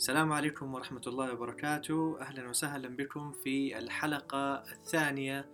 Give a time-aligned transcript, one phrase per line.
[0.00, 2.20] السلام عليكم ورحمة الله وبركاته.
[2.20, 5.48] أهلا وسهلا بكم في الحلقة الثانية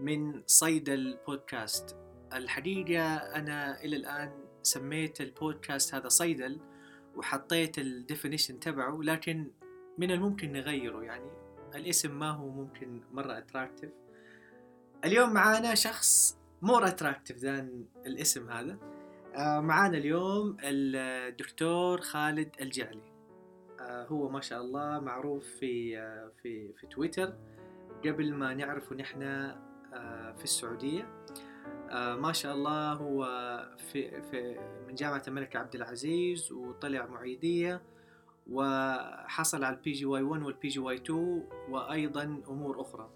[0.00, 1.96] من صيدل بودكاست
[2.32, 4.32] الحقيقة أنا إلى الآن
[4.62, 6.60] سميت البودكاست هذا صيدل
[7.16, 9.50] وحطيت ال definition تبعه لكن
[9.98, 11.02] من الممكن نغيره.
[11.02, 11.30] يعني
[11.74, 13.90] الاسم ما هو ممكن مرة attractive
[15.04, 18.78] اليوم معانا شخص more attractive than الاسم هذا.
[19.34, 23.15] آه، معانا اليوم الدكتور خالد الجعلي.
[23.86, 27.32] هو ما شاء الله معروف في آه، في في تويتر.
[28.06, 29.20] قبل ما نعرفه نحن
[30.36, 31.08] في السعودية
[31.92, 33.24] ما شاء الله هو
[33.78, 37.82] في في من جامعة الملك عبد العزيز وطلع معيدية
[38.50, 43.10] وحصل على ال PGY 1 وال PGY 2 وأيضا أمور أخرى.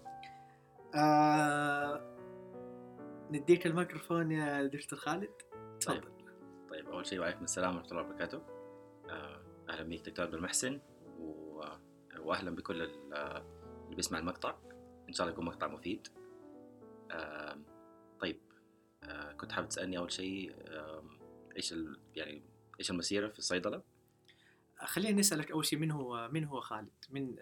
[3.31, 5.29] نديك الميكروفون يا دكتور خالد؟
[5.79, 6.01] تفضل.
[6.01, 6.11] طيب.
[6.69, 8.41] طيب أول شيء وعليكم السلام ورحمة الله وبركاته.
[9.09, 9.40] آه،
[9.71, 10.79] أهلا بك دكتور عبد المحسن
[11.19, 11.61] و...
[12.19, 14.55] واهلا بكل اللي بيسمع المقطع.
[15.09, 16.07] إن شاء الله يكون مقطع مفيد.
[17.11, 17.57] آه،
[18.19, 18.39] طيب
[19.03, 20.55] آه، كنت حابب تسألني أول شيء
[21.57, 21.99] إيش ال...
[22.15, 22.43] يعني
[22.79, 23.83] إيش المسيرة في الصيدلة؟
[24.77, 27.35] خلينا نسالك أول شيء من هو من هو خالد؟ من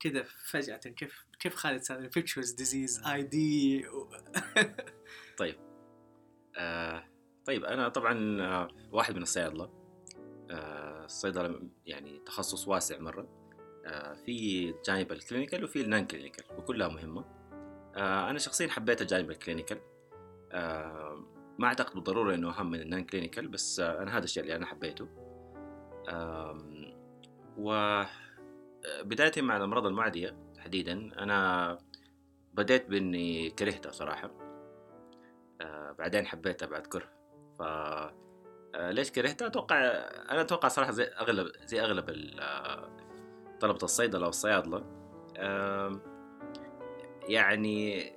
[0.00, 3.84] كذا فجأة كيف كيف خالد صار infectious disease ID
[5.38, 5.56] طيب.
[6.56, 7.04] آه
[7.44, 9.64] طيب أنا طبعا آه، واحد من الصيادلة.
[9.64, 9.79] آه،
[10.50, 13.28] الصيدلة يعني تخصص واسع مرة.
[13.86, 17.24] آه، في جانب ال clinical وفي ال non-clinical وكلها مهمة.
[17.96, 19.80] أنا شخصيا حبيت الجانب ال clinical
[21.58, 25.08] ما أعتقد بالضرورة إنه أهم من ال non-clinical بس أنا هذا الشيء اللي أنا حبيته.
[27.58, 28.02] و
[29.02, 31.78] بداية مع الأمراض المعدية تحديدا أنا
[32.54, 34.30] بديت بإني كرهتها صراحة.
[35.98, 37.08] بعدين حبيتها بعد كره.
[37.58, 38.14] ف آه،
[38.74, 39.76] ليش كرهتها؟ أتوقع
[40.30, 42.90] أنا أتوقع صراحة زي أغلب زي أغلب آه،
[43.60, 45.00] طلبة الصيدله والصيادله
[47.28, 48.10] يعني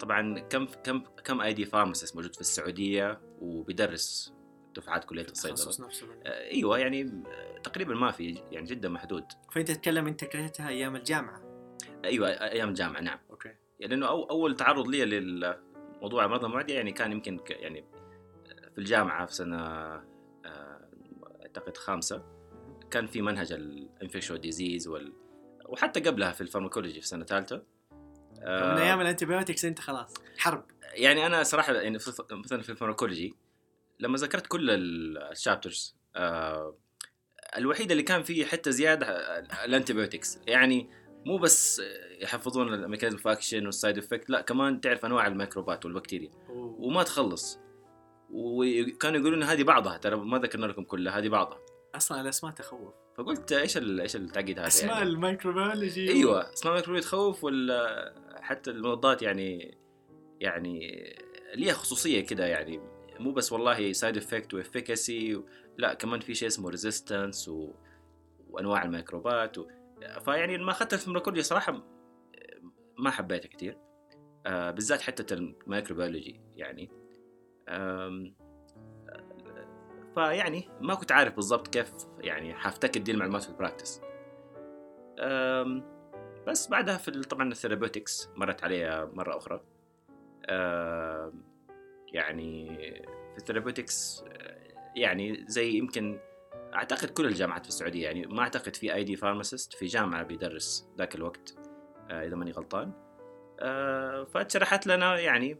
[0.00, 4.34] طبعا كم كم كم أي دي فارماسيست موجود في السعودية وبيدرس
[4.76, 5.86] دفعات كلية الصيدلة.
[5.86, 7.22] نفسه آه، أيوه يعني
[7.62, 9.24] تقريبا ما في يعني جدا محدود.
[9.52, 11.42] فأنت تتكلم أنت كرهتها أيام الجامعة؟
[12.04, 13.18] أيوه أيام الجامعة نعم.
[13.30, 13.48] أوكي.
[13.80, 17.84] يعني لأنه أول تعرض لي للموضوع الأمراض المعدية يعني كان يمكن يعني
[18.78, 20.04] في الجامعة في سنة آه،
[21.42, 22.22] أعتقد خامسة
[22.90, 25.12] كان في منهج ال infectious disease وال...
[25.66, 27.62] وحتى قبلها في ال pharmacology في سنة ثالثة.
[28.42, 30.64] آه، من أيام ال antibiotics أنت خلاص حرب.
[30.94, 31.98] يعني أنا صراحة يعني
[32.30, 33.34] مثلا في ال pharmacology
[34.00, 36.78] لما ذكرت كل ال chapters آه
[37.56, 39.06] الوحيد اللي كان فيه حتى زيادة
[39.64, 40.90] ال antibiotics يعني
[41.26, 41.82] مو بس
[42.20, 46.30] يحفظون ال mechanism of action وال side effect لا كمان تعرف أنواع الميكروبات والبكتيريا.
[46.78, 47.67] وما تخلص.
[48.30, 51.58] وكانوا يقولون هذه بعضها ترى ما ذكرنا لكم كلها هذه بعضها.
[51.94, 52.94] أصلا الاسماء تخوف.
[53.18, 58.14] فقلت إيش إيش التعقيد هذا أسماء يعني؟ ال microbiology أيوه أسماء ال microbiology تخوف ولا
[58.40, 59.78] حتى المضادات يعني
[60.40, 61.04] يعني
[61.54, 62.80] ليها خصوصية كذا يعني.
[63.20, 65.42] مو بس والله side effect و efficacy
[65.78, 67.72] لا كمان في شيء اسمه resistance و...
[68.50, 69.66] وأنواع الميكروبات و...
[70.24, 71.82] فيعني لما أخذت ال pharmacology صراحة
[72.98, 73.78] ما حبيتها كثير
[74.46, 76.90] آه بالذات حتى ال microbiology يعني.
[80.14, 84.00] فيعني ما كنت عارف بالضبط كيف يعني حأفتكر دي المعلومات في ال practice
[86.46, 89.60] بس بعدها في طبعا ال therapeutics مرت علي مرة أخرى.
[92.12, 92.76] يعني
[93.32, 94.24] في ال therapeutics
[94.96, 96.18] يعني زي يمكن
[96.74, 101.14] أعتقد كل الجامعات في السعودية يعني ما أعتقد في ID pharmacist في جامعة بيدرس ذاك
[101.14, 101.54] الوقت
[102.10, 102.92] آه، إذا ماني غلطان.
[103.60, 105.56] آه، فاتشرحت لنا يعني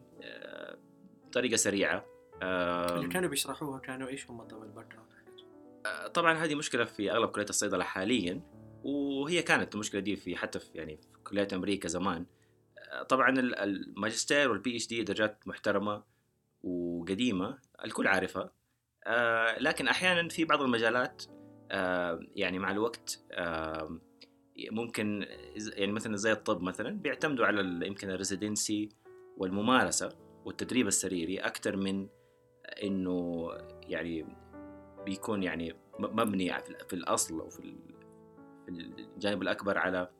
[1.28, 2.05] بطريقة سريعة.
[2.43, 4.99] اللي كانوا بيشرحوها كانوا إيش هم طب الباك
[5.87, 8.43] آه، طبعا هذه مشكلة في أغلب كليات الصيدلة حاليا
[8.84, 12.27] وهي كانت المشكلة دي في حتى في يعني في كليات أمريكا زمان.
[12.78, 16.03] آه، طبعا الماجستير وال PhD درجات محترمة
[16.62, 18.53] وقديمة الكل عارفها.
[19.07, 21.22] آه، لكن أحيانا في بعض المجالات
[22.36, 23.24] يعني مع الوقت
[24.71, 25.27] ممكن
[25.57, 28.89] يعني مثلا زي الطب مثلا بيعتمدوا على يمكن ال residency
[29.36, 30.28] والممارسة.
[30.44, 32.08] والتدريب السريري أكثر من
[32.82, 33.48] إنه
[33.88, 34.26] يعني
[35.04, 36.52] بيكون يعني مبني
[36.88, 37.74] في الأصل أو في
[38.68, 40.10] الجانب الأكبر على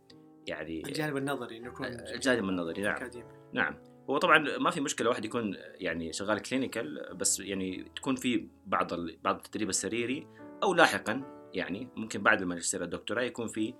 [0.46, 2.96] يعني الجانب النظري إنه يكون الجانب النظري نعم.
[2.96, 3.32] أكاديمي.
[3.52, 3.74] نعم.
[4.10, 8.94] هو طبعا ما في مشكلة واحد يكون يعني شغال كلينيكال بس يعني تكون في بعض
[9.24, 10.26] بعض التدريب السريري
[10.62, 11.22] أو لاحقا
[11.54, 13.74] يعني ممكن بعد الماجستير الدكتوراه يكون في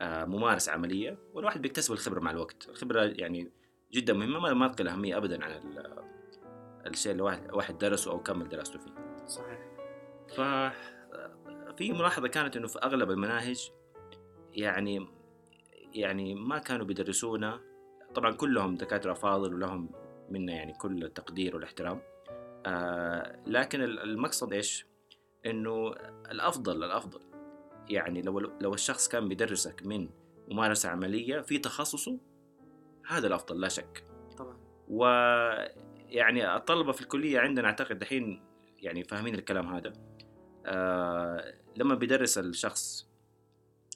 [0.00, 2.68] آه، ممارسة عملية والواحد بيكتسب الخبرة مع الوقت.
[2.68, 3.52] الخبرة يعني
[3.94, 5.60] جدا مهمة ما تقل اهميه ابدا عن
[6.86, 9.26] الشيء اللي واحد واحد درسه أو كمل دراسته فيه.
[9.26, 9.58] صحيح.
[10.28, 10.40] ف
[11.76, 13.70] في ملاحظة كانت إنه في أغلب المناهج
[14.52, 15.06] يعني
[15.94, 17.60] يعني ما كانوا بيدرسونا.
[18.14, 19.90] طبعا كلهم دكاترة فاضل ولهم
[20.30, 22.02] منا يعني كل التقدير والاحترام.
[22.66, 24.86] آه لكن المقصد إيش؟
[25.46, 25.92] إنه
[26.30, 27.20] الأفضل الأفضل.
[27.88, 30.08] يعني لو لو الشخص كان بيدرسك من
[30.48, 32.18] ممارسة عملية في تخصصه
[33.06, 34.04] هذا الأفضل لا شك
[34.38, 34.56] طبعا
[34.88, 35.04] و
[36.08, 38.42] يعني الطلبة في الكلية عندنا أعتقد دحين
[38.78, 39.92] يعني فاهمين الكلام هذا
[40.66, 43.12] آه لما بيدرس الشخص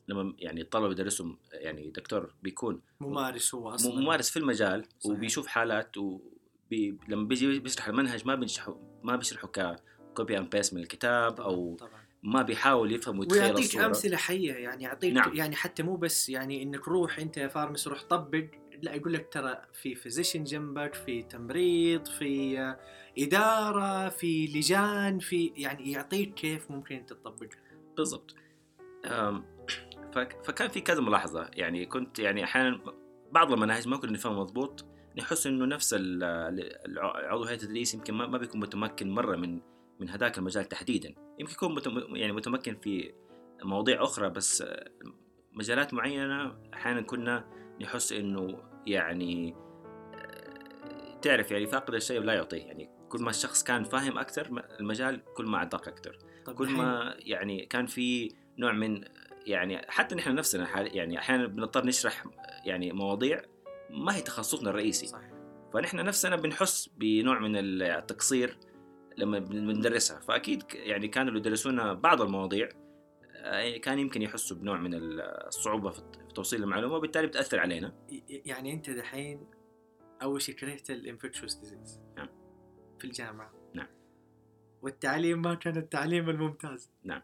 [0.08, 5.16] لما يعني الطلبة بيدرسهم يعني دكتور بيكون ممارس هو أصلا ممارس في المجال صحيح.
[5.16, 10.74] وبيشوف حالات وبي لما بيجي بيشرح المنهج ما بيشرحه ما بيشرحه ك copy and paste
[10.74, 12.06] من الكتاب أو طبعا.
[12.22, 13.86] ما بيحاول يفهم ويتخيل ويعطيك الصورة.
[13.86, 15.34] أمثلة حية يعني يعطيك نعم.
[15.34, 18.44] يعني حتى مو بس يعني إنك روح أنت يا فارمس روح طبق
[18.82, 22.58] لا يقول لك ترى في فيزيشن جنبك في تمريض في
[23.18, 27.48] إدارة في لجان في يعني يعطيك كيف ممكن تطبق.
[27.96, 28.34] بالضبط.
[30.44, 31.50] فكان في كذا ملاحظة.
[31.52, 32.80] يعني كنت يعني أحيانا
[33.32, 34.84] بعض المناهج ما كنا نفهم مضبوط.
[35.18, 39.60] نحس إنه نفس العضو هيئة التدريس يمكن ما بيكون متمكن مرة من
[40.00, 41.14] من هذاك المجال تحديدا.
[41.38, 41.76] يمكن يكون
[42.16, 43.12] يعني متمكن في
[43.62, 44.64] مواضيع أخرى بس
[45.52, 49.54] مجالات معينة أحيانا كنا نحس إنه يعني
[51.22, 52.62] تعرف يعني فاقد الشيء لا يعطيه.
[52.62, 56.18] يعني كل ما الشخص كان فاهم أكثر المجال كل ما اعطاك أكثر.
[56.54, 59.04] كل ما يعني كان في نوع من
[59.46, 62.24] يعني حتى نحن نفسنا يعني أحيانا بنضطر نشرح
[62.64, 63.42] يعني مواضيع
[63.90, 65.06] ما هي تخصصنا الرئيسي.
[65.06, 65.30] صحيح.
[65.74, 68.58] فنحن نفسنا بنحس بنوع من التقصير
[69.16, 70.20] لما بندرسها.
[70.20, 72.68] فأكيد يعني كانوا اللي يدرسونا بعض المواضيع.
[72.68, 72.85] آه،
[73.82, 74.90] كان يمكن يحسوا بنوع من
[75.20, 76.02] الصعوبة في
[76.34, 77.92] توصيل المعلومة وبالتالي بتأثر علينا.
[78.28, 79.46] يعني أنت دحين
[80.22, 82.28] أول شيء كرهت ال infectious disease نعم.
[82.98, 83.52] في الجامعة.
[83.74, 83.88] نعم.
[84.82, 86.90] والتعليم ما كان التعليم الممتاز.
[87.04, 87.22] نعم.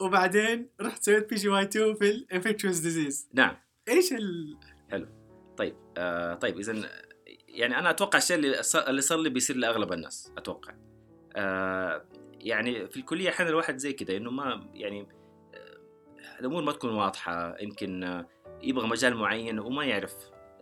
[0.00, 3.56] وبعدين رحت سويت PGY 2 في ال infectious disease نعم.
[3.88, 4.58] إيش ال
[4.90, 5.08] حلو.
[5.56, 6.90] طيب آه طيب اذا
[7.48, 10.74] يعني أنا أتوقع الشيء اللي اللي صار لي بيصير لأغلب الناس أتوقع.
[11.36, 12.04] آه
[12.48, 15.08] يعني في الكلية أحيانا الواحد زي كذا إنه ما يعني
[15.54, 18.26] آه الأمور ما تكون واضحة يمكن آه
[18.62, 20.14] يبغى مجال معين وما يعرف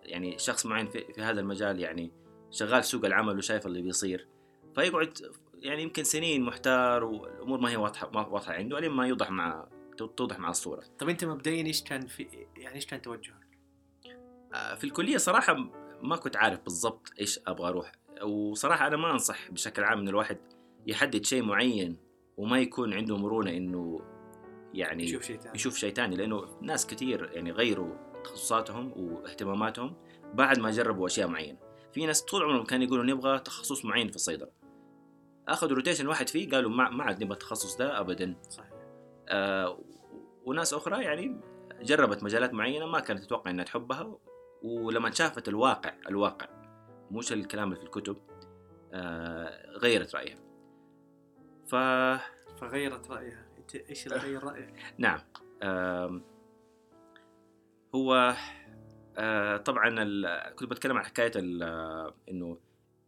[0.02, 2.12] يعني شخص معين في, في هذا المجال يعني
[2.50, 4.28] شغال سوق العمل وشايف اللي بيصير
[4.74, 5.18] فيقعد
[5.54, 9.68] يعني يمكن سنين محتار والأمور ما هي واضحة ما واضحة عنده لين ما يوضح مع
[9.96, 10.82] توضح مع الصورة.
[10.98, 13.58] طيب أنت مبدئيا إيش كان في يعني إيش كان توجهك؟
[14.54, 15.56] آه في الكلية صراحة
[16.02, 17.92] ما كنت عارف بالضبط إيش أبغى أروح
[18.22, 20.38] وصراحة أنا ما أنصح بشكل عام إن الواحد
[20.86, 21.96] يحدد شيء معين
[22.36, 24.00] وما يكون عنده مرونة إنه
[24.74, 25.54] يعني يشوف شيء ثاني.
[25.54, 27.94] يشوف شيء ثاني لأنه ناس كثير يعني غيروا
[28.24, 29.96] تخصصاتهم واهتماماتهم
[30.34, 31.58] بعد ما جربوا أشياء معينة.
[31.92, 34.50] في ناس طول عمرهم كانوا يقولوا نبغى تخصص معين في الصيدلة.
[35.48, 38.36] أخذوا روتيشن واحد فيه قالوا ما ما عاد نبغى التخصص ده ابدا.
[38.48, 38.70] صحيح.
[39.28, 39.78] آه
[40.44, 41.40] وناس أخرى يعني
[41.82, 44.18] جربت مجالات معينة ما كانت تتوقع إنها تحبها
[44.62, 46.48] ولما شافت الواقع الواقع
[47.10, 48.16] مش الكلام اللي في الكتب
[48.92, 50.45] آه غيرت رأيها.
[51.66, 51.74] ف
[52.60, 53.46] فغيرت رأيها.
[53.58, 55.18] انت إيش اللي غير رأيك؟ نعم.
[55.62, 56.20] آه
[57.94, 58.34] هو
[59.16, 59.88] آه طبعا
[60.50, 62.58] كنت بتكلم عن حكاية إنه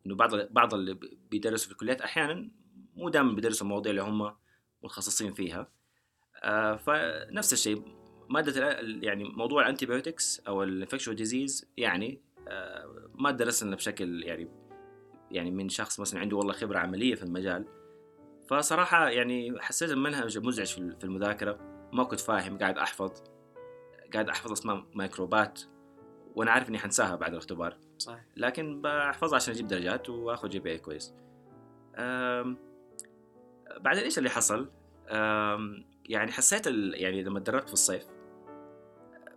[0.07, 0.99] إنه بعض بعض اللي
[1.31, 2.51] بيدرسوا في الكليات أحيانا
[2.97, 4.37] مو دائما بيدرسوا المواضيع اللي هم
[4.83, 5.73] متخصصين فيها.
[6.43, 7.83] آه فنفس الشيء
[8.31, 14.49] مادة يعني موضوع ال antibiotics أو ال infectious disease يعني آه ما درسنا بشكل يعني
[15.31, 17.78] يعني من شخص مثلا عنده والله خبرة عملية في المجال
[18.49, 21.59] فصراحة يعني حسيت المنهج مزعج في المذاكرة.
[21.93, 23.13] ما كنت فاهم قاعد أحفظ.
[24.13, 25.61] قاعد أحفظ أسماء ميكروبات
[26.35, 27.79] وأنا عارف إني حنساها بعد الاختبار.
[27.99, 28.25] صحيح.
[28.37, 31.15] لكن بحفظها عشان أجيب درجات وأخذ GPA كويس.
[33.81, 34.71] بعدين إيش اللي حصل؟
[36.05, 38.07] يعني حسيت يعني لما تدربت في الصيف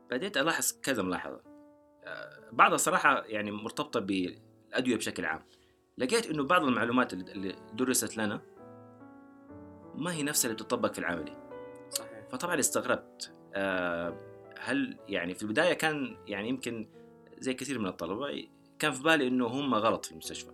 [0.10, 1.42] بديت ألاحظ كذا ملاحظة.
[2.52, 5.46] بعضها صراحة يعني مرتبطة بالأدوية بشكل عام.
[5.98, 8.42] لقيت إنه بعض المعلومات اللي درست لنا
[9.96, 11.38] ما هي نفسها اللي بتطبق في العملي.
[11.90, 12.28] صحيح.
[12.30, 13.34] فطبعا استغربت
[14.60, 16.90] هل يعني في البداية كان يعني يمكن
[17.38, 18.48] زي كثير من الطلبة
[18.80, 20.52] كان في بالي إنه هم غلط في المستشفى.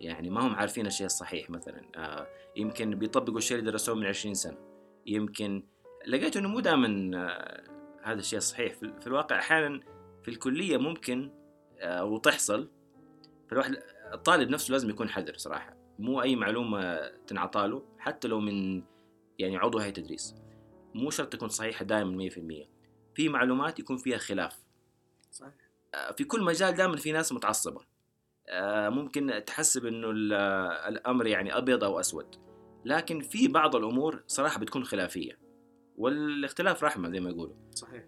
[0.00, 1.82] يعني ما هم عارفين الشيء الصحيح مثلا.
[1.96, 2.26] آه
[2.56, 4.56] يمكن بيطبقوا الشيء اللي درسوه من 20 سنة.
[5.06, 5.62] يمكن
[6.06, 7.64] لقيت إنه مو دائما آه
[8.02, 8.74] هذا الشيء صحيح.
[8.74, 9.80] في, في الواقع أحيانا
[10.22, 11.30] في الكلية ممكن
[11.78, 12.70] آه وتحصل.
[13.50, 13.76] فالواحد
[14.12, 15.76] الطالب نفسه لازم يكون حذر صراحة.
[15.98, 18.82] مو أي معلومة تنعطى له حتى لو من
[19.38, 20.34] يعني عضو هيئة تدريس.
[20.94, 22.68] مو شرط تكون صحيحه دائما 100%
[23.14, 24.58] في معلومات يكون فيها خلاف.
[25.30, 25.54] صحيح.
[26.16, 27.80] في كل مجال دائما في ناس متعصبة.
[28.88, 30.10] ممكن تحسب إنه
[30.88, 32.36] الأمر يعني أبيض أو أسود.
[32.84, 35.38] لكن في بعض الأمور صراحة بتكون خلافية.
[35.96, 37.54] والاختلاف رحمة زي ما يقولوا.
[37.74, 38.04] صحيح.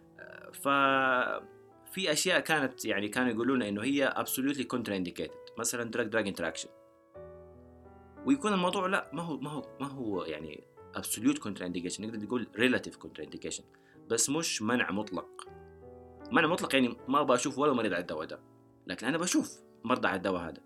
[0.52, 0.68] ف
[1.92, 5.58] في أشياء كانت يعني كانوا يقولون إنه هي absolutely contraindicated.
[5.58, 6.68] مثلا drug drug interaction.
[8.26, 10.64] ويكون الموضوع لا ما هو ما هو ما هو يعني
[10.96, 13.62] absolute contraindication نقدر نقول relative contraindication
[14.08, 15.48] بس مش منع مطلق.
[16.32, 18.40] منع مطلق يعني ما أبغى أشوف ولا مريض على الدواء ده
[18.86, 20.62] لكن أنا بشوف مرضى على الدواء هذا.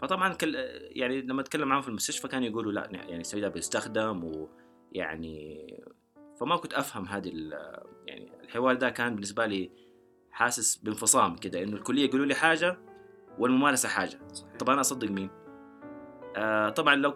[0.00, 4.48] فطبعا كل يعني لما أتكلم معاهم في المستشفى كانوا يقولوا لا يعني السوي ده بيستخدم
[4.94, 5.66] ويعني
[6.40, 7.28] فما كنت أفهم هذه
[8.06, 9.70] يعني الحوار ده كان بالنسبة لي
[10.30, 12.78] حاسس بانفصام كده إنه الكلية يقولوا لي حاجة
[13.38, 14.18] والممارسة حاجة.
[14.58, 15.30] طب أنا أصدق مين؟
[16.36, 17.14] آه طبعا لو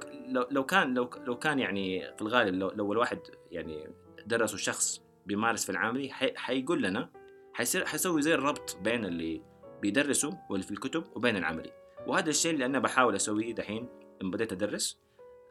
[0.51, 3.19] لو كان لو لو كان يعني في الغالب لو لو الواحد
[3.51, 3.89] يعني
[4.27, 7.11] درسه شخص بيمارس في العملي حي حيقول لنا
[7.55, 9.43] حيصير حيسوي زي الربط بين اللي
[9.83, 11.73] بيدرسه واللي في الكتب وبين العملي.
[12.07, 13.89] وهذا الشيء اللي أنا بحاول أسويه دحين
[14.23, 15.01] لما بديت أدرس.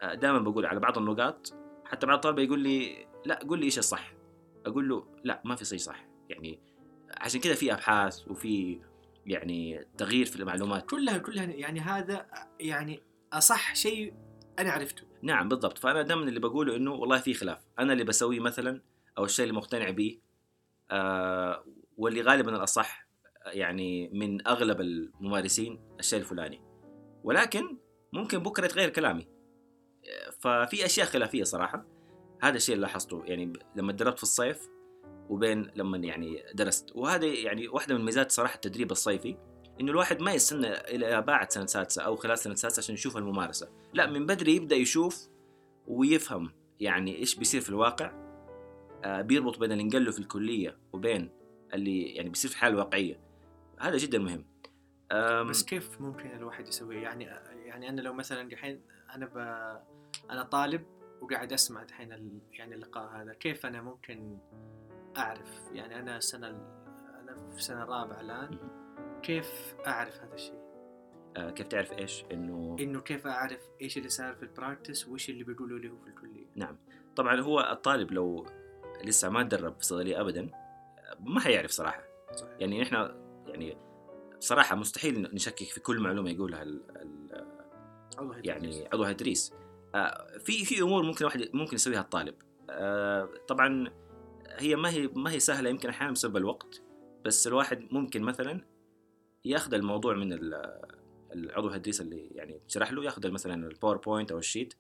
[0.01, 1.53] آه دائما بقول على بعض النقاط.
[1.85, 4.13] حتى بعض الطلبة يقول لي لا قول لي إيش الصح.
[4.65, 6.07] أقول له لا ما في شيء صح.
[6.29, 6.59] يعني
[7.17, 8.81] عشان كذا في أبحاث وفي
[9.25, 10.89] يعني تغيير في المعلومات.
[10.89, 12.25] كلها كلها يعني هذا
[12.59, 14.13] يعني أصح شيء
[14.59, 15.03] أنا عرفته.
[15.21, 15.77] نعم بالضبط.
[15.77, 17.59] فأنا دائما اللي بقوله إنه والله في خلاف.
[17.79, 18.81] أنا اللي بسويه مثلا
[19.17, 20.19] أو الشيء اللي مقتنع به
[20.91, 21.65] آه
[21.97, 23.07] واللي غالبا الأصح
[23.45, 26.61] يعني من أغلب الممارسين الشيء الفلاني.
[27.23, 27.77] ولكن
[28.13, 29.27] ممكن بكرة يتغير كلامي.
[30.39, 31.85] ففي أشياء خلافية صراحة.
[32.41, 33.23] هذا الشيء اللي لاحظته.
[33.25, 34.69] يعني لما تدربت في الصيف
[35.29, 36.91] وبين لما يعني درست.
[36.95, 39.37] وهذا يعني واحدة من ميزات صراحة التدريب الصيفي.
[39.81, 43.69] إنه الواحد ما يستنى إلى بعد سنة سادسة أو خلال سنة سادسة عشان يشوف الممارسة.
[43.93, 45.27] لا من بدري يبدأ يشوف
[45.87, 48.11] ويفهم يعني إيش بيصير في الواقع.
[49.03, 51.29] آه بيربط بين اللي نقله في الكلية وبين
[51.73, 53.19] اللي يعني بيصير في الحياة الواقعيه
[53.79, 54.45] هذا جدا مهم.
[55.49, 57.23] بس كيف ممكن الواحد يسويه يعني
[57.65, 58.81] يعني أنا لو مثلا دحين
[59.15, 59.37] أنا ب...
[60.29, 60.85] أنا طالب
[61.21, 62.39] وقاعد أسمع دحين ال...
[62.51, 64.37] يعني اللقاء هذا كيف أنا ممكن
[65.17, 66.83] أعرف؟ يعني أنا السنة ال...
[67.21, 68.57] أنا في سنة رابعة الآن.
[69.23, 70.63] كيف أعرف هذا الشيء؟
[71.37, 75.43] آه كيف تعرف إيش؟ انه إنه كيف أعرف إيش اللي صار في البراكتس وإيش اللي
[75.43, 76.45] بيقولوا لي هو في الكلية.
[76.55, 76.77] نعم.
[77.15, 78.45] طبعا هو الطالب لو
[79.03, 80.49] لسه ما تدرب في صيدلية ابدا
[81.19, 82.03] ما حيعرف صراحة.
[82.35, 82.53] صحيح.
[82.59, 82.95] يعني نحن
[83.47, 83.77] يعني
[84.39, 87.45] صراحة مستحيل نشكك في كل معلومة يقولها ال ال
[88.21, 88.45] يهديك.
[88.45, 89.53] يعني عضو تدريس
[89.95, 92.35] آه، في في أمور ممكن واحد ممكن يسويها الطالب.
[92.69, 93.91] آه، طبعا
[94.49, 96.81] هي ما هي ما هي سهلة يمكن أحيانا بسبب الوقت
[97.25, 98.72] بس الواحد ممكن مثلا
[99.45, 100.81] ياخذ الموضوع من ال-
[101.33, 104.73] العضو التدريس اللي يعني تشرح له ياخذ مثلا ال PowerPoint أو ال sheet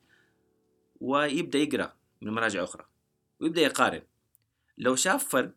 [1.01, 2.85] ويبدأ يقرأ من مراجع أخرى
[3.39, 4.01] ويبدأ يقارن.
[4.77, 5.53] لو شاف فرق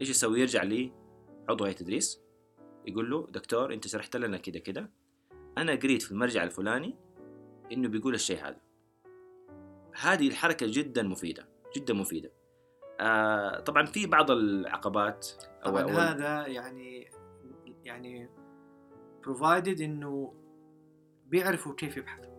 [0.00, 0.92] إيش يسوي؟ يرجع لي
[1.48, 2.20] عضو هيئة تدريس
[2.86, 4.90] يقول له دكتور أنت شرحت لنا كده كده.
[5.58, 6.96] أنا قريت في المرجع الفلاني
[7.72, 8.60] إنه بيقول الشيء هذا.
[10.00, 12.32] هذه الحركة جدا مفيدة جدا مفيدة.
[13.00, 15.28] آه طبعا في بعض العقبات
[15.64, 17.10] طبعا هذا يعني
[17.86, 18.28] يعني
[19.26, 20.34] provided إنه
[21.26, 22.32] بيعرفوا كيف يبحثوا.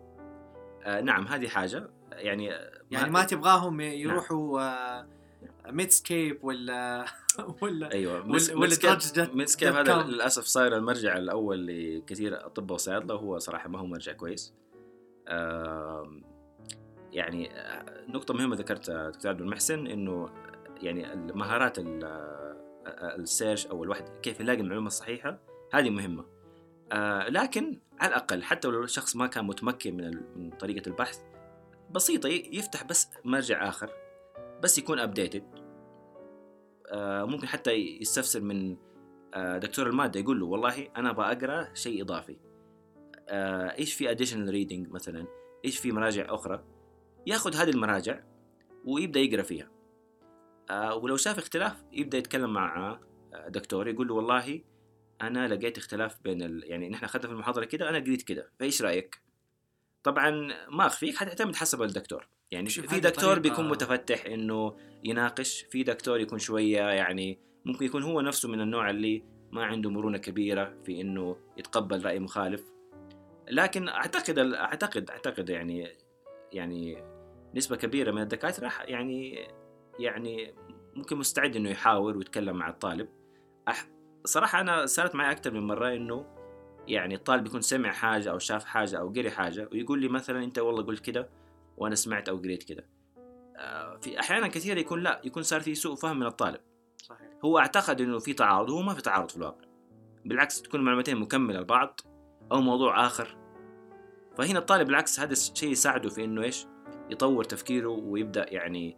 [0.84, 1.90] آه نعم هذه حاجة.
[2.12, 2.46] يعني
[2.90, 5.06] يعني ما تبغاهم يروحوا آه
[5.66, 7.04] Medscape ولا
[7.62, 8.54] ولا أيوه ولا-
[9.34, 10.02] Medscape هذا.
[10.02, 14.54] للأسف صاير المرجع الأول لكثير أطباء وصيادلة وهو صراحة ما هو مرجع كويس.
[17.12, 20.28] يعني آه، نقطة مهمة ذكرتها دكتور عبد المحسن إنه
[20.82, 22.28] يعني المهارات ال-
[23.18, 25.38] search أو الواحد كيف يلاقي المعلومة الصحيحة
[25.72, 26.24] هذه مهمة.
[26.92, 31.18] آه، لكن على الأقل حتى لو الشخص ما كان متمكن من طريقة البحث
[31.90, 33.90] بسيطة ي- يفتح بس مرجع آخر
[34.62, 35.44] بس يكون updated
[37.30, 38.76] ممكن حتى يستفسر من
[39.34, 42.36] آه، دكتور المادة يقول له والله أنا أبغى أقرأ شيء إضافي.
[43.28, 45.26] آه، إيش في additional reading مثلا؟
[45.64, 46.64] إيش في مراجع أخرى؟
[47.26, 48.20] ياخذ هذه المراجع
[48.84, 49.64] ويبدأ يقرأ فيها.
[49.64, 49.77] آه،
[50.70, 52.98] ولو شاف اختلاف يبدأ يتكلم مع
[53.34, 54.60] آه، دكتور يقول له والله
[55.22, 56.62] أنا لقيت اختلاف بين ال...
[56.64, 59.22] يعني نحن أخذنا في المحاضرة كده أنا قريت كده فإيش رأيك؟
[60.02, 60.30] طبعا
[60.70, 62.28] ما أخفيك حتعتمد حسب الدكتور.
[62.50, 68.20] يعني في دكتور بيكون متفتح إنه يناقش في دكتور يكون شوية يعني ممكن يكون هو
[68.20, 72.64] نفسه من النوع اللي ما عنده مرونة كبيرة في إنه يتقبل رأي مخالف.
[73.50, 75.92] لكن أعتقد أعتقد أعتقد يعني
[76.52, 77.04] يعني
[77.54, 79.48] نسبة كبيرة من الدكاترة يعني
[79.98, 80.54] يعني
[80.94, 83.08] ممكن مستعد إنه يحاور ويتكلم مع الطالب.
[83.68, 83.88] أح
[84.24, 86.26] صراحة أنا صارت معي أكثر من مرة إنه
[86.86, 90.58] يعني الطالب يكون سمع حاجة أو شاف حاجة أو قري حاجة ويقول لي مثلا أنت
[90.58, 91.28] والله قلت كده
[91.76, 92.86] وأنا سمعت أو قريت كده.
[93.56, 96.60] آه، في أحيانا كثير يكون لا يكون صار في سوء فهم من الطالب.
[96.96, 97.28] صحيح.
[97.44, 99.68] هو أعتقد إنه في تعارض وهو ما في تعارض في الواقع.
[100.24, 102.00] بالعكس تكون المعلومتين مكملة لبعض
[102.52, 103.36] أو موضوع آخر.
[104.36, 106.66] فهنا الطالب بالعكس هذا الشيء يساعده في إنه إيش؟
[107.10, 108.96] يطور تفكيره ويبدأ يعني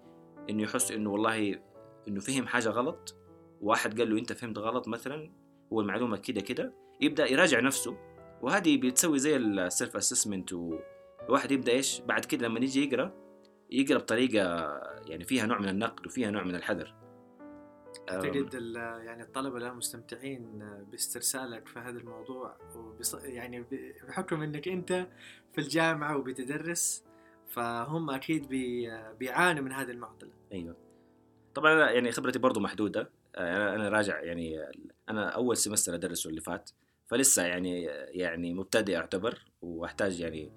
[0.51, 1.61] إنه يحس إنه والله
[2.09, 3.17] إنه فهم حاجة غلط
[3.61, 5.33] واحد قال له أنت فهمت غلط مثلا
[5.73, 7.97] هو المعلومة كده كده يبدأ يراجع نفسه.
[8.43, 13.13] وهذه بتسوي زي السيلف اسسمنت والواحد يبدأ إيش؟ بعد كده لما يجي يقرأ
[13.71, 14.45] يقرأ بطريقة
[15.07, 16.95] يعني فيها نوع من النقد وفيها نوع من الحذر.
[18.11, 18.55] أعتقد
[19.05, 20.59] يعني الطلبة الآن مستمتعين
[20.91, 23.15] باسترسالك في هذا الموضوع وبص...
[23.15, 23.65] يعني
[24.09, 25.07] بحكم إنك أنت
[25.53, 27.05] في الجامعة وبتدرس
[27.51, 28.91] فهم أكيد بي...
[29.19, 30.77] بيعانوا من هذه المعضلة أيوه
[31.55, 34.59] طبعا يعني خبرتي برضو محدودة آه، أنا أنا راجع يعني
[35.09, 36.71] أنا أول سمستر أدرسه اللي فات
[37.07, 40.53] فلسه يعني يعني مبتدئ أعتبر وأحتاج يعني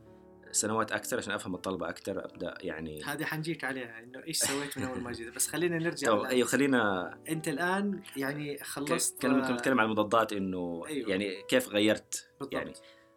[0.52, 4.84] سنوات أكثر عشان أفهم الطلبة أكثر أبدأ يعني هذه حنجيك عليها إنه إيش سويت من
[4.84, 6.30] أول ما جيت بس خلينا نرجع.
[6.30, 11.10] أيوه خلينا أنت الآن يعني خلصت كلمة كنت بتكلم عن المضادات إنه أيوة.
[11.10, 12.54] يعني كيف غيرت بالضبط.
[12.54, 12.74] يعني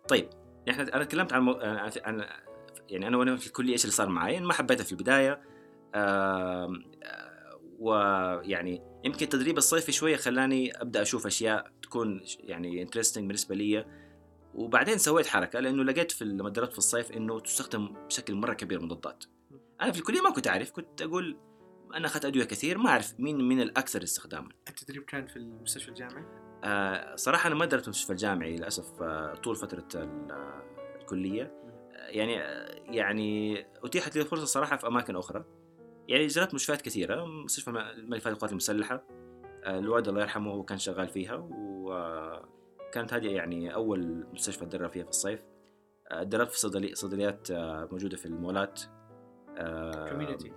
[0.08, 0.28] طيب
[0.70, 2.26] إحنا أنا تكلمت عن مو- عن عن-
[2.88, 5.40] يعني أنا وأنا في الكلية إيش اللي صار معي ما حبيتها في البداية.
[7.78, 13.86] ويعني يمكن التدريب الصيفي شوية خلاني أبدأ أشوف أشياء تكون يعني interesting بالنسبة لي.
[14.54, 18.80] وبعدين سويت حركة لأنه لقيت في لما درست في الصيف إنه تستخدم بشكل مرة كبير
[18.82, 19.24] مضادات.
[19.80, 21.36] أنا في الكلية ما كنت أعرف كنت أقول
[21.94, 24.48] أنا أخذت أدوية كثير ما أعرف مين من الأكثر استخداما.
[24.68, 26.24] التدريب كان في المستشفى الجامعي؟
[26.64, 30.62] آه، صراحة أنا ما درست في المستشفى الجامعي للأسف آه، طول فترة ال- آه،
[31.00, 31.42] الكلية.
[31.42, 31.65] آه،
[32.08, 32.32] يعني
[32.96, 35.44] يعني أتيحت لي الفرصة صراحة في أماكن أخرى.
[36.08, 39.04] يعني جربت مستشفيات كثيرة مستشفى ملفات القوات المسلحة.
[39.64, 45.04] آه، الوالد الله يرحمه هو كان شغال فيها وكانت هذه يعني أول مستشفى أتدرب فيها
[45.04, 45.44] في الصيف.
[46.10, 48.82] آه، دربت في صيدلي صيدليات آه، موجودة في المولات.
[50.08, 50.52] community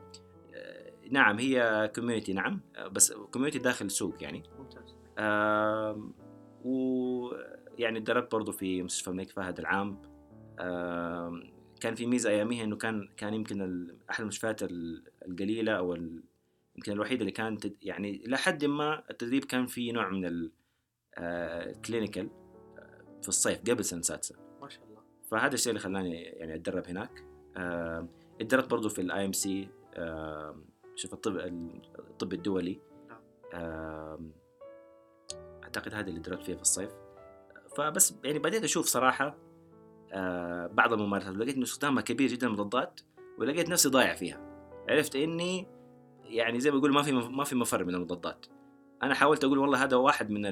[1.12, 2.62] نعم هي community نعم.
[2.92, 4.44] بس community داخل السوق يعني.
[4.60, 4.96] ممتاز.
[5.18, 6.14] آم،
[6.64, 10.02] ويعني دربت برضو في مستشفى الملك فهد العام.
[11.80, 15.96] كان في ميزة أياميها إنه كان كان يمكن أحد المستشفيات ال- القليلة أو
[16.76, 20.50] يمكن الوحيدة اللي كانت يعني لحد ما التدريب كان فيه نوع من
[21.18, 22.30] ال clinical
[23.22, 24.36] في الصيف قبل سنه سادسة.
[24.62, 25.02] ما شاء الله.
[25.32, 27.26] فهذا الشيء اللي خلاني يعني أتدرب هناك.
[28.42, 29.70] اتدربت برضو في ال IMC
[30.96, 31.38] شوف الطب
[32.00, 32.80] الطب الدولي.
[33.10, 34.32] نعم.
[35.64, 36.92] أعتقد هذه اللي دربت فيها في الصيف.
[37.78, 39.38] فبس يعني بديت أشوف صراحة
[40.14, 41.36] آه، بعض الممارسات.
[41.36, 43.02] ولقيت إنه استخدامها كبير جدا المضادات
[43.38, 44.42] ولقيت نفسي ضايع فيها.
[44.90, 45.68] عرفت إني
[46.24, 48.46] يعني زي ما بقول ما في ما في مفر من المضادات
[49.04, 50.46] أنا حاولت أقول والله هذا واحد من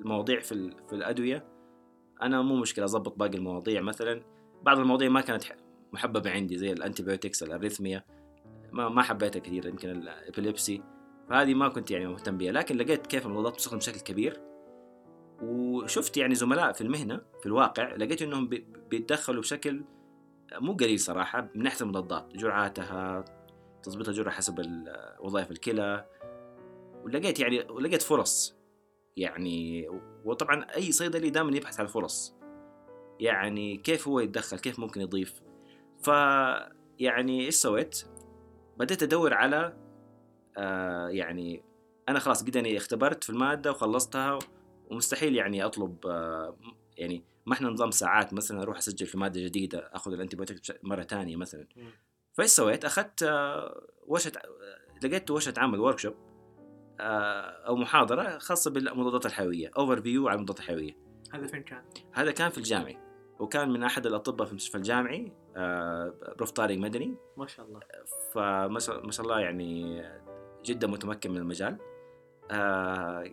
[0.00, 1.44] المواضيع في في الأدوية.
[2.22, 4.22] أنا مو مشكلة أضبط باقي المواضيع مثلا.
[4.62, 5.44] بعض المواضيع ما كانت
[5.92, 8.04] محببة عندي زي ال antibiotics ال arrhythmia.
[8.72, 10.82] ما ما حبيتها كثير يمكن ال epilepsy
[11.30, 14.40] فهذه ما كنت يعني مهتم بها لكن لقيت كيف المضادات تستخدم بشكل كبير.
[15.42, 19.84] وشفت يعني زملاء في المهنة في الواقع لقيت إنهم بي- بيتدخلوا بشكل
[20.52, 23.24] مو قليل صراحة من ناحية المضادات جرعاتها
[23.82, 24.84] تظبيط الجرعه حسب
[25.20, 26.06] وظائف الكلى
[27.04, 28.58] ولقيت يعني ولقيت فرص.
[29.16, 29.88] يعني
[30.24, 32.34] وطبعا أي صيدلي دائما يبحث عن فرص.
[33.20, 35.40] يعني كيف هو يتدخل؟ كيف ممكن يضيف؟
[36.02, 36.08] ف
[36.98, 38.04] يعني إيش سويت؟
[38.76, 39.76] بديت أدور على
[40.56, 41.62] آه يعني
[42.08, 44.38] أنا خلاص قد اني اختبرت في المادة وخلصتها
[44.90, 46.56] ومستحيل يعني أطلب آه
[46.96, 51.02] يعني ما إحنا نظام ساعات مثلا أروح أسجل في مادة جديدة أخذ ال antibiotic مرة
[51.02, 51.66] ثانية مثلا.
[52.38, 54.32] فإيش سويت؟ أخذت آه، ورشه
[55.04, 56.14] لقيت ورشه عمل workshop
[57.00, 60.96] أو محاضرة خاصة بالمضادات الحيوية overview على المضادات الحيوية
[61.32, 62.98] هذا فين كان؟ هذا كان في الجامعي
[63.38, 67.80] وكان من أحد الأطباء في المستشفى الجامعي آه، بروف طارق مدني ما شاء الله
[68.32, 70.02] فما شاء الله يعني
[70.64, 71.78] جدا متمكن من المجال
[72.50, 73.30] آه،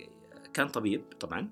[0.55, 1.49] كان طبيب طبعا.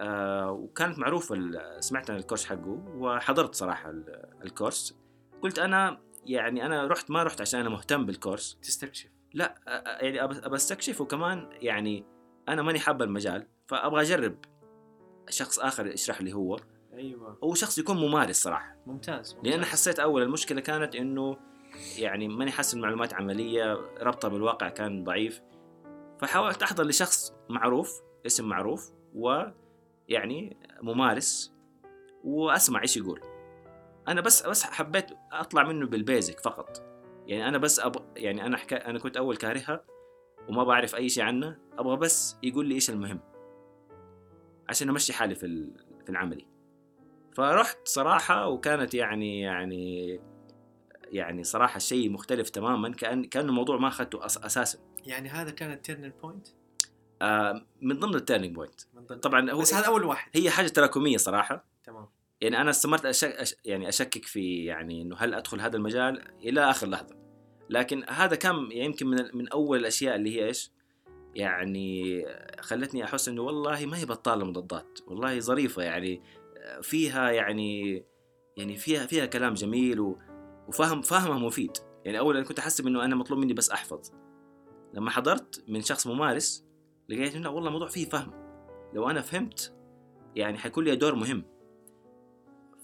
[0.00, 1.36] آه، وكانت معروفة
[1.80, 4.98] سمعت عن الكورس حقه وحضرت صراحة ال- الكورس.
[5.42, 8.58] قلت أنا يعني أنا رحت ما رحت عشان أنا مهتم بالكورس.
[8.62, 9.08] تستكشف.
[9.34, 12.04] لا أ- أ- يعني أب- أبى أستكشف وكمان يعني
[12.48, 14.36] أنا ماني حابة المجال فأبغى أجرب
[15.30, 16.56] شخص آخر يشرح لي هو.
[16.94, 17.38] أيوه.
[17.42, 18.76] أو شخص يكون ممارس صراحة.
[18.86, 19.36] ممتاز, ممتاز.
[19.50, 21.36] لأن أنا حسيت أول المشكلة كانت إنه
[21.98, 25.40] يعني ماني حاسس المعلومات عملية ربطها بالواقع كان ضعيف.
[26.20, 31.52] فحاولت أحضر لشخص معروف اسم معروف ويعني ممارس
[32.24, 33.20] واسمع إيش يقول.
[34.08, 36.82] أنا بس بس حبيت أطلع منه بالبيزك فقط.
[37.26, 37.96] يعني أنا بس أب...
[38.16, 38.90] يعني أنا حكا...
[38.90, 39.84] أنا كنت أول كارهها
[40.48, 43.20] وما بعرف أي شيء عنها أبغى بس يقول لي إيش المهم.
[44.68, 45.70] عشان أمشي حالي في
[46.04, 46.46] في العملي.
[47.34, 50.20] فرحت صراحة وكانت يعني يعني
[51.04, 54.78] يعني صراحة شيء مختلف تماما كأن كأنه الموضوع ما أخذته أس أساسا.
[55.06, 56.48] يعني هذا كان ال turning point؟
[57.22, 58.80] آه من ضمن ال turning point
[59.22, 60.30] طبعا هو بس هذا أول واحد.
[60.34, 61.64] هي حاجة تراكمية صراحة.
[61.84, 62.08] تمام.
[62.40, 66.70] يعني أنا استمرت أشك أش يعني أشكك في يعني إنه هل أدخل هذا المجال إلى
[66.70, 67.16] آخر لحظة.
[67.70, 70.72] لكن هذا كان يمكن من من أول الأشياء اللي هي إيش؟
[71.34, 72.24] يعني
[72.60, 74.98] خلتني أحس إنه والله ما هي بطالة مضادات.
[75.06, 76.22] والله ظريفة يعني
[76.82, 78.04] فيها يعني
[78.56, 80.18] يعني فيها فيها كلام جميل و
[80.68, 81.76] وفهم فهمها مفيد.
[82.04, 84.10] يعني اولا كنت احسب انه أنا مطلوب مني بس أحفظ.
[84.94, 86.71] لما حضرت من شخص ممارس
[87.12, 88.32] لقيت إنه والله الموضوع فيه فهم.
[88.94, 89.74] لو أنا فهمت
[90.36, 91.44] يعني حيكون لي دور مهم.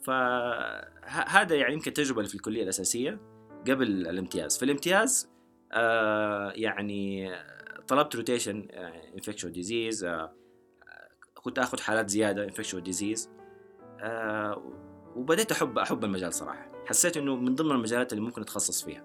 [0.02, 3.20] فهذا يعني يمكن التجربه اللي في الكلية الأساسية
[3.68, 4.58] قبل الامتياز.
[4.58, 5.30] في الامتياز
[5.72, 7.32] آه يعني
[7.88, 8.68] طلبت روتيشن
[9.14, 10.06] infectious disease
[11.34, 13.30] كنت آخذ حالات زيادة infectious disease
[14.00, 14.62] آه
[15.16, 16.72] وبديت أحب أحب المجال صراحة.
[16.86, 19.04] حسيت إنه من ضمن المجالات اللي ممكن أتخصص فيها.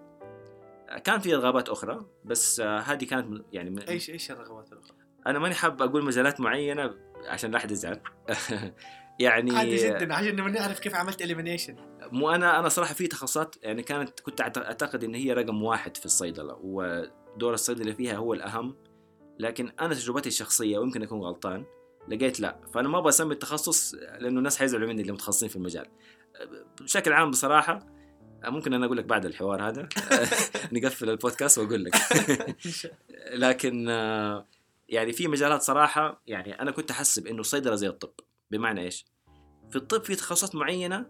[1.04, 5.40] كان في رغبات أخرى بس آه هذه كانت يعني من إيش إيش الرغبات الأخرى؟ أنا
[5.40, 6.94] ماني حاب أقول مجالات معينة
[7.28, 8.00] عشان لا أحد يزعل.
[9.20, 11.76] يعني عادي جدا عشان نبغى نعرف كيف عملت elimination
[12.12, 16.06] مو أنا أنا صراحة في تخصصات يعني كانت كنت أعتقد إن هي رقم واحد في
[16.06, 18.76] الصيدلة ودور الصيدلة فيها هو الأهم.
[19.40, 21.66] لكن أنا تجربتي الشخصية ويمكن أكون غلطان
[22.08, 22.60] لقيت لا.
[22.74, 25.86] فأنا ما أبغى أسمي التخصص لأنه الناس حيزعلوا مني اللي متخصصين في المجال.
[26.82, 27.80] بشكل عام بصراحة
[28.46, 29.90] ممكن أنا أقول لك بعد الحوار هذا.
[30.74, 31.96] نقفل البودكاست وأقول لك.
[33.34, 33.90] لكن
[34.90, 38.14] يعني في مجالات صراحة يعني أنا كنت احسب انه الصيدله زي الطب.
[38.52, 39.06] بمعنى إيش؟
[39.70, 41.06] في الطب في تخصصات معينة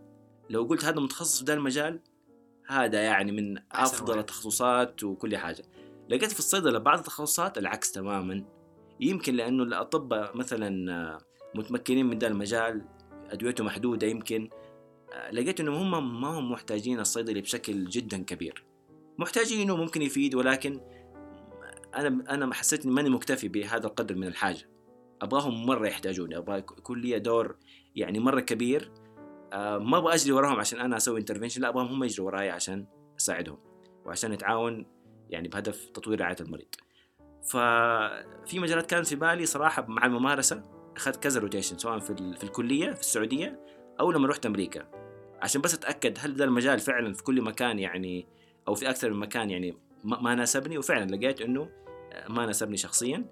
[0.49, 2.01] لو قلت هذا متخصص في ذا المجال
[2.67, 5.63] هذا يعني من أفضل التخصصات وكل حاجة.
[6.09, 8.45] لقيت في الصيدلة بعض التخصصات العكس تماما.
[8.99, 11.19] يمكن لأنه الاطباء مثلا
[11.55, 12.85] متمكنين من ذا المجال
[13.29, 14.49] ادويته محدودة يمكن.
[15.31, 18.65] لقيت انهم هم ما هم محتاجين الصيدلي بشكل جدا كبير.
[19.17, 20.81] محتاجينه ممكن يفيد ولكن
[21.95, 24.69] أنا أنا حسيت إني ماني مكتفي بهذا القدر من الحاجة.
[25.21, 27.55] أبغاهم مرة يحتاجوني أبغى يكون لي دور
[27.95, 28.91] يعني مرة كبير.
[29.53, 32.85] آه ما أبغى أجري وراهم عشان أنا أسوي intervention لا أبغاهم هم يجروا وراي عشان
[33.19, 33.57] أساعدهم
[34.05, 34.85] وعشان نتعاون
[35.29, 36.67] يعني بهدف تطوير رعاية المريض.
[37.43, 40.63] ففي مجالات كانت في بالي صراحة مع الممارسة
[40.95, 43.59] أخذت كذا rotation سواء في, في الكلية في السعودية
[43.99, 44.87] أو لما رحت أمريكا.
[45.41, 48.27] عشان بس أتأكد هل ذا المجال فعلا في كل مكان يعني
[48.67, 51.69] أو في أكثر من مكان يعني ما ناسبني وفعلا لقيت إنه
[52.29, 53.25] ما ناسبني شخصيا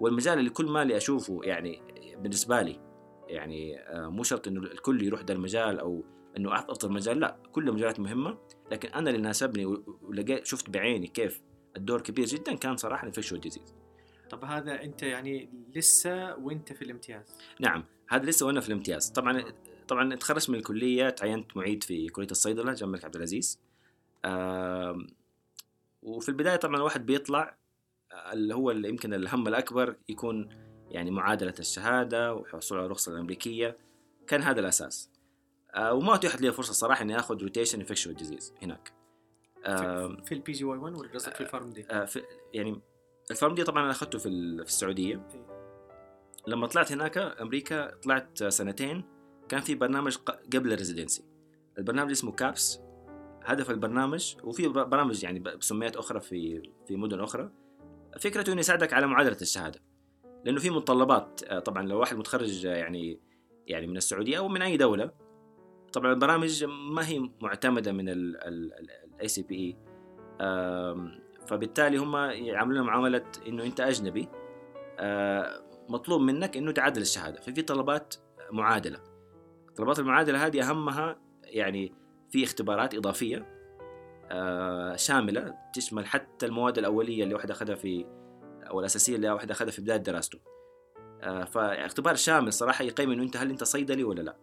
[0.00, 1.82] والمجال اللي كل ما اللي أشوفه يعني
[2.18, 2.80] بالنسبة لي
[3.28, 6.04] يعني مو شرط إنه الكل يروح ذا المجال أو
[6.36, 8.38] إنه أفضل مجال لا كل المجالات مهمة.
[8.72, 9.64] لكن أنا اللي ناسبني
[10.02, 11.42] ولقيت شفت بعيني كيف
[11.76, 13.74] الدور كبير جدا كان صراحة ال infectious disease
[14.30, 19.10] طب هذا أنت يعني لسه وأنت في الامتياز؟ نعم هذا لسه وأنا في الامتياز.
[19.10, 19.44] طبعا
[19.88, 23.60] طبعا تخرجت من الكلية تعينت معيد في كلية الصيدلة جامعة الملك عبد العزيز.
[26.02, 27.56] وفي البداية طبعا الواحد بيطلع
[28.32, 30.48] اللي هو اللي يمكن الهم الأكبر يكون
[30.90, 33.76] يعني معادلة الشهادة وحصول على الرخصة الأمريكية.
[34.26, 35.10] كان هذا الأساس.
[35.78, 38.92] وما أتيحت لي فرصه صراحة إني آخذ rotation infectious disease هناك.
[40.24, 42.22] في ال PGY 1 ولا قصدك في ال PharmD؟ في
[42.52, 42.80] يعني
[43.30, 45.28] ال PharmD طبعا أنا أخذته في في السعودية.
[46.46, 49.04] لما طلعت هناك أمريكا طلعت سنتين
[49.48, 50.16] كان في برنامج
[50.54, 51.24] قبل ال residency.
[51.78, 52.80] البرنامج اسمه كابس
[53.42, 57.50] هدف البرنامج وفي برامج يعني بمسميات أخرى في في مدن أخرى.
[58.20, 59.80] فكرته إنه يساعدك على معادلة الشهادة.
[60.44, 63.20] لأنه في متطلبات طبعا لو واحد متخرج يعني
[63.66, 65.10] يعني من السعودية أو من أي دولة
[65.92, 69.76] طبعا البرامج ما هي معتمدة من ال ACPE
[71.46, 74.28] فبالتالي هم يعاملون معاملة إنه أنت أجنبي
[75.88, 77.40] مطلوب منك إنه تعادل الشهادة.
[77.40, 78.14] ففي طلبات
[78.52, 78.98] معادلة.
[79.76, 81.94] طلبات المعادلة هذه أهمها يعني
[82.30, 83.53] في اختبارات إضافية.
[84.96, 88.06] شاملة تشمل حتى المواد الأولية اللي واحد أخذها في
[88.70, 90.38] أو الأساسية اللي واحد أخذها في بداية دراسته
[91.44, 94.36] فاختبار شامل صراحة يقيم إنه أنت هل أنت صيدلي ولا لا.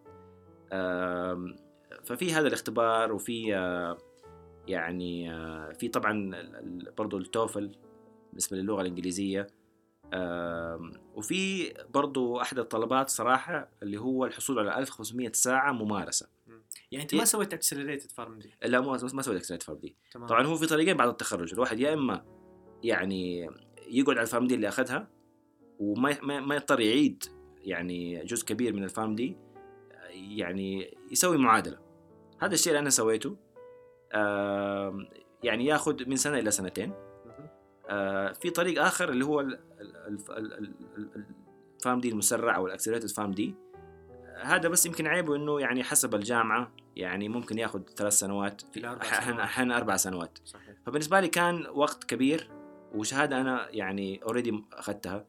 [2.04, 3.48] ففي هذا الاختبار وفي
[4.68, 5.30] يعني
[5.74, 6.30] في طبعا
[6.98, 7.72] برضو ال TOEFL
[8.28, 9.46] بالنسبة للغة الإنجليزية.
[11.14, 16.28] وفي برضو أحد الطلبات صراحة اللي هو الحصول على 1500 ساعة ممارسة.
[16.92, 20.26] يعني أنت ما سويت اكسلريتد فارم دي لا ما ما سويت accelerated PharmD تمام.
[20.26, 21.52] طبعا هو في طريقين بعد التخرج.
[21.52, 22.24] الواحد يا إما
[22.82, 23.50] يعني
[23.86, 25.08] يقعد على ال PharmD اللي أخذها
[25.78, 27.24] وما ما, ما يضطر يعيد
[27.58, 29.36] يعني جزء كبير من ال PharmD
[30.10, 31.78] يعني يسوي معادلة.
[32.38, 33.36] هذا الشيء اللي أنا سويته
[34.12, 35.06] آه
[35.42, 36.92] يعني ياخذ من سنة إلى سنتين.
[37.88, 39.40] آه في طريق آخر اللي هو
[41.76, 43.54] ال PharmD المسرع أو ال accelerated PharmD
[44.42, 48.62] هذا بس يمكن عيبه إنه يعني حسب الجامعة يعني ممكن ياخذ ثلاث سنوات
[49.40, 50.38] أحيانا أربع سنوات.
[50.44, 50.76] صحيح.
[50.86, 52.50] فبالنسبة لي كان وقت كبير
[52.94, 55.26] وشهادة أنا يعني already أخذتها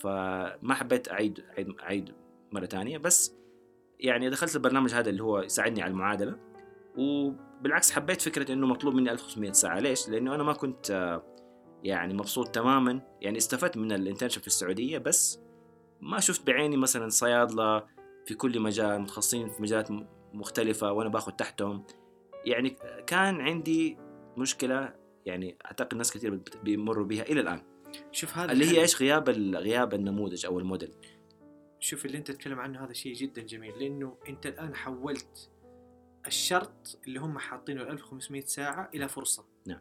[0.00, 2.14] فما حبيت اعيد اعيد أعيد
[2.52, 3.34] مرة ثانية بس
[4.00, 6.38] يعني دخلت البرنامج هذا اللي هو يساعدني على المعادلة
[6.96, 9.78] وبالعكس حبيت فكرة إنه مطلوب مني 1500 ساعة.
[9.78, 11.22] ليش؟ لأنه أنا ما كنت آه،
[11.82, 13.00] يعني مبسوط تماما.
[13.20, 15.40] يعني استفدت من ال internship في السعودية بس
[16.00, 17.86] ما شفت بعيني مثلا صيادلة
[18.26, 19.90] في كل مجال متخصصين في مجالات
[20.32, 21.84] مختلفة وأنا باخذ تحتهم.
[22.44, 23.96] يعني كان عندي
[24.36, 24.94] مشكلة
[25.26, 27.62] يعني أعتقد ناس كثير بيمروا بها إلى الآن.
[28.12, 28.80] شوف هذا اللي هي.
[28.80, 30.94] إيش؟ غياب غياب النموذج أو الموديل.
[31.80, 35.50] شوف اللي أنت تتكلم عنه هذا شيء جدا جميل لأنه أنت الآن حولت
[36.26, 39.44] الشرط اللي هم حاطينه ال 1500 ساعة إلى فرصة.
[39.66, 39.80] نعم.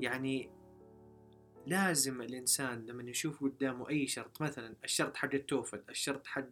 [0.00, 0.50] يعني
[1.66, 6.50] لازم الإنسان لما يشوف قدامه أي شرط مثلا الشرط حق التوفل الشرط حق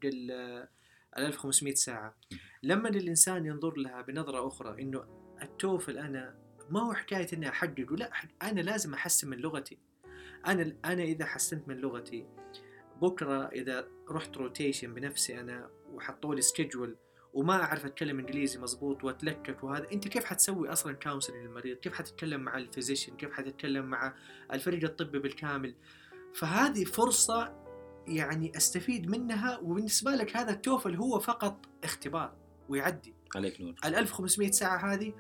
[1.19, 2.17] ال ال 1500 ساعه
[2.63, 5.05] لما الانسان ينظر لها بنظرة أخرى إنه
[5.43, 8.11] ال TOEFL أنا ما هو حكاية إني احققه لا
[8.43, 9.79] أنا لازم أحسن من لغتي.
[10.47, 12.27] أنا أنا إذا حسنت من لغتي
[13.03, 16.97] بكرة إذا رحت rotation بنفسي أنا وحطوا لي schedule
[17.35, 22.41] وما أعرف أتكلم إنجليزي مزبوط وأتلكك وهذا أنت كيف حتسوي أصلا counseling للمريض؟ كيف حتتكلم
[22.41, 24.15] مع ال physician كيف حتتكلم مع
[24.53, 25.75] الفريق الطبي بالكامل؟
[26.35, 27.62] فهذه فرصة
[28.07, 32.33] يعني أستفيد منها وبالنسبة لك هذا التوفل هو فقط اختبار
[32.69, 33.15] ويعدي.
[33.37, 33.75] عليك نور.
[33.85, 35.13] ال 1500 ساعة هذه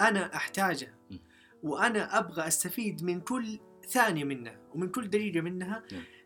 [0.00, 0.94] أنا أحتاجها.
[1.10, 1.16] م.
[1.62, 5.82] وأنا أبغى أستفيد من كل ثانية منها ومن كل دقيقة منها.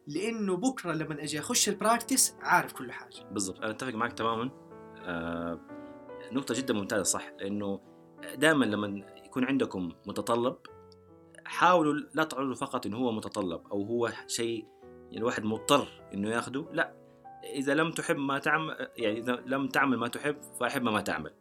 [0.06, 3.28] لأنه بكرة لما أجي أخش البراكتس عارف كل حاجة.
[3.30, 3.58] بالضبط.
[3.58, 4.50] أنا أتفق معك تماما.
[5.00, 5.60] آه
[6.32, 7.32] نقطة جدا ممتازة صح.
[7.40, 7.80] لأنه
[8.34, 10.56] دائما لما يكون عندكم متطلب
[11.44, 14.66] حاولوا لا تعرضوا فقط إنه هو متطلب أو هو شيء
[15.12, 16.66] الواحد مضطر إنه ياخده.
[16.72, 16.94] لا
[17.54, 21.34] إذا لم تحب ما تعمل يعني إذا لم تعمل ما تحب فأحب ما تعمل.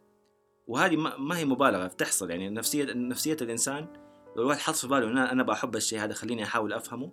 [0.68, 2.30] وهذه ما هي مبالغة بتحصل.
[2.30, 3.88] يعني نفسيه نفسية الإنسان
[4.36, 7.12] لو الواحد حط في باله إن أنا أنا بحب الشيء هذا خليني أحاول أفهمه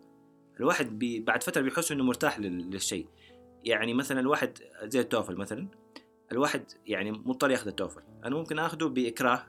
[0.61, 3.07] الواحد بي بعد فترة بيحس إنه مرتاح لل- للشيء.
[3.65, 5.69] يعني مثلا الواحد زي التوفل مثلا
[6.33, 8.03] الواحد يعني مضطر ياخذ التوفل.
[8.25, 9.47] أنا ممكن اخذه بإكراه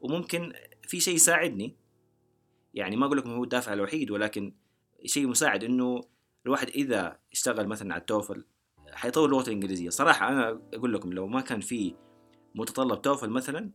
[0.00, 0.52] وممكن
[0.82, 1.76] في شيء يساعدني.
[2.74, 4.54] يعني ما أقول لكم هو الدافع الوحيد ولكن
[5.04, 6.00] شيء مساعد إنه
[6.46, 8.44] الواحد إذا اشتغل مثلا على التوفل
[8.92, 9.88] حيطور لغته الإنجليزية.
[9.88, 11.94] صراحة أنا أقول لكم لو ما كان في
[12.54, 13.70] متطلب توفل مثلا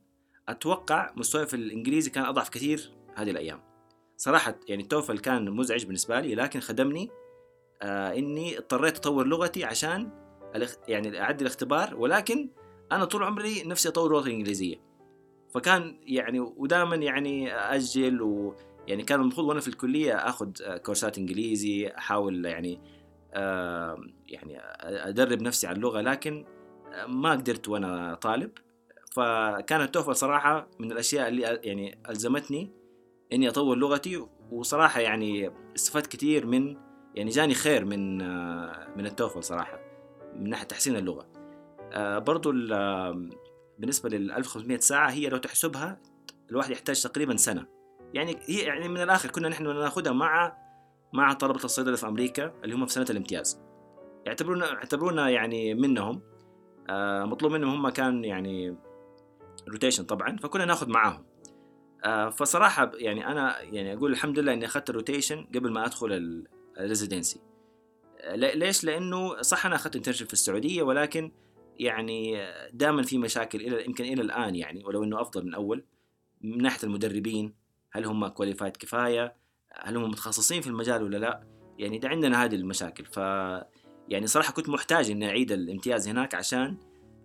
[0.50, 3.62] أتوقع مستواي في الإنجليزي كان أضعف كثير هذه الأيام.
[4.18, 7.10] صراحة يعني التوفل كان مزعج بالنسبة لي لكن خدمني
[7.82, 10.10] آه إني اضطريت أطور لغتي عشان
[10.88, 12.50] يعني اعدي الاختبار ولكن
[12.92, 14.92] أنا طول عمري نفسي أطور لغتي الإنجليزية.
[15.54, 18.22] فكان يعني ودائما يعني أجل
[18.88, 22.82] ويعني كان المفروض وأنا في الكلية اخذ آه، كورسات إنجليزي أحاول يعني
[23.34, 24.60] آه يعني
[25.10, 26.46] أدرب نفسي على اللغة لكن
[26.94, 28.52] آه، ما قدرت وأنا طالب.
[29.12, 32.72] فكان التوفل صراحة من الأشياء اللي يعني ألزمتني
[33.34, 34.26] إني أطور لغتي.
[34.52, 36.78] وصراحة يعني استفدت كثير من
[37.16, 38.18] يعني جاني خير من
[38.98, 39.80] من ال TOEFL صراحة
[40.36, 41.28] من ناحية تحسين اللغة.
[42.20, 43.30] برضو ال-
[43.80, 46.02] بالنسبة لل 1500 ساعة هي لو تحسبها
[46.52, 47.66] الواحد يحتاج تقريبا سنة.
[48.14, 50.58] يعني هي يعني من الآخر كنا نحن ناخذها مع
[51.14, 53.62] مع طلبة الصيدلة في أمريكا اللي هم في سنة الامتياز.
[54.26, 56.22] يعتبرونا يعتبرونا يعني منهم.
[56.90, 58.78] آه، مطلوب منهم هم كان يعني
[59.70, 61.26] rotation طبعا فكنا ناخذ معاهم.
[62.04, 66.44] آه، فصراحة يعني أنا يعني أقول الحمد لله إني أخذت ال rotation قبل ما أدخل
[66.78, 67.42] ال residency
[68.36, 71.32] ليش؟ لأنه صح أنا أخذت internship في السعودية ولكن
[71.80, 75.84] يعني دائما في مشاكل إلى يمكن إلى الآن يعني ولو إنه أفضل من أول
[76.42, 77.61] من ناحية المدربين.
[77.92, 79.36] هل هم qualified كفاية؟
[79.74, 81.44] هل هم متخصصين في المجال ولا لا؟
[81.78, 83.18] يعني ده عندنا هذه المشاكل ف
[84.10, 86.78] يعني صراحة كنت محتاج إني أعيد الامتياز هناك عشان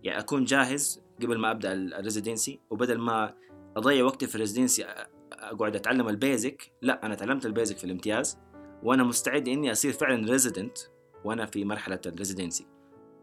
[0.02, 3.34] يعني أكون جاهز قبل ما أبدأ ال residency وبدل ما
[3.76, 4.84] أضيع وقتي في ال residency
[5.32, 8.38] أقعد أتعلم ال basic لا أنا تعلمت ال basic في الامتياز
[8.82, 10.78] وأنا مستعد إني أصير فعلا resident
[11.24, 12.66] وأنا في مرحلة ال residency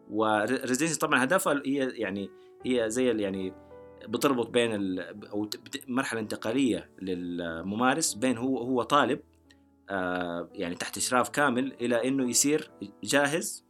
[0.09, 2.29] وال residency طبعا هدفها هي يعني
[2.65, 3.53] هي زي يعني
[4.07, 5.49] بتربط بين ال أو
[5.87, 9.19] مرحلة انتقالية للممارس بين هو هو طالب
[9.89, 12.71] آه يعني تحت إشراف كامل إلى إنه يصير
[13.03, 13.65] جاهز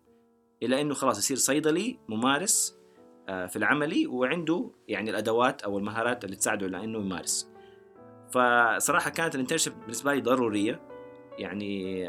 [0.63, 2.77] إلى إنه خلاص يصير صيدلي ممارس
[3.29, 7.49] آه في العملي وعنده يعني الأدوات أو المهارات اللي تساعده على إنه يمارس.
[8.31, 10.81] فصراحة كانت ال internship بالنسبة لي ضرورية
[11.37, 11.99] يعني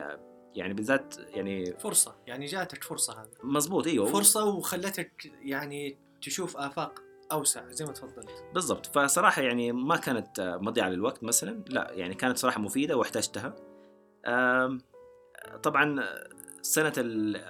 [0.55, 3.31] يعني بالذات يعني فرصة يعني جاتك فرصة هذه.
[3.43, 4.07] مزبوط إيوه.
[4.07, 7.03] فرصة وخلتك يعني تشوف آفاق.
[7.33, 8.45] أوسع زي ما تفضلت.
[8.55, 8.87] بالضبط.
[8.87, 11.65] فصراحة يعني ما كانت آه، مضيعة للوقت مثلا.
[11.69, 13.55] لا يعني كانت صراحة مفيدة واحتجتها.
[15.63, 16.29] طبعا آه،
[16.63, 16.93] سنة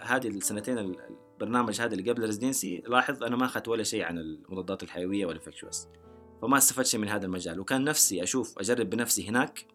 [0.00, 1.00] هذه السنتين ال-
[1.32, 5.26] البرنامج هذا اللي قبل ال residency لاحظ أنا ما أخذت ولا شيء عن المضادات الحيوية
[5.26, 5.88] وال infectious
[6.42, 7.60] فما استفدت شيء من هذا المجال.
[7.60, 9.66] وكان نفسي أشوف أجرب بنفسي هناك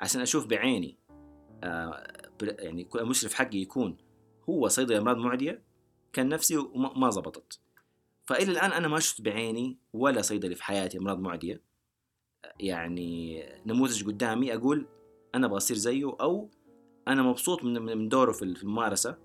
[0.00, 0.98] عشان أشوف بعيني.
[1.64, 2.06] آه،
[2.42, 3.96] يعني المشرف حقي يكون
[4.48, 5.62] هو صيدلي امراض معدية.
[6.12, 7.60] كان نفسي وما ما زبطت.
[8.22, 11.62] فإلى الآن أنا ما شفت بعيني ولا صيدلي في حياتي أمراض معدية.
[12.60, 14.86] يعني نموذج قدامي أقول
[15.34, 16.50] أنا أبغى أصير زيه أو
[17.08, 19.18] أنا مبسوط من من دوره في الممارسة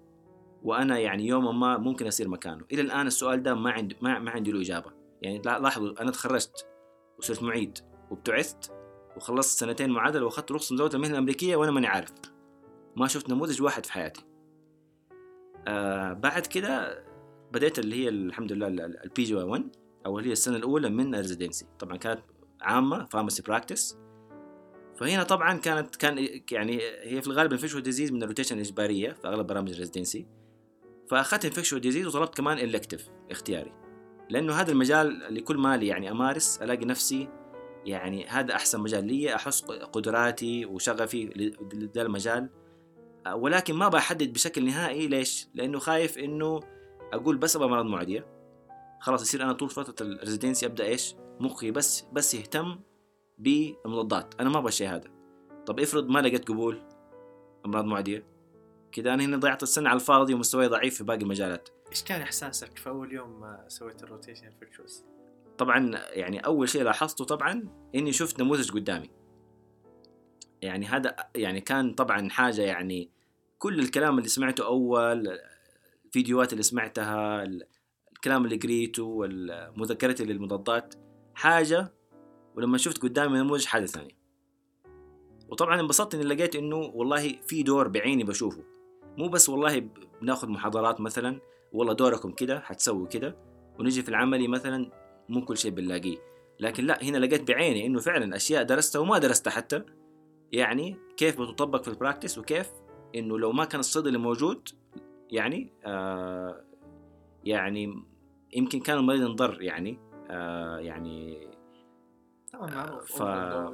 [0.63, 2.65] وأنا يعني يوما ما ممكن أصير مكانه.
[2.71, 4.91] إلى الآن السؤال ده ما عندي ما, ما عندي له إجابة.
[5.21, 6.67] يعني لا- لاحظوا أنا تخرجت
[7.19, 7.77] وصرت معيد
[8.11, 8.71] وابتعثت
[9.17, 12.11] وخلصت سنتين معادلة وأخذت رخصة مزاوله المهنة الأمريكية وأنا ماني عارف.
[12.95, 14.25] ما شفت نموذج واحد في حياتي.
[15.67, 17.03] آه بعد كده
[17.55, 21.20] بديت اللي هي الحمد لله ال PGY 1 أو اللي هي السنة الأولى من ال
[21.20, 22.21] residency طبعا كانت
[22.61, 23.97] عامة pharmacy practice
[24.95, 29.27] فهنا طبعا كانت كان يعني هي في الغالب infectious disease من ال rotation الاجباريه في
[29.27, 30.27] أغلب برامج ال residency
[31.09, 33.73] فأخذت infectious disease وطلبت كمان الكتف اختياري.
[34.29, 37.29] لأنه هذا المجال اللي كل ما لي يعني أمارس ألاقي نفسي
[37.85, 42.49] يعني هذا أحسن مجال لي أحس قدراتي وشغفي لهذا المجال.
[43.33, 46.59] ولكن ما بحدد بشكل نهائي ليش؟ لأنه خايف إنه
[47.15, 48.35] أقول بس أبغى مرض معديه
[48.99, 52.79] خلاص يصير أنا طول فترة ال residency أبدأ إيش؟ مخي بس بس يهتم
[53.37, 54.35] بالمضادات.
[54.39, 55.09] أنا ما أبغى الشيء هذا.
[55.65, 56.81] طب افرض ما لقيت قبول
[57.65, 58.25] أمراض معدية.
[58.91, 61.69] كذا أنا هنا ضيعت السنة على الفاضي ومستواي ضعيف في باقي المجالات.
[61.91, 65.03] إيش كان إحساسك في أول يوم ما سويت ال rotation infectious؟
[65.57, 69.09] طبعا يعني أول شيء لاحظته طبعا إني شفت نموذج قدامي.
[70.61, 73.09] يعني هذا يعني كان طبعا حاجة يعني
[73.57, 75.39] كل الكلام اللي سمعته أول
[76.15, 77.43] الفيديوهات اللي سمعتها
[78.13, 80.95] الكلام اللي قريته والمذاكرتي للمضادات
[81.33, 81.93] حاجة
[82.55, 84.17] ولما شفت قدامي نموذج حاجة ثانية.
[85.49, 88.63] وطبعا انبسطت إني لقيت إنه والله في دور بعيني بشوفه.
[89.17, 89.89] مو بس والله
[90.21, 91.41] بناخذ محاضرات مثلا
[91.73, 93.37] والله دوركم كده حتسوي كده
[93.79, 94.91] ونجي في العملي مثلا
[95.29, 96.17] مو كل شيء بنلاقيه.
[96.59, 99.81] لكن لا هنا لقيت بعيني إنه فعلا أشياء درستها وما درستها حتى.
[100.51, 102.71] يعني كيف بتطبق في البراكتس وكيف
[103.15, 104.69] إنه لو ما كان الصيدلي موجود
[105.31, 106.61] يعني آه
[107.43, 108.03] يعني
[108.53, 111.47] يمكن كان المريض انضر يعني آه يعني
[112.53, 113.71] طبعا معروف ف- ما عملوا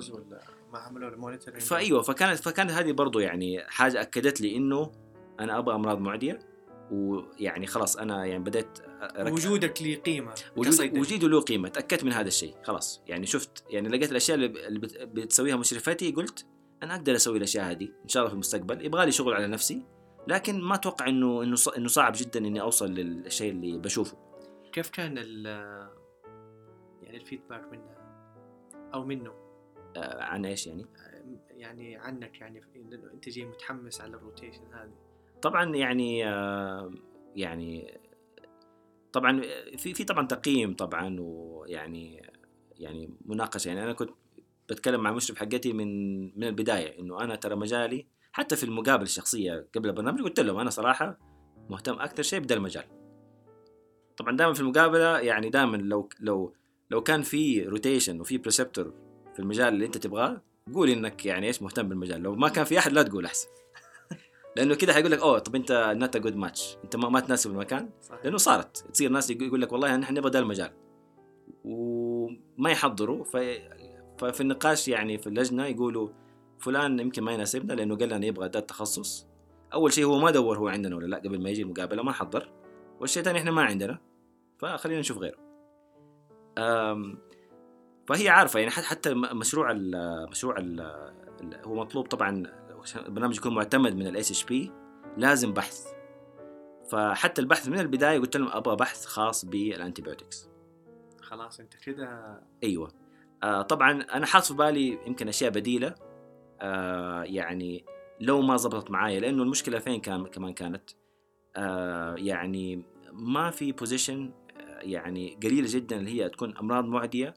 [1.59, 4.91] فأيوة فكانت فكانت هذه برضو يعني حاجة أكدت لي إنه
[5.39, 6.39] أنا أبغى أمراض معدية
[6.91, 10.97] ويعني خلاص أنا يعني بديت أركز- وجودك ليه قيمة وجود.
[10.97, 13.01] وجوده له قيمة تأكدت من هذا الشيء خلاص.
[13.07, 16.45] يعني شفت يعني لقيت الأشياء اللي اللي بت- بتسويها مشرفتي قلت
[16.83, 18.85] أنا أقدر أسوي الأشياء هذه إن شاء الله في المستقبل.
[18.85, 19.85] يبغى لي شغل على نفسي
[20.27, 21.43] لكن ما أتوقع انه
[21.77, 24.17] إنه صعب جدا إني أوصل للشيء اللي بشوفه.
[24.71, 25.45] كيف كان ال
[27.01, 27.97] يعني الفيدباك منها
[28.93, 29.33] أو منه؟
[29.97, 30.85] آه عن إيش يعني؟
[31.49, 34.93] يعني عنك يعني إنه أنت جاي متحمس على الروتيشن هذه.
[35.41, 36.93] طبعا يعني آه
[37.35, 37.99] يعني
[39.13, 39.41] طبعا
[39.77, 42.21] في في طبعا تقييم طبعا ويعني
[42.77, 43.67] يعني مناقشة.
[43.67, 44.09] يعني أنا كنت
[44.69, 49.67] بتكلم مع المشرف حقتي من من البداية إنه أنا ترى مجالي حتى في المقابله الشخصية
[49.75, 51.17] قبل البرنامج قلت لهم أنا صراحة
[51.69, 52.83] مهتم أكثر شيء بدا المجال.
[54.17, 56.53] طبعا دائما في المقابلة يعني دائما لو لو
[56.89, 58.93] لو كان في rotation وفي preceptor
[59.33, 60.41] في المجال اللي أنت تبغاه
[60.73, 62.21] قول إنك يعني إيش مهتم بالمجال.
[62.21, 63.47] لو ما كان في أحد لا تقول أحسن.
[64.55, 67.89] لأنه كده حيقول لك أوه طب أنت not good match أنت ما, ما تناسب المكان.
[68.01, 68.77] صحيح لأنه صارت.
[68.77, 70.71] تصير ناس يقول لك والله نحن نبغى ده المجال.
[71.63, 73.37] وما يحضروا ف...
[74.17, 76.09] ففي النقاش يعني في اللجنة يقولوا
[76.61, 79.27] فلان يمكن ما يناسبنا لأنه قال لنا يبغى ده التخصص
[79.73, 82.49] أول شيء هو ما دور هو عندنا ولا لا قبل ما يجي المقابلة ما حضر
[82.99, 83.99] والشيء الثاني إحنا ما عندنا
[84.59, 85.37] فخلينا نشوف غيره.
[88.07, 90.81] فهي عارفة يعني حتى مشروع ال مشروع ال
[91.65, 92.43] هو مطلوب طبعا
[92.95, 94.71] البرنامج يكون معتمد من ال ASHP
[95.17, 95.87] لازم بحث.
[96.89, 100.49] فحتى البحث من البداية قلت لهم أبغى بحث خاص بال antibiotics
[101.21, 102.91] خلاص أنت كده أيوه.
[103.43, 105.95] آه طبعا أنا حاط في بالي يمكن أشياء بديلة.
[106.61, 107.85] آه يعني
[108.19, 110.89] لو ما زبطت معايا لأنه المشكلة فين كان كمان كانت؟
[111.55, 114.31] آه يعني ما في بوزيشن
[114.81, 117.33] يعني قليلة جدا اللي هي تكون أمراض معدية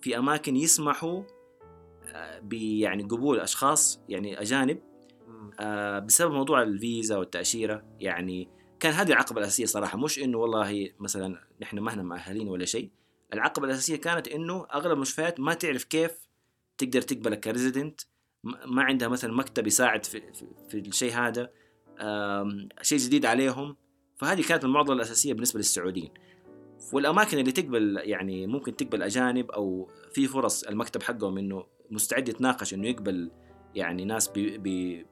[0.00, 1.22] في أماكن يسمحوا
[2.14, 4.78] آه يعني قبول أشخاص يعني أجانب.
[5.60, 7.84] آه، بسبب موضوع الفيزا والتأشيرة.
[8.00, 8.48] يعني
[8.80, 9.98] كان هذه العقبة الأساسية صراحة.
[9.98, 12.90] مش إنه والله مثلا نحن ما إحنا مؤهلين ولا شيء.
[13.32, 16.28] العقبة الأساسية كانت إنه أغلب المستشفيات ما تعرف كيف
[16.78, 18.00] تقدر تقبلك ك resident
[18.66, 21.50] ما عندها مثلا مكتب يساعد في, في, في الشيء هذا
[22.82, 23.76] شيء جديد عليهم.
[24.16, 26.10] فهذه كانت المعضلة الأساسية بالنسبة للسعوديين.
[26.92, 32.74] والأماكن اللي تقبل يعني ممكن تقبل أجانب أو في فرص المكتب حقهم إنه مستعد يتناقش
[32.74, 33.30] إنه يقبل
[33.74, 34.30] يعني ناس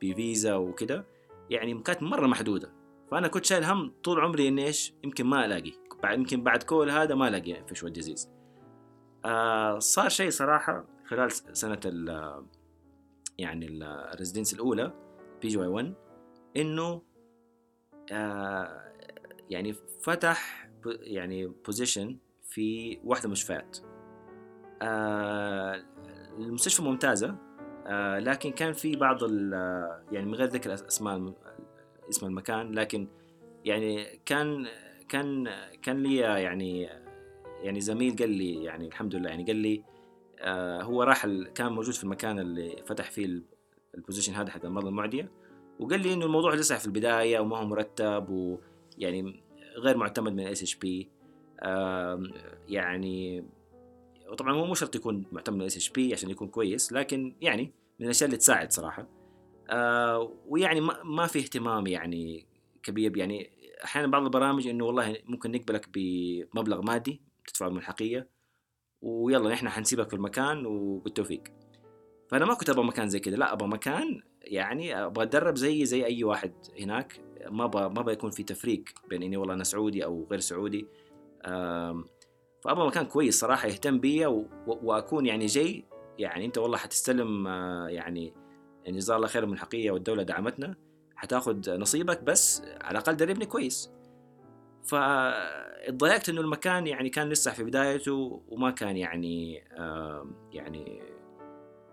[0.03, 1.07] بفيزا وكده
[1.51, 2.72] يعني كانت مرة محدودة.
[3.11, 5.72] فأنا كنت شايل هم طول عمري إني إيش؟ يمكن ما ألاقي.
[6.03, 8.30] بعد يمكن بعد كل هذا ما ألاقي في infectious disease
[9.24, 11.80] آه صار شيء صراحة خلال سنة
[13.39, 14.93] يعني ال residency الأولى
[15.42, 15.95] PGY 1
[16.57, 17.03] إنه
[18.12, 18.93] آه
[19.51, 23.78] يعني فتح يعني position في واحدة من المستشفيات
[24.82, 25.82] آه،
[26.39, 27.37] المستشفى ممتازة
[27.87, 29.22] آه، لكن كان في بعض
[30.12, 31.35] يعني من غير ذكر أسماء
[32.11, 33.09] اسم المكان لكن
[33.64, 34.66] يعني كان
[35.09, 35.49] كان
[35.82, 36.89] كان لي يعني
[37.62, 39.82] يعني زميل قال لي يعني الحمد لله يعني قال لي
[40.82, 43.43] هو راح كان موجود في المكان اللي فتح فيه ال-
[43.95, 45.30] ال position هذا حق الامراض المعدية
[45.80, 49.43] وقال لي إنه الموضوع لسه في البداية وما هو مرتب ويعني
[49.76, 51.09] غير معتمد من ال ASHP
[52.68, 53.45] يعني
[54.28, 58.07] وطبعا هو مو شرط يكون معتمد من ال ASHP عشان يكون كويس لكن يعني من
[58.07, 59.07] الأشياء اللي تساعد صراحة.
[59.70, 62.47] آه ويعني ما, في اهتمام يعني
[62.82, 63.16] كبير.
[63.16, 63.51] يعني
[63.85, 68.28] أحيانا بعض البرامج إنه والله ممكن نقبلك بمبلغ مادي تدفعه الملحقيه
[69.05, 71.42] ويلا نحن حنسيبك في المكان وبالتوفيق.
[72.28, 76.05] فأنا ما كنت أبغى مكان زي كذا لا أبغى مكان يعني أبغى أتدرب زي زي
[76.05, 77.20] أي واحد هناك.
[77.50, 80.86] ما أبغى ما أبغى يكون في تفريق بين إني والله أنا سعودي أو غير سعودي.
[82.64, 84.26] فأبغى مكان كويس صراحة يهتم بي
[84.66, 85.84] وأكون يعني جاي.
[86.18, 88.34] يعني أنت والله حتستلم آه، يعني
[88.84, 90.74] يعني جزاه الله خير من الحقيقة والدولة دعمتنا.
[91.16, 93.93] حتاخذ نصيبك بس على الأقل دربني كويس.
[94.85, 99.64] فاتضايقت إنه المكان يعني كان لسه في بدايته وما كان يعني
[100.53, 101.03] يعني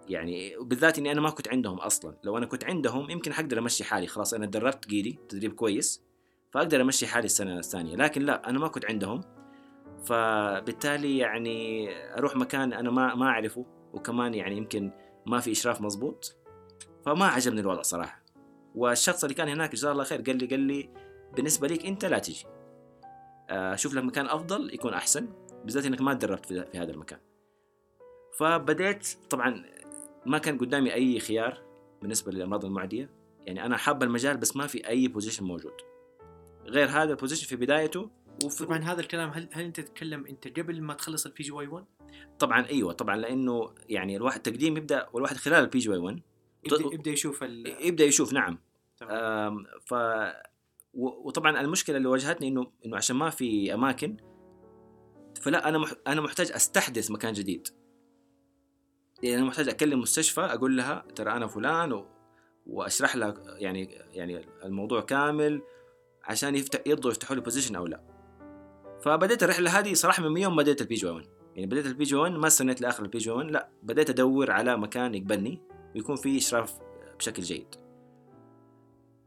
[0.08, 2.16] يعني بالذات إني أنا ما كنت عندهم أصلا.
[2.24, 4.08] لو أنا كنت عندهم يمكن حقدر أمشي حالي.
[4.08, 6.04] خلاص أنا تدربت قيدي تدريب كويس
[6.52, 7.96] فأقدر أمشي حالي السنة الثانية.
[7.96, 9.22] لكن لا أنا ما كنت عندهم.
[10.06, 14.92] فبالتالي يعني أروح مكان أنا ما ما أعرفه وكمان يعني يمكن
[15.26, 16.36] ما في إشراف مزبوط
[17.06, 18.24] فما عجبني الوضع صراحة.
[18.76, 20.89] والشخص اللي كان هناك جزاه الله خير قال لي قال لي
[21.36, 22.46] بالنسبة ليك أنت لا تجي.
[23.52, 25.28] آه، شوف لك مكان أفضل يكون أحسن
[25.64, 27.20] بالذات إنك ما تدربت في هذا المكان.
[28.38, 29.64] فبديت طبعا
[30.26, 31.62] ما كان قدامي أي خيار
[32.02, 33.10] بالنسبة للأمراض المعدية.
[33.45, 35.74] يعني أنا حاب المجال بس ما في أي position موجود.
[36.66, 38.10] غير هذا ال position في بدايته
[38.45, 41.86] وفي طبعا هذا الكلام هل هل أنت تتكلم أنت قبل ما تخلص ال PGY 1
[42.39, 46.22] طبعا أيوه طبعا لأنه يعني الواحد تقديم يبدأ والواحد خلال ال PGY 1
[46.93, 48.58] يبدا يشوف ال يبدأ يشوف نعم.
[49.91, 50.32] و-
[50.94, 54.18] وطبعا المشكلة اللي واجهتني إنه إنه عشان ما في أماكن
[55.42, 55.86] فلا أنا.
[56.08, 57.68] أنا محتاج أستحدث مكان جديد.
[59.24, 62.06] يعني أنا محتاج أكلم مستشفى أقول لها ترى أنا فلان و...
[62.66, 63.84] وأشرح لها يعني
[64.14, 65.62] يعني الموضوع كامل
[66.24, 68.02] عشان يفتح يرضوا يفتحوا لي position أو لا.
[69.06, 71.26] فبديت الرحلة هذه صراحة من يوم بديت ال PGY 1
[71.56, 74.78] يعني بديت ال PGY 1 ما استنيت لآخر ال PGY 1 لا بديت أدور على
[74.78, 75.62] مكان يقبلني
[75.96, 76.80] ويكون فيه إشراف
[77.20, 77.81] بشكل جيد.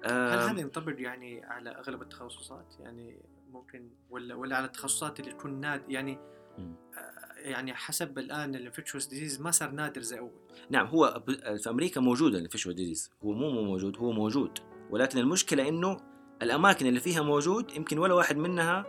[0.06, 3.18] هل هذا ينطبق يعني على أغلب التخصصات؟ يعني
[3.52, 6.18] ممكن ولا ولا على التخصصات اللي تكون نادرة يعني.
[6.58, 10.30] آه، يعني حسب الآن ال infectious disease ما صار نادر زي أول.
[10.70, 11.22] نعم هو
[11.62, 14.58] في أمريكا موجود ال infectious disease هو مو مو موجود هو موجود.
[14.90, 15.96] ولكن المشكلة إنه
[16.42, 18.86] الأماكن اللي فيها موجود يمكن ولا واحد منها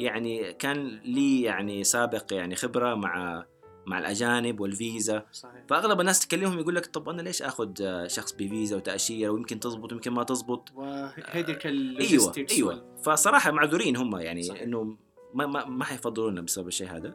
[0.00, 3.44] يعني كان لي يعني سابق يعني خبرة مع
[3.86, 5.26] مع الأجانب والفيزا.
[5.32, 5.64] صحيح.
[5.68, 9.92] فأغلب الناس تكلمهم يقول لك طب أنا ليش آخذ آه، شخص بفيزا وتأشيرة ويمكن تزبط
[9.92, 12.84] ويمكن ما تزبط وهيدك أيوه ال logistics أيوه.
[13.02, 14.64] فصراحة معذورين هم يعني.
[14.64, 14.96] إنه
[15.34, 17.14] ما ما ما حيفضلونا بسبب الشيء هذا.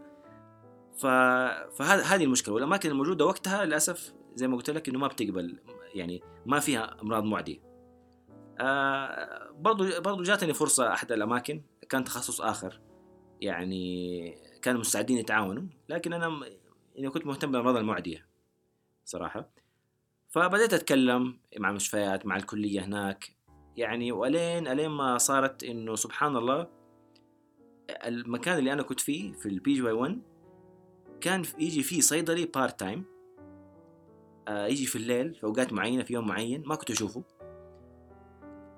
[0.97, 1.05] ف...
[1.77, 2.55] فهذه هذه المشكلة.
[2.55, 5.57] والأماكن الموجودة وقتها للأسف زي ما قلت لك إنه ما بتقبل
[5.95, 7.59] يعني ما فيها أمراض معدية.
[8.59, 12.79] آه برضو برضو جاتني فرصة أحد الأماكن كان تخصص آخر.
[13.41, 16.39] يعني كانوا مستعدين يتعاونوا لكن أنا
[17.01, 18.25] يعني كنت مهتم بالامراض المعدية
[19.05, 19.49] صراحة.
[20.29, 23.35] فبدأت أتكلم مع المستشفيات مع الكلية هناك.
[23.77, 26.67] يعني وألين ألين ما صارت إنه سبحان الله
[28.05, 30.21] المكان اللي أنا كنت فيه في ال PGY 1
[31.21, 33.05] كان يجي فيه صيدلي part time
[34.47, 37.23] آه يجي في الليل في أوقات معينة في يوم معين ما كنت أشوفه.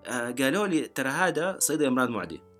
[0.05, 2.52] آه قالوا لي ترى هذا صيدلي أمراض معدية.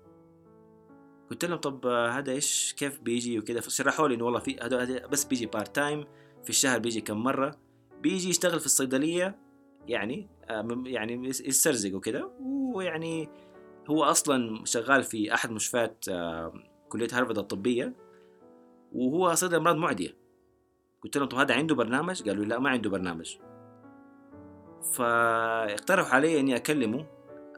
[1.30, 5.24] قلت لهم طب هذا إيش؟ كيف بيجي وكذا فشرحوا لي إنه والله في هذا بس
[5.24, 6.04] بيجي part time
[6.44, 7.56] في الشهر بيجي كم مرة.
[8.00, 9.38] بيجي يشتغل في الصيدلية
[9.88, 12.30] يعني آه يعني يس- يسترزق وكذا
[12.74, 13.28] ويعني
[13.90, 16.52] هو أصلا شغال في أحد مستشفيات آه
[16.88, 17.92] كلية هارفارد الطبية.
[18.92, 20.16] وهو صيدلي امراض معدية.
[21.04, 23.36] قلت لهم طب هذا عنده برنامج؟ قالوا لا ما عنده برنامج.
[24.92, 27.06] فاقترحوا علي إني أكلمه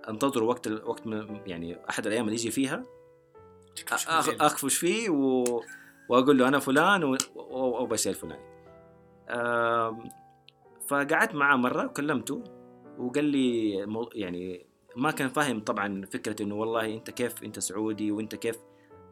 [0.09, 1.03] انتظر وقت وقت
[1.47, 2.96] يعني أحد الأيام اللي يجي فيها.
[4.41, 5.45] أخفش فيه و...
[6.09, 7.17] وأقول له أنا فلان و...
[7.35, 7.83] و...
[7.83, 8.57] وبشير الفلاني
[10.87, 12.45] فقعدت معاه مرة وكلمته
[12.99, 13.71] وقال لي.
[14.15, 14.67] يعني
[14.97, 18.57] ما كان فاهم طبعا فكرة إنه والله أنت كيف أنت سعودي وأنت كيف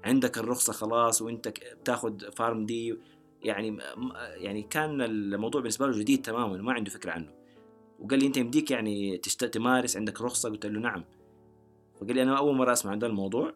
[0.05, 1.49] عندك الرخصة خلاص وأنت
[1.81, 2.99] بتاخذ فارم دي.
[3.43, 3.79] يعني
[4.37, 7.33] يعني كان الموضوع بالنسبة له جديد تماما ما عنده فكرة عنه.
[8.01, 9.45] وقال لي أنت يمديك يعني تشت...
[9.45, 11.05] تمارس عندك رخصة؟ قلت له نعم.
[12.01, 13.55] فقال لي أنا أول مرة أسمع عن الموضوع.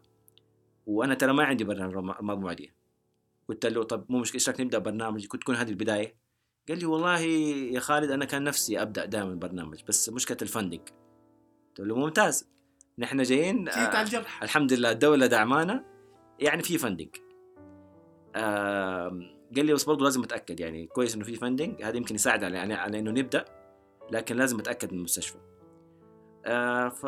[0.89, 2.75] وأنا ترى ما عندي برنامج امراض معديه
[3.49, 6.15] قلت له طب مو مشكلة إيش نبدأ برنامج؟ كنت تكون هذه البداية.
[6.69, 10.81] قال لي والله يا خالد أنا كان نفسي أبدأ دائما برنامج بس مشكلة الفندق.
[11.69, 12.49] قلت له ممتاز.
[12.99, 14.43] نحن جايين الجرح.
[14.43, 15.85] الحمد لله الدولة دعمانا.
[16.41, 17.11] يعني في فندق.
[18.37, 19.09] آه
[19.57, 22.57] قال لي بس برضه لازم أتأكد يعني كويس إنه في فندنج هذا يمكن يساعد على
[22.57, 23.45] يعني على إنه نبدأ
[24.13, 25.39] لكن لازم أتأكد من المستشفى.
[26.47, 27.07] آه ف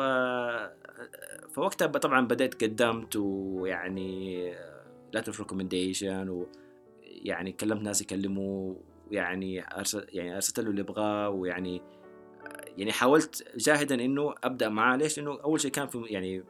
[1.53, 4.51] فوقتها طبعا بدأت قدمت ويعني
[5.13, 8.75] letter of recommendation ويعني كلمت ناس يكلموا
[9.11, 11.81] ويعني ارسل يعني أرسلت له اللي يبغاه ويعني
[12.77, 14.97] يعني حاولت جاهدا إنه أبدأ معاه.
[14.97, 16.43] ليش؟ لأنه أول شيء كان في يعني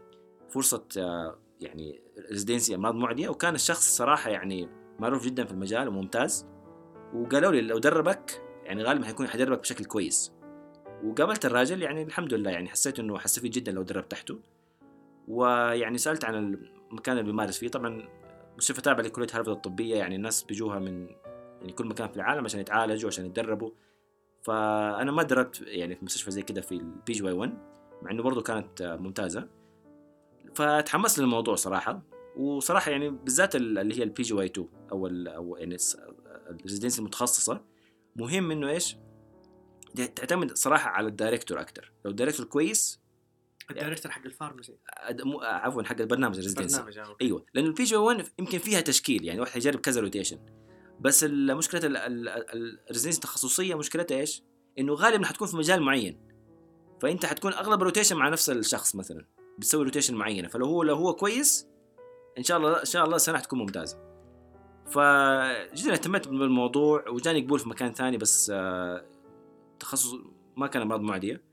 [0.49, 3.29] فرصة آه، يعني residency أمراض معدية.
[3.29, 6.47] وكان الشخص صراحة يعني معروف جدا في المجال وممتاز.
[7.13, 10.33] وقالوا لي لو دربك يعني غالبا حيكون حيدربك بشكل كويس.
[11.03, 14.39] وقابلت الراجل يعني الحمد لله يعني حسيت إنه حستفيد جدا لو دربت تحته.
[15.27, 16.35] ويعني سألت عن
[16.91, 17.67] المكان اللي بيمارس فيه.
[17.67, 18.07] طبعا
[18.57, 21.07] مستشفى تابع لكلية هارفارد الطبية يعني الناس بيجوها من
[21.61, 23.71] يعني كل مكان في العالم عشان يتعالجوا عشان يتدربوا.
[24.41, 27.53] فأنا ما دربت يعني في مستشفى زي كده في ال PGY 1
[28.01, 29.47] مع إنه برضه كانت ممتازة.
[30.55, 32.01] فتحمست للموضوع صراحة.
[32.37, 35.77] وصراحة يعني بالذات اللي هي ال PGY 2 أو أو يعني
[36.49, 37.61] ال residency المتخصصة
[38.15, 38.97] مهم إنه إيش؟
[39.95, 43.00] تعتمد صراحة على ال director أكثر لو ال director كويس
[43.71, 44.77] ال director حق ال pharmacy
[45.41, 49.39] عفوا حق البرنامج ال residency برنامج آه، أيوه لأنه PGY 1 يمكن فيها تشكيل يعني
[49.39, 50.39] واحد يجرب كذا rotation
[51.01, 54.43] بس المشكلة ال residency التخصصيه مشكلتها إيش؟
[54.79, 56.19] إنه غالبا حتكون في مجال معين.
[57.01, 59.25] فأنت حتكون أغلب rotation مع نفس الشخص مثلا
[59.57, 60.47] بتسوي rotation معينة.
[60.47, 61.67] فلو هو لو هو كويس
[62.37, 63.97] إن شاء الله إن شاء الله السنة حتكون ممتازة.
[64.85, 69.05] فجدا اهتميت بالموضوع وجاني قبول في مكان ثاني بس آه،
[69.79, 70.15] تخصص
[70.57, 71.43] ما كان امراض معدية.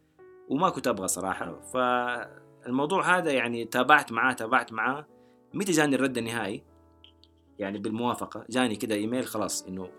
[0.48, 1.60] وما كنت أبغى صراحة.
[1.60, 5.06] فالموضوع هذا يعني تابعت معاه تابعت معاه.
[5.54, 6.64] متى جاني الرد النهائي؟
[7.58, 8.44] يعني بالموافقة.
[8.50, 9.90] جاني كده إيميل خلاص إنه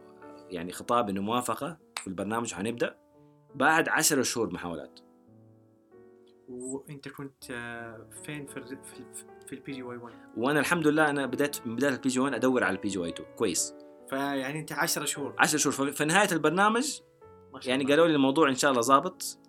[0.50, 2.96] يعني خطاب إنه موافقة في البرنامج وحنبدا
[3.56, 5.00] بعد عشر شهور محاولات.
[6.50, 9.04] وأنت كنت آه، فين في في,
[9.48, 12.64] في ال PGY 1 وأنا الحمد لله أنا بدأت من بداية ال PG 1 أدور
[12.64, 13.76] على ال PGY 2 كويس.
[14.10, 15.36] فيعني أنت 10 شهور.
[15.40, 15.92] 10 شهور.
[15.92, 17.00] في نهاية البرنامج
[17.66, 17.86] يعني.
[17.86, 19.40] قالوا لي الموضوع إن شاء الله ظابط.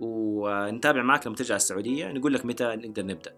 [0.00, 3.36] ونتابع معك لما ترجع السعودية نقول لك متى نقدر نبدأ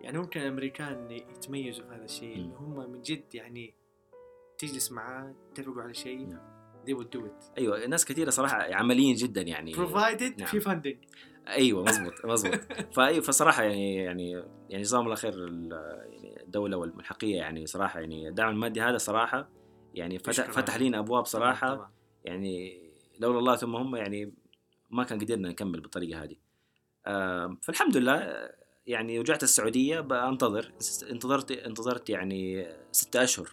[0.00, 2.36] يعني ممكن الأمريكان يتميزوا في هذا الشيء.
[2.36, 3.74] انه هم من جد يعني
[4.58, 6.56] تجلس معاه تتفقوا على شيء نعم.
[6.86, 10.46] they would do it أيوه ناس كثيرة صراحة عمليين جدا يعني provided نعم.
[10.46, 11.16] في funding
[11.48, 12.60] أيوه مزبوط مزبوط
[12.92, 14.30] فايوه فصراحة يعني يعني
[14.70, 15.48] يعني جزاهم الله خير
[16.10, 19.48] يعني الدولة والملحقية يعني صراحة يعني الدعم المادي هذا صراحة
[19.94, 20.76] يعني فتح فتح.
[20.76, 21.90] لنا أبواب صراحة طبعاً.
[22.24, 22.82] يعني
[23.20, 24.32] لولا الله ثم هم يعني
[24.96, 26.36] ما كان قدرنا نكمل بالطريقة هذه.
[27.62, 28.54] فالحمد لله آه،
[28.86, 30.72] يعني رجعت السعودية بأنتظر
[31.10, 33.48] انتظرت انتظرت يعني ستة أشهر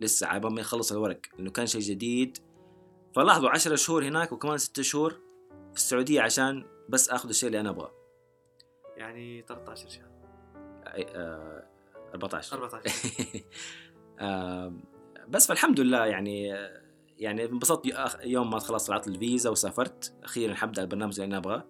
[0.00, 2.38] لسه عبال ما يخلص الورق لأنه كان شيء جديد.
[3.14, 5.10] فلاحظوا عشرة شهور هناك وكمان ستة شهور
[5.70, 7.92] في السعودية عشان بس آخذ الشيء اللي أنا أبغاه.
[8.96, 10.08] يعني 13 شهر.
[10.84, 11.66] أي- آه،
[12.14, 12.90] 14 14
[14.20, 14.82] آم،
[15.28, 16.54] بس فالحمد لله يعني
[17.18, 17.94] يعني انبسطت يو-
[18.24, 20.14] يوم ما خلاص طلعت الفيزا وسافرت.
[20.24, 21.64] أخيرا حبدا البرنامج اللي أنا أبغاه.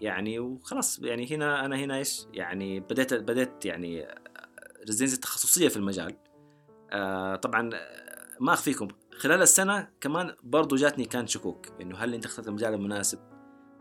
[0.00, 4.08] يعني وخلاص يعني هنا أنا هنا إيش؟ يعني بديت بديت يعني
[4.86, 6.14] residency تخصصيه في المجال.
[6.92, 7.70] آه، طبعا
[8.40, 8.88] ما أخفيكم
[9.18, 13.18] خلال السنة كمان برضو جاتني كان شكوك إنه هل أنت اخترت المجال المناسب؟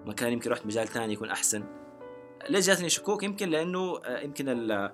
[0.05, 1.63] مكان يمكن رحت مجال ثاني يكون أحسن.
[2.49, 4.91] ليش جاتني شكوك؟ يمكن لأنه آه، يمكن ال-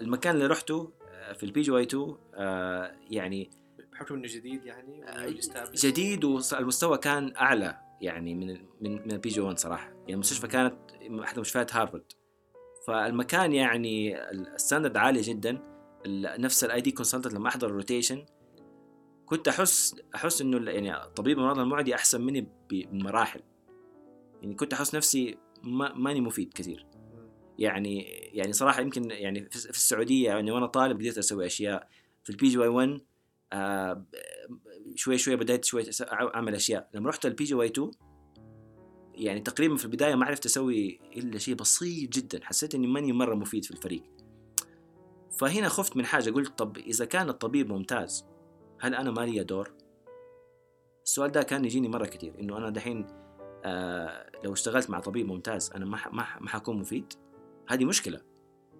[0.00, 3.50] المكان اللي رحته آه، في ال PGY 2 آه، يعني
[3.96, 5.34] بحكم إنه جديد يعني آه،.
[5.74, 8.46] جديد والمستوى كان أعلى يعني من
[8.80, 9.88] من من ال PG 1 صراحة.
[9.88, 10.76] يعني المستشفى كانت
[11.22, 12.12] احد مستشفيات هارفرد
[12.86, 15.76] فالمكان يعني ال standard عالي جدا.
[16.38, 18.26] نفس ال ID consultant لما أحضر ال rotation
[19.26, 23.40] كنت أحس أحس إنه يعني طبيب المرضى المعدي أحسن مني بمراحل.
[24.42, 26.86] يعني كنت أحس نفسي ما ماني مفيد كثير.
[27.58, 31.88] يعني يعني صراحة يمكن يعني في في السعودية يعني وأنا طالب قدرت أسوي أشياء.
[32.24, 33.00] في ال PGY 1
[33.52, 34.06] آه،
[34.94, 35.82] شوي شوي بدأت شوي
[36.12, 36.88] أعمل أشياء.
[36.94, 37.90] لما رحت ال PGY 2
[39.14, 42.40] يعني تقريبا في البداية ما عرفت أسوي إلا شيء بسيط جدا.
[42.44, 44.02] حسيت إني ماني مرة مفيد في الفريق.
[45.38, 48.26] فهنا خفت من حاجة قلت طب إذا كان الطبيب ممتاز
[48.80, 49.72] هل أنا ما لي دور؟
[51.04, 53.06] السؤال ده كان يجيني مرة كثير إنه أنا دحين
[53.64, 55.98] آه لو اشتغلت مع طبيب ممتاز أنا ما
[56.40, 57.12] ما حكون مفيد؟
[57.68, 58.20] هذه مشكلة.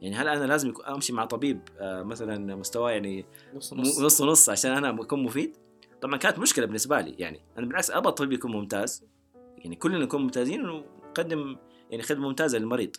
[0.01, 4.01] يعني هل أنا لازم أمشي مع طبيب آه مثلا مستواه يعني نص نص.
[4.01, 5.57] نص نص عشان أنا أكون مفيد؟
[6.01, 9.05] طبعا كانت مشكلة بالنسبة لي يعني أنا بالعكس أبغى الطبيب يكون ممتاز
[9.59, 11.57] يعني كلنا نكون ممتازين ونقدم
[11.91, 12.97] يعني خدمة ممتازة للمريض.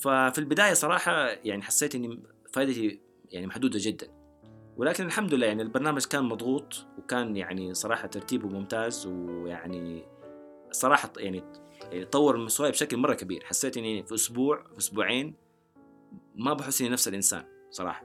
[0.00, 2.22] ففي البداية صراحة يعني حسيت إني
[2.52, 3.00] فائدتي
[3.30, 4.08] يعني محدودة جدا.
[4.76, 10.04] ولكن الحمد لله يعني البرنامج كان مضغوط وكان يعني صراحة ترتيبه ممتاز ويعني
[10.70, 11.42] صراحة يعني
[12.12, 13.44] طور مستواي بشكل مرة كبير.
[13.44, 15.34] حسيت إني في أسبوع في أسبوعين
[16.34, 18.04] ما بحس إني نفس الإنسان صراحة.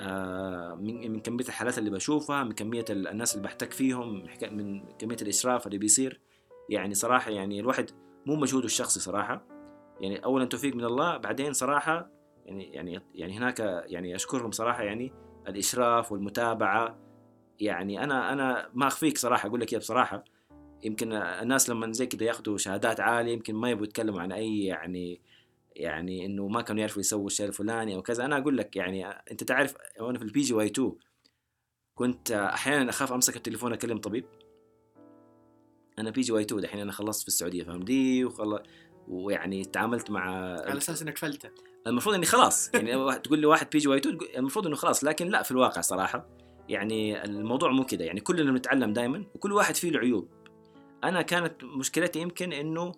[0.00, 5.16] آه من من كمية الحالات اللي بشوفها من كمية الناس اللي بحتك فيهم من كمية
[5.22, 6.20] الاشراف اللي بيصير.
[6.68, 7.90] يعني صراحة يعني الواحد
[8.26, 9.46] مو مجهوده الشخصي صراحة.
[10.00, 12.10] يعني اولا توفيق من الله بعدين صراحة
[12.46, 15.12] يعني يعني يعني هناك يعني أشكرهم صراحة يعني
[15.48, 16.98] الاشراف والمتابعة.
[17.60, 20.24] يعني أنا أنا ما أخفيك صراحة أقول لك بصراحة.
[20.84, 25.20] يمكن الناس لما زي كذا ياخذوا شهادات عالية يمكن ما يبغوا يتكلموا عن أي يعني
[25.76, 28.24] يعني إنه ما كانوا يعرفوا يسووا الشيء الفلاني أو كذا.
[28.24, 30.92] أنا أقول لك يعني أنت تعرف وأنا في ال PGY 2
[31.94, 34.24] كنت أحيانا أخاف أمسك التليفون أكلم طبيب.
[35.98, 38.58] أنا PGY 2 دحين أنا خلصت في السعودية فاهم دي وخل...
[39.08, 40.20] ويعني تعاملت مع
[40.60, 41.50] على أساس إنك فلتة.
[41.86, 42.74] المفروض إني خلاص.
[42.74, 46.28] يعني تقول لي واحد PGY 2 المفروض إنه خلاص لكن لا في الواقع صراحة.
[46.68, 50.28] يعني الموضوع مو كذا يعني كلنا بنتعلم دائما وكل واحد فيه له عيوب
[51.04, 52.92] أنا كانت مشكلتي يمكن إنه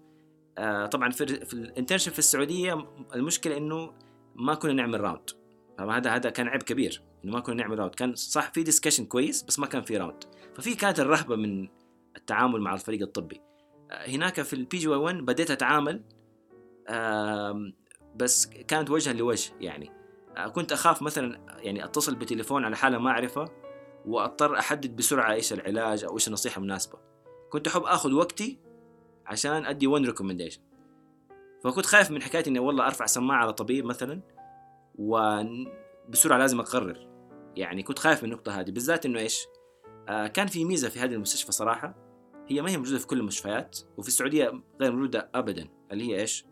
[0.58, 3.92] آه طبعا في, في ال internship في السعودية المشكلة إنه
[4.34, 5.30] ما كنا نعمل round
[5.80, 9.42] هذا هذا كان عيب كبير إنه ما كنا نعمل round كان صح في discussion كويس
[9.42, 10.24] بس ما كان في round
[10.54, 11.68] ففي كانت الرهبة من
[12.16, 13.40] التعامل مع الفريق الطبي.
[13.90, 16.02] آه هناك في ال PG 1 بديت أتعامل
[18.16, 19.90] بس كانت وجها لوجه يعني.
[20.36, 23.48] آه كنت أخاف مثلا يعني أتصل بتليفون على حالة ما أعرفها
[24.06, 26.98] وأضطر أحدد بسرعة إيش العلاج أو إيش النصيحة المناسبة.
[27.50, 28.58] كنت أحب آخذ وقتي
[29.26, 30.60] عشان أدي ون ريكومنديشن
[31.64, 34.20] فكنت خايف من حكاية إني والله أرفع سماعة على طبيب مثلا
[34.94, 37.08] وبسرعه لازم أقرر.
[37.56, 39.46] يعني كنت خايف من النقطة هذه بالذات إنه إيش؟
[40.08, 41.94] آه كان في ميزة في هذه المستشفى صراحة.
[42.48, 46.44] هي ما هي موجودة في كل المستشفيات وفي السعودية غير موجودة ابدا اللي هي إيش؟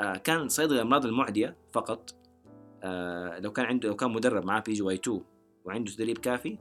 [0.00, 2.14] آه كان صيدلي الأمراض المعدية فقط.
[2.82, 5.20] آه لو كان عنده لو كان مدرب معاه PGY 2
[5.64, 6.58] وعنده تدريب كافي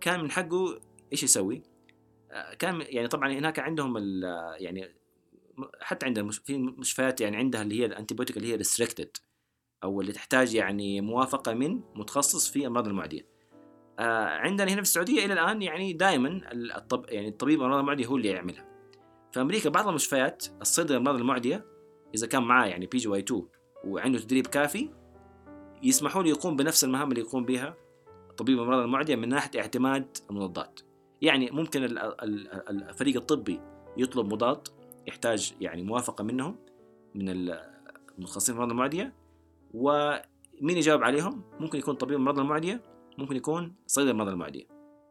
[0.00, 0.80] كان من حقه
[1.12, 1.62] إيش يسوي؟
[2.58, 3.96] كان يعني طبعا هناك عندهم
[4.58, 4.94] يعني
[5.80, 9.16] حتى عندنا في مستشفيات يعني عندها اللي هي ال antibiotic اللي هي restricted
[9.84, 13.26] أو اللي تحتاج يعني موافقة من متخصص في أمراض المعديه.
[13.98, 18.16] آه عندنا هنا في السعودية إلى الآن يعني دائما الطب يعني الطبيب الامراض المعديه هو
[18.16, 18.66] اللي يعملها.
[19.32, 21.66] في أمريكا بعض المستشفيات الصيدلي الامراض المعديه
[22.14, 23.48] إذا كان معاه يعني PGY 2
[23.84, 24.90] وعنده تدريب كافي
[25.82, 27.76] يسمحوا له يقوم بنفس المهام اللي يقوم بها
[28.36, 30.80] طبيب الامراض المعديه من ناحية اعتماد المضادات.
[31.24, 31.84] يعني ممكن
[32.70, 33.60] الفريق الطبي
[33.96, 34.68] يطلب مضاد
[35.06, 36.56] يحتاج يعني موافقة منهم
[37.14, 39.14] من المتخصصين في الأمراض المعدية
[39.74, 42.82] ومين يجاوب عليهم؟ ممكن يكون طبيب الأمراض المعدية
[43.18, 44.64] ممكن يكون صيدلي الأمراض المعدية.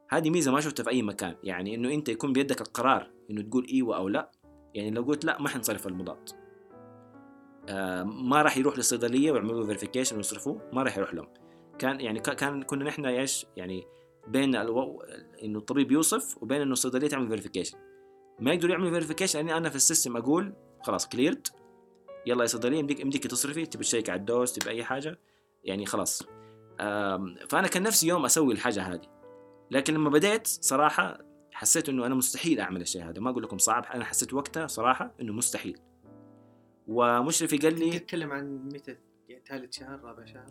[0.09, 3.67] هذه ميزة ما شفتها في أي مكان يعني إنه أنت يكون بيدك القرار إنه تقول
[3.73, 4.31] إيوه أو لا
[4.73, 6.29] يعني لو قلت لا ما حنصرف المضاد.
[7.69, 11.27] آه ما راح يروح للصيدلية ويعملوا verification ويصرفوه ما راح يروح لهم.
[11.79, 13.83] كان يعني كان كنا نحن إيش يعني
[14.27, 15.01] بين ألو...
[15.43, 17.77] إنه الطبيب يوصف وبين إنه الصيدلية تعمل verification
[18.39, 21.47] ما يقدروا يعملوا verification لاني أنا في ال system أقول خلاص cleared
[22.25, 25.19] يلا يا صيدلية يمديك يمديك تصرفي تبي check على ال dose تبي أي حاجة.
[25.63, 26.23] يعني خلاص.
[27.49, 29.07] فأنا كان نفسي يوم أسوي الحاجة هذه.
[29.71, 31.19] لكن لما بديت صراحة
[31.51, 33.19] حسيت إنه أنا مستحيل أعمل الشيء هذا.
[33.19, 35.79] ما أقول لكم صعب أنا حسيت وقتها صراحة إنه مستحيل.
[36.87, 38.97] ومشرفي قال لي تتكلم عن متى؟
[39.47, 40.45] ثالث شهر رابع شهر؟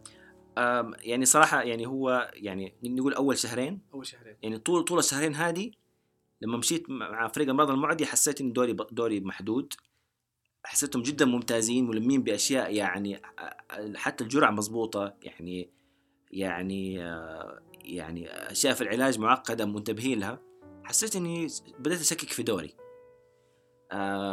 [1.01, 4.37] يعني صراحة يعني هو يعني نقول أول شهرين أول شهرين.
[4.43, 5.71] يعني طول طول الشهرين هذه
[6.41, 9.75] لما مشيت مع فريق الامراض المعديه حسيت إن دوري دوري محدود.
[10.65, 13.23] حسيتهم جدا ممتازين ملمين بأشياء يعني
[13.95, 15.15] حتى الجرعة مضبوطة.
[15.23, 15.71] يعني
[16.31, 16.95] يعني
[17.85, 20.41] يعني أشياء في العلاج معقدة منتبهين لها.
[20.85, 21.47] حسيت إني
[21.79, 22.75] بدأت أشكك في دوري.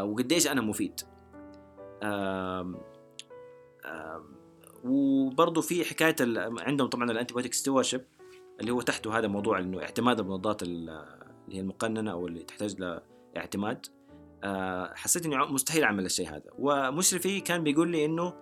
[0.04, 1.02] وقديش أنا مفيد.
[4.84, 6.16] وبرضه في حكاية
[6.60, 8.06] عندهم طبعا ال antibiotic stewardship
[8.60, 11.06] اللي هو تحته هذا موضوع إنه اعتماد المضادات اللي
[11.52, 13.00] هي المقننة أو اللي تحتاج
[13.36, 13.86] لاعتماد
[14.44, 16.52] آه، حسيت إني مستحيل أعمل الشيء هذا.
[16.60, 18.34] ومشرفي كان بيقول لي إنه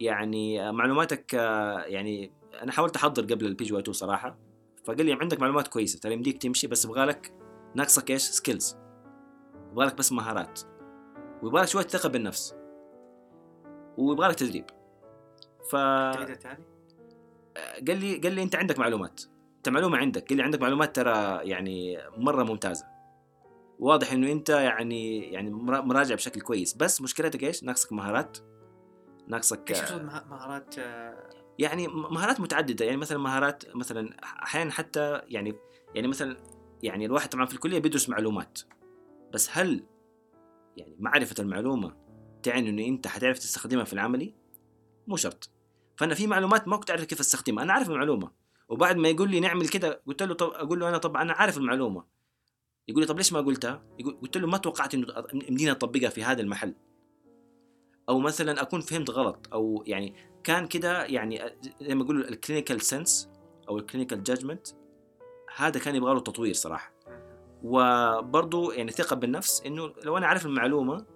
[0.00, 4.38] يعني معلوماتك آه، يعني أنا حاولت أحضر قبل ال PG 2 صراحة.
[4.84, 7.34] فقال لي عندك معلومات كويسة ترى يمديك تمشي بس يبغى لك
[7.74, 8.76] ناقصك إيش؟ skills
[9.72, 10.60] يبغى لك بس مهارات.
[11.42, 12.54] ويبغى لك شوية ثقة بالنفس.
[13.98, 14.64] ويبغى لك تدريب.
[15.70, 16.36] ف قال
[17.96, 19.22] لي قال لي انت عندك معلومات.
[19.56, 20.28] انت معلومة عندك.
[20.28, 22.86] قال لي عندك معلومات ترى يعني مرة ممتازة.
[23.78, 26.74] واضح إنه أنت يعني يعني مراجع بشكل كويس.
[26.74, 28.38] بس مشكلتك إيش؟ ناقصك مهارات.
[29.28, 29.92] ناقصك إيش
[30.30, 30.74] مهارات
[31.58, 32.84] يعني مهارات متعددة.
[32.84, 35.54] يعني مثلا مهارات مثلا أحيانا حتى يعني
[35.94, 36.36] يعني مثلا
[36.82, 38.58] يعني الواحد طبعا في الكلية بيدرس معلومات.
[39.32, 39.84] بس هل
[40.76, 41.96] يعني معرفة المعلومة
[42.42, 44.34] تعني إنه أنت حتعرف تستخدمها في العملي؟
[45.06, 45.50] مو شرط.
[45.96, 47.64] فأنا في معلومات ما كنت اعرف كيف أستخدمها.
[47.64, 48.30] أنا عارف المعلومة.
[48.68, 51.58] وبعد ما يقول لي نعمل كده قلت له طب أقول له أنا طب أنا عارف
[51.58, 52.04] المعلومة.
[52.88, 53.82] يقول لي طب ليش ما قلتها؟
[54.22, 55.06] قلت له ما توقعت إنه
[55.48, 56.74] يمدينا اطبقها في هذا المحل.
[58.08, 59.48] أو مثلا أكون فهمت غلط.
[59.52, 61.40] أو يعني كان كده يعني
[61.80, 63.30] زي ما يقولوا ال clinical sense
[63.68, 64.68] أو ال clinical judgment
[65.56, 66.92] هذا كان يبغى له تطوير صراحة.
[67.62, 71.06] وبرضه يعني ثقة بالنفس إنه لو أنا عارف المعلومة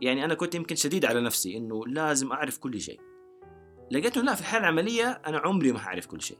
[0.00, 3.00] يعني أنا كنت يمكن شديد على نفسي إنه لازم أعرف كل شيء.
[3.90, 6.38] لقيت لا في الحالة العملية أنا عمري ما هعرف كل شيء.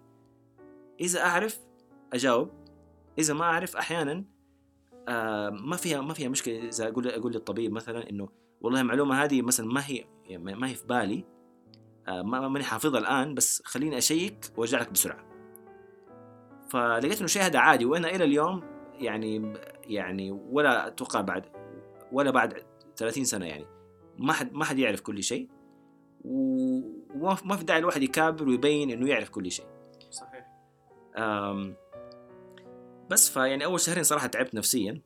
[1.01, 1.59] إذا أعرف
[2.13, 2.51] أجاوب
[3.19, 4.25] إذا ما أعرف أحيانا
[5.09, 6.69] آه ما فيها ما فيها مشكلة.
[6.69, 8.29] إذا أقول أقول للطبيب مثلا إنه
[8.61, 10.05] والله المعلومة هذه مثلا ما هي
[10.39, 11.25] ما هي في بالي
[12.09, 15.27] آه ما ماني حافظها الآن بس خليني أشيك وارجع لك بسرعة.
[16.69, 18.63] فلقيت إنه الشيء هذا عادي وأنا إلى اليوم
[18.99, 19.55] يعني
[19.85, 21.45] يعني ولا أتوقع بعد
[22.13, 22.66] ولا بعد
[22.97, 23.67] 30 سنة يعني.
[24.19, 25.49] ما حد ما حد يعرف كل شيء
[26.25, 29.67] وما في داعي الواحد يكابر ويبين إنه يعرف كل شيء.
[30.11, 30.47] صحيح.
[33.11, 35.01] بس فيعني أول شهرين صراحة تعبت نفسيا.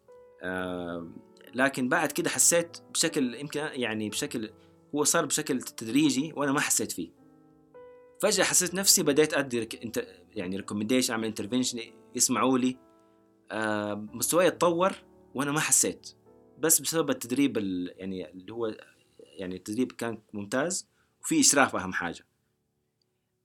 [1.54, 4.50] لكن بعد كده حسيت بشكل يمكن يعني بشكل
[4.94, 7.10] هو صار بشكل تدريجي وأنا ما حسيت فيه.
[8.22, 11.80] فجأة حسيت نفسي بديت أدي انت يعني recommendation أعمل intervention
[12.14, 12.76] يسمعوا لي.
[14.14, 14.92] مستواي اتطور
[15.34, 16.10] وأنا ما حسيت.
[16.60, 17.56] بس بسبب التدريب
[17.96, 18.74] يعني اللي هو
[19.18, 20.88] يعني التدريب كان ممتاز
[21.22, 22.26] وفي إشراف أهم حاجة.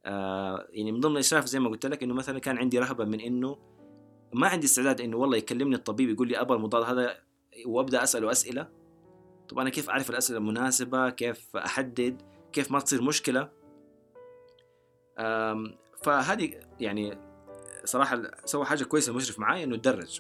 [0.06, 3.20] آه يعني من ضمن الإشراف زي ما قلت لك إنه مثلا كان عندي رهبة من
[3.20, 3.58] إنه
[4.34, 7.18] ما عندي استعداد إنه والله يكلمني الطبيب يقول لي أبغى المضاد هذا
[7.66, 8.70] وأبدأ اساله اسئله
[9.50, 12.22] طب أنا كيف أعرف الأسئلة المناسبة؟ كيف أحدد؟
[12.54, 13.50] كيف ما تصير مشكلة؟
[16.04, 17.18] فهذه يعني
[17.84, 20.20] صراحة سوى حاجة كويسة المشرف معاي إنه تدرج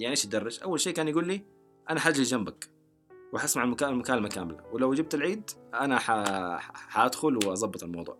[0.00, 1.55] يعني إيش يدرج؟ أول شيء كان يقول لي
[1.90, 2.70] أنا حجلس جنبك
[3.32, 5.98] وحسمع المكالمه كامله ولو جبت العيد أنا
[6.72, 8.18] حادخل واظبط الموضوع.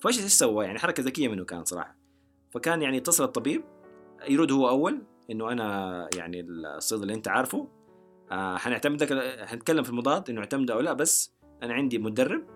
[0.00, 1.96] فايش إيش سوى؟ يعني حركة ذكية منه كانت صراحة.
[2.50, 3.64] فكان يعني اتصل الطبيب.
[4.28, 7.68] يرد هو أول إنه أنا يعني الصيد اللي أنت عارفه.
[8.32, 9.12] آه حنعتمدك
[9.44, 12.46] حنتكلم في المضاد إنه اعتمد أو لا بس أنا عندي مدرب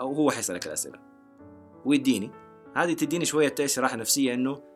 [0.00, 0.98] أو هو حيسألك الأسئلة.
[1.84, 2.30] ويديني.
[2.76, 4.73] هذه تديني شوية إيش راحة نفسية إنه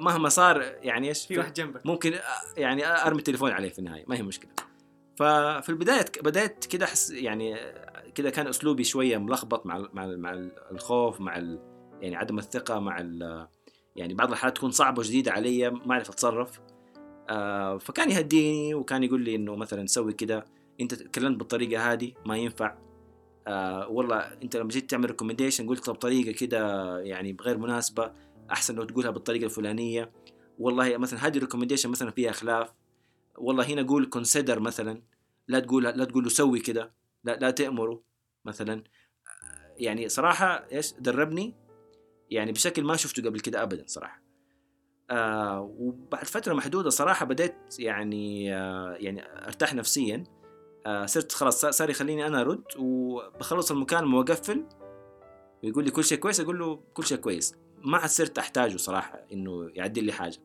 [0.00, 1.86] مهما صار يعني إيش في واحد جنبك.
[1.86, 2.14] ممكن
[2.56, 4.50] يعني أرمي التليفون عليه في النهاية ما هي مشكلة.
[5.16, 7.56] ففي البداية بدأت كده أحس يعني
[8.14, 10.32] كده كان أسلوبي شوية ملخبط مع مع مع
[10.70, 11.36] الخوف مع
[12.00, 12.98] يعني عدم الثقة مع
[13.96, 16.60] يعني بعض الحالات تكون صعبة وجديدة علي ما أعرف أتصرف.
[17.28, 20.44] آه فكان يهديني وكان يقول لي إنه مثلا سوي كده
[20.80, 22.74] أنت تكلمت بالطريقة هذه ما ينفع.
[23.46, 28.12] آه والله أنت لما جيت تعمل recommendation قلت بطريقه كده يعني غير مناسبة.
[28.50, 30.12] أحسن لو تقولها بالطريقة الفلانية.
[30.58, 32.72] والله مثلا هذه ال recommendation مثلا فيها خلاف.
[33.38, 35.02] والله هنا قول consider مثلا.
[35.48, 36.94] لا تقول لا تقول له سوي كده.
[37.24, 38.02] لا لا تأمره
[38.44, 38.84] مثلا.
[39.76, 41.54] يعني صراحة إيش؟ دربني.
[42.30, 44.22] يعني بشكل ما شفته قبل كده ابدا صراحة.
[45.10, 50.24] آه وبعد فترة محدودة صراحة بديت يعني آه يعني أرتاح نفسيا.
[50.86, 52.64] آه صرت خلاص صار يخليني أنا أرد.
[52.78, 54.66] وبخلص المكالمة وأقفل.
[55.64, 57.56] ويقول لي كل شيء كويس؟ أقول له كل شيء كويس.
[57.86, 60.38] ما صرت أحتاجه صراحة إنه يعدل لي حاجة.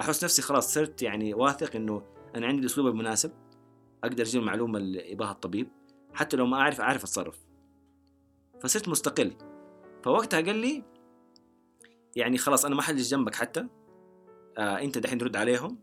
[0.00, 2.02] احس نفسي خلاص صرت يعني واثق إنه
[2.36, 3.32] أنا عندي الأسلوب المناسب
[4.04, 5.68] أقدر أجيب المعلومة اللي يبغاها الطبيب
[6.14, 7.38] حتى لو ما أعرف أعرف أتصرف.
[8.60, 9.32] فصرت مستقل.
[10.02, 10.84] فوقتها قال لي
[12.16, 13.66] يعني خلاص أنا ما حجلس جنبك حتى
[14.58, 15.78] آه أنت دحين ترد عليهم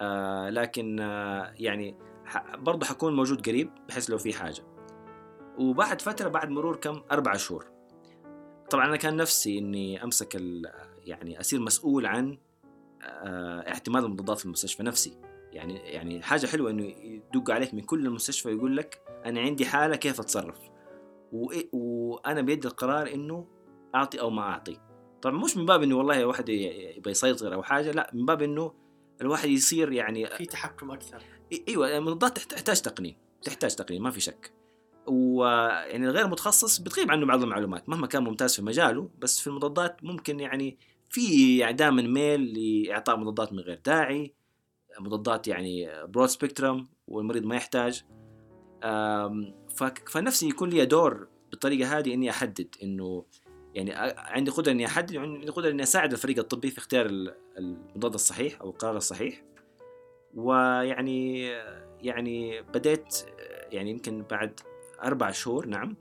[0.00, 1.96] آه لكن آه يعني
[2.54, 4.62] برضه حكون موجود قريب بحيث لو في حاجة.
[5.58, 7.75] وبعد فترة بعد مرور كم أربع شهور
[8.70, 10.34] طبعا أنا كان نفسي إني أمسك
[11.04, 12.38] يعني أصير مسؤول عن
[13.02, 15.18] آه اعتماد المضادات في المستشفى نفسي.
[15.52, 19.96] يعني يعني حاجة حلوة إنه يدق عليك من كل المستشفى يقول لك أنا عندي حالة
[19.96, 20.58] كيف أتصرف؟
[21.72, 23.46] وأنا بيدي القرار إنه
[23.94, 24.80] أعطي أو ما أعطي.
[25.22, 28.72] طبعا مش من باب إنه والله واحد يبغى يسيطر أو حاجة لا من باب إنه
[29.20, 31.22] الواحد يصير يعني في تحكم أكثر.
[31.68, 34.52] إيوه المضادات تحتاج تقنين تحتاج تقنين ما في شك.
[35.08, 40.04] ويعني الغير متخصص بتغيب عنه بعض المعلومات مهما كان ممتاز في مجاله بس في المضادات
[40.04, 40.78] ممكن يعني
[41.10, 44.34] في دائما ميل لإعطاء مضادات من غير داعي
[45.00, 48.04] مضادات يعني broad spectrum والمريض ما يحتاج.
[50.06, 53.24] فنفسي يكون لي دور بالطريقة هذه إني أحدد إنه
[53.74, 57.06] يعني عندي قدرة إني أحدد عندي قدرة إني أساعد الفريق الطبي في اختيار
[57.58, 59.42] المضاد الصحيح أو القرار الصحيح.
[60.34, 61.42] ويعني
[62.02, 63.16] يعني بديت
[63.72, 64.60] يعني يمكن بعد
[65.02, 65.96] أربع شهور نعم.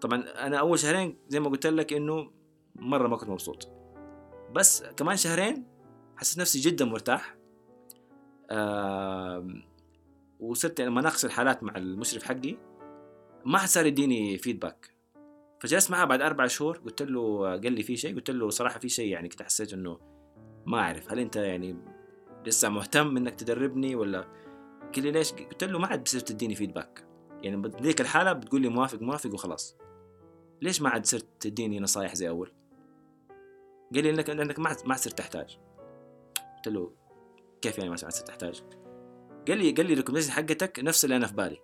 [0.00, 2.30] طبعا أنا أول شهرين زي ما قلت لك إنه
[2.76, 3.68] مرة ما كنت مبسوط.
[4.54, 5.66] بس كمان شهرين
[6.16, 7.36] حسيت نفسي جدا مرتاح.
[8.50, 9.48] آه
[10.40, 12.56] وصرت لما اناقش الحالات مع المشرف حقي
[13.44, 14.94] ما حد صار يديني فيدباك
[15.60, 18.88] فجلست معاه بعد أربع شهور قلت له قال لي في شيء قلت له صراحة في
[18.88, 19.98] شيء يعني كنت حسيت إنه
[20.66, 21.12] ما أعرف.
[21.12, 21.76] هل أنت يعني
[22.46, 24.20] لسه مهتم إنك تدربني ولا؟
[24.94, 27.09] قال لي ليش؟ قلت له ما عاد بصير تديني feedback
[27.42, 29.76] يعني بذيك الحالة بتقول لي موافق موافق وخلاص.
[30.62, 32.52] ليش ما عاد صرت تديني نصايح زي أول؟
[33.94, 35.58] قال لي انك إنك ما ما صرت تحتاج.
[36.56, 36.92] قلت له
[37.62, 38.62] كيف يعني ما صرت تحتاج؟
[39.48, 41.60] قال لي قال لي ال recommendation حقتك نفس اللي أنا في بالي.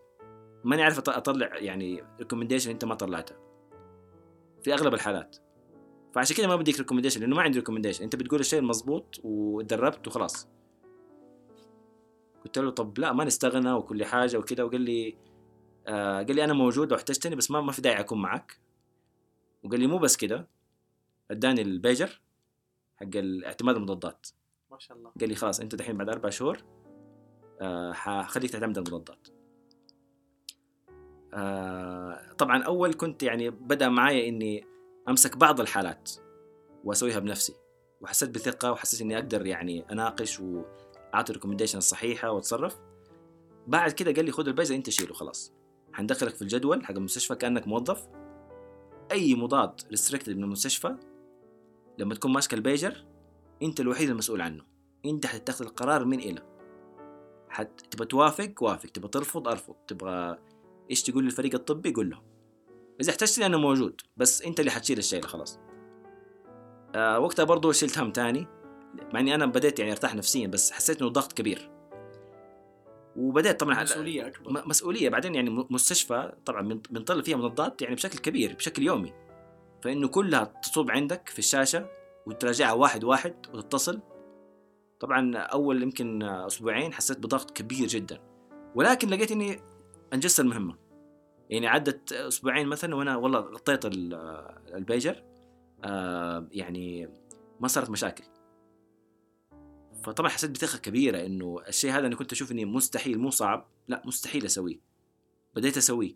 [0.65, 3.37] ماني عارف أطلع يعني recommendation أنت ما طلعتها.
[4.63, 5.37] في أغلب الحالات.
[6.15, 10.49] فعشان كذا ما بديك recommendation لأنه ما عندي recommendation أنت بتقول الشيء المضبوط ودربت وخلاص.
[12.45, 15.17] قلت له طب لا ما نستغنى وكل حاجة وكذا وقال لي
[15.87, 18.61] آه قال لي أنا موجود لو احتجتني بس ما ما في داعي أكون معك
[19.65, 20.49] وقال لي مو بس كده
[21.31, 22.21] أداني البيجر
[22.97, 24.27] حق الاعتماد المضادات.
[24.71, 25.11] ما شاء الله.
[25.21, 26.59] قال لي خلاص أنت دحين بعد أربع شهور
[27.61, 29.29] آه حخليك تعتمد المضادات.
[31.35, 34.67] آه طبعا أول كنت يعني بدأ معايا إني
[35.09, 36.11] أمسك بعض الحالات
[36.85, 37.55] وأسويها بنفسي.
[38.01, 42.79] وحسيت بثقة وحسيت إني أقدر يعني أناقش وأعطي ال recommendation الصحيحه وأتصرف.
[43.67, 45.53] بعد كده قال لي خذ البيزا أنت شيله خلاص.
[45.97, 48.09] حندخلك في الجدول حق المستشفى كأنك موظف.
[49.13, 50.97] أي مضاد restricted من المستشفى
[51.99, 53.05] لما تكون ماسك البيجر
[53.63, 54.65] أنت الوحيد المسؤول عنه.
[55.07, 56.43] أنت حتتخذ القرار من إلى.
[57.49, 58.91] حت تبغى توافق؟ وافق.
[58.91, 59.75] تبغى ترفض؟ أرفض.
[59.89, 60.39] تبغى
[60.91, 62.23] إيش تقول للفريق الطبي؟ قول له
[63.01, 65.59] إذا احتجتني أنا موجود بس أنت اللي حتشيل الشيء خلاص.
[66.95, 68.47] آه وقتها برضو شلت هم تاني
[69.15, 71.76] مع إني أنا بديت يعني أرتاح نفسيا بس حسيت إنه ضغط كبير.
[73.17, 74.69] وبدأت طبعا مسؤولية أكبر.
[74.69, 75.09] مسؤولية.
[75.09, 79.13] بعدين يعني مستشفى طبعا بنطلع فيها منظات يعني بشكل كبير بشكل يومي.
[79.83, 81.87] فإنه كلها تصوب عندك في الشاشة
[82.27, 84.01] وتراجعها واحد واحد وتتصل.
[85.01, 88.21] طبعا أول يمكن أسبوعين حسيت بضغط كبير جدا.
[88.75, 89.61] ولكن لقيت إني
[90.13, 90.77] أنجزت المهمة.
[91.51, 93.85] يعني عدت أسبوعين مثلا وأنا والله غطيت
[94.75, 95.23] البيجر.
[95.85, 97.09] آه يعني
[97.61, 98.25] ما صارت مشاكل.
[100.07, 104.03] فطبعا حسيت بثقة كبيرة إنه الشيء هذا أنا كنت أشوف إني مستحيل مو صعب لا
[104.05, 104.81] مستحيل أسويه.
[105.55, 106.15] بديت أسويه.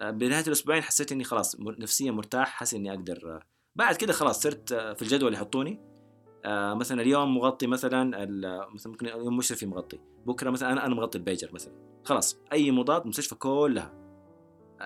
[0.00, 3.42] آه، بنهاية الأسبوعين حسيت إني خلاص نفسيا مرتاح حاسس إني أقدر آه،
[3.76, 5.88] بعد كده خلاص صرت آه، في الجدول يحطوني.
[6.46, 8.04] مثلا اليوم مغطي مثلا
[8.74, 10.00] مثلا ممكن يوم مشرفي مغطي.
[10.26, 11.72] بكرة مثلا أنا أنا مغطي البيجر مثلا.
[12.04, 13.92] خلاص أي مضاد مستشفى كلها.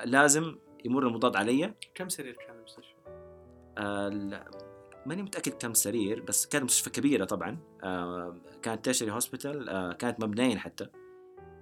[0.04, 1.74] لازم يمر المضاد علي.
[1.94, 3.02] كم سرير كان المستشفى؟
[5.06, 7.58] ماني متأكد كم سرير بس كانت مستشفى كبيرة طبعا.
[7.84, 10.86] آه كانت tertiary hospital آه كانت مبنيين حتى.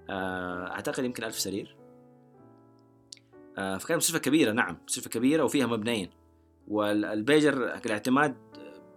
[0.09, 1.75] آه أعتقد يمكن ألف سرير.
[3.57, 6.09] آه فكانت مستشفى كبيرة نعم مستشفى كبيرة وفيها مبنيين.
[6.67, 8.35] والبيجر الاعتماد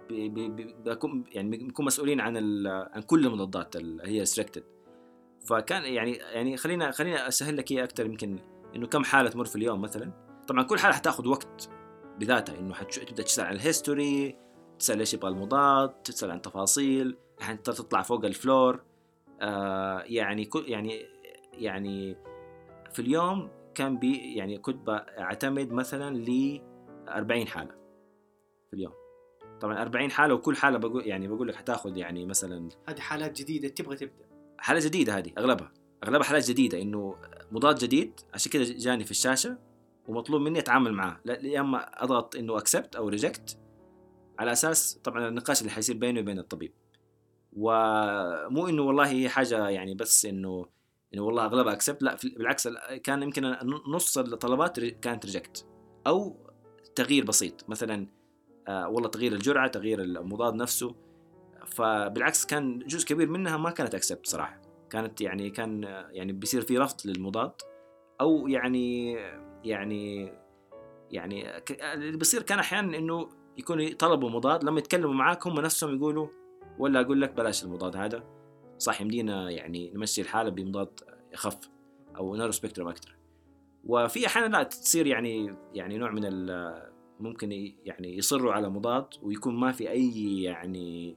[0.09, 4.65] بيكون يعني بيكون مسؤولين عن عن كل المضادات اللي هي restricted
[5.47, 8.39] فكان يعني يعني خلينا خلينا أسهل لك اياه أكثر يمكن
[8.77, 10.13] إنه كم حالة تمر في اليوم مثلا.
[10.49, 11.71] طبعا كل حالة حتاخذ وقت.
[12.21, 14.39] بذاتها إنه حتبدا تسأل عن ال history
[14.79, 18.83] تسأل ليش يبغى المضاد تسأل عن تفاصيل الحين تطلع فوق ال floor.
[19.41, 21.07] آه يعني كل يعني
[21.53, 22.17] يعني
[22.93, 24.89] في اليوم كان بي يعني كنت
[25.19, 26.61] اعتمد مثلا ل
[27.09, 27.75] 40 حالة
[28.71, 28.93] في اليوم.
[29.61, 33.69] طبعا 40 حالة وكل حالة بقول يعني بقول لك حتاخذ يعني مثلا هذه حالات جديدة
[33.69, 34.25] تبغى تبدأ.
[34.59, 35.73] حالات جديدة هذه أغلبها.
[36.05, 37.17] أغلبها حالات جديدة إنه
[37.53, 39.59] مضاد جديد عشان كذا جاني في الشاشة.
[40.09, 41.21] ومطلوب مني أتعامل معاه.
[41.27, 43.59] يا إما أضغط إنه accept أو reject
[44.39, 46.73] على أساس طبعا النقاش اللي حيصير بيني وبين الطبيب.
[47.53, 50.67] ومو إنه والله هي حاجة يعني بس إنه
[51.15, 52.69] إنه والله أغلبها أكسبت لا بالعكس
[53.05, 53.57] كان يمكن
[53.89, 55.67] نص الطلبات كانت ريجكت.
[56.07, 56.37] أو
[56.95, 58.07] تغيير بسيط مثلا
[58.69, 60.95] آه والله تغيير الجرعة تغيير المضاد نفسه.
[61.67, 64.63] فبالعكس كان جزء كبير منها ما كانت أكسبت صراحة.
[64.91, 67.53] كانت يعني كان يعني بيصير في رفض للمضاد
[68.21, 69.17] أو يعني
[69.65, 70.33] يعني
[71.11, 71.59] يعني
[71.95, 76.29] اللي بيصير كان أحيانا إنه يكونوا يطلبوا مضاد لما يتكلموا معاك هم نفسهم يقولوا
[76.79, 78.25] ولا أقول لك بلاش المضاد هذا.
[78.79, 81.01] صح يمدينا يعني نمشي الحالة بمضاد
[81.33, 81.59] اخف
[82.17, 83.17] أو narrow spectrum أكثر
[83.85, 86.23] وفي أحيانا لا تصير يعني يعني نوع من
[87.21, 87.53] ممكن
[87.85, 91.17] يعني يصروا على مضاد ويكون ما في أي يعني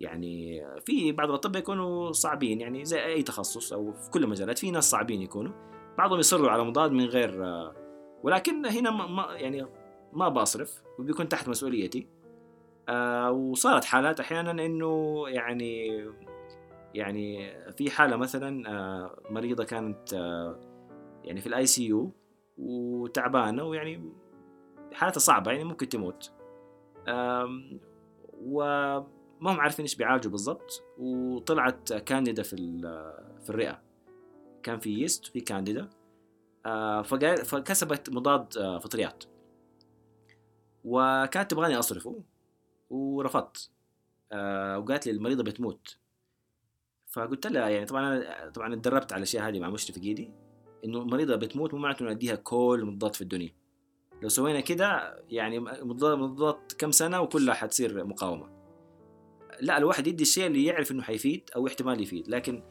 [0.00, 4.70] يعني في بعض الأطباء يكونوا صعبين يعني زي أي تخصص أو في كل المجالات في
[4.70, 5.73] ناس صعبين يكونوا.
[5.98, 7.44] بعضهم يصروا على مضاد من غير
[8.22, 9.66] ولكن هنا ما يعني
[10.12, 12.08] ما بصرف وبيكون تحت مسؤوليتي.
[12.88, 16.04] آه وصارت حالات أحيانا إنه يعني
[16.94, 20.60] يعني في حالة مثلا آه مريضة كانت آه
[21.24, 22.10] يعني في ال ICU
[22.58, 24.12] وتعبانة ويعني
[24.92, 26.32] حالتها صعبة يعني ممكن تموت.
[28.42, 29.06] وما
[29.42, 30.84] هم عارفين إيش بيعالجوا بالضبط.
[30.98, 32.56] وطلعت كانديدا في
[33.44, 33.83] في الرئة.
[34.64, 35.90] كان في يست في كانديدا.
[36.66, 39.24] آه، فكسبت مضاد آه، فطريات.
[40.84, 42.22] وكانت تبغاني أصرفه
[42.90, 43.70] ورفضت.
[44.32, 45.98] آه، وقالت لي المريضة بتموت.
[47.10, 50.32] فقلت لها يعني طبعا أنا طبعا اتدربت على الأشياء هذه مع مشرف ايدي
[50.84, 53.54] إنه المريضة بتموت مو معناته إنه أديها كل المضادات في الدنيا.
[54.22, 58.54] لو سوينا كده يعني مضادات مضادات كم سنة وكلها حتصير مقاومة.
[59.60, 62.62] لا الواحد يدي الشيء اللي يعرف إنه حيفيد أو احتمال يفيد لكن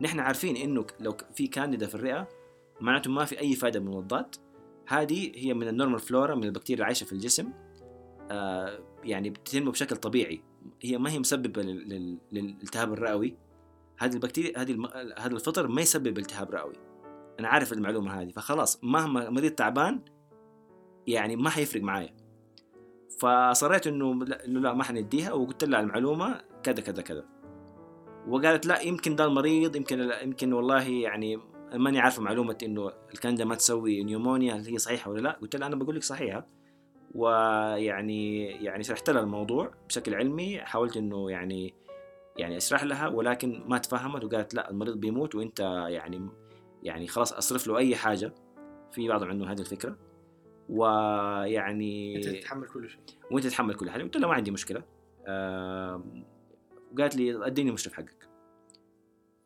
[0.00, 2.28] نحن عارفين إنه لو في كانديدا في الرئة
[2.80, 4.36] معناته ما في أي فائده من المضادات
[4.86, 7.52] هذه هي من ال normal flora من البكتيريا اللي عايشه في الجسم.
[8.30, 10.42] آه يعني بتنمو بشكل طبيعي.
[10.82, 13.36] هي ما هي مسببة لل- لل- للالتهاب الرئوي.
[13.98, 14.88] هذه البكتيريا هذه.
[15.18, 16.74] هذا الفطر ما يسبب التهاب رئوي.
[17.40, 20.00] أنا عارف المعلومة هذه فخلاص مهما مريض تعبان
[21.06, 22.14] يعني ما حيفرق معايا.
[23.18, 27.24] فصريت إنه لا, لا ما حنديها وقلت لها المعلومة كذا كذا كذا.
[28.28, 31.40] وقالت لا يمكن ده المريض يمكن يمكن والله يعني
[31.74, 35.66] ماني عارفة معلومة إنه الكندا ما تسوي نيومونيا هل هي صحيحة ولا لا؟ قلت لها
[35.66, 36.46] أنا بقول لك صحيحة.
[37.14, 41.74] ويعني يعني شرحت لها الموضوع بشكل علمي حاولت إنه يعني
[42.36, 46.28] يعني أشرح لها ولكن ما تفهمت وقالت لا المريض بيموت وإنت يعني
[46.82, 48.34] يعني خلاص أصرف له أي حاجة.
[48.92, 49.96] في بعضهم عنده هذه الفكرة.
[50.68, 53.00] ويعني أنت تتحمل كل شيء.
[53.30, 54.02] وإنت تتحمل كل حاجة.
[54.02, 54.82] قلت لها ما عندي مشكلة.
[55.26, 56.04] آه
[56.98, 58.28] وقالت لي أديني المشرف حقك.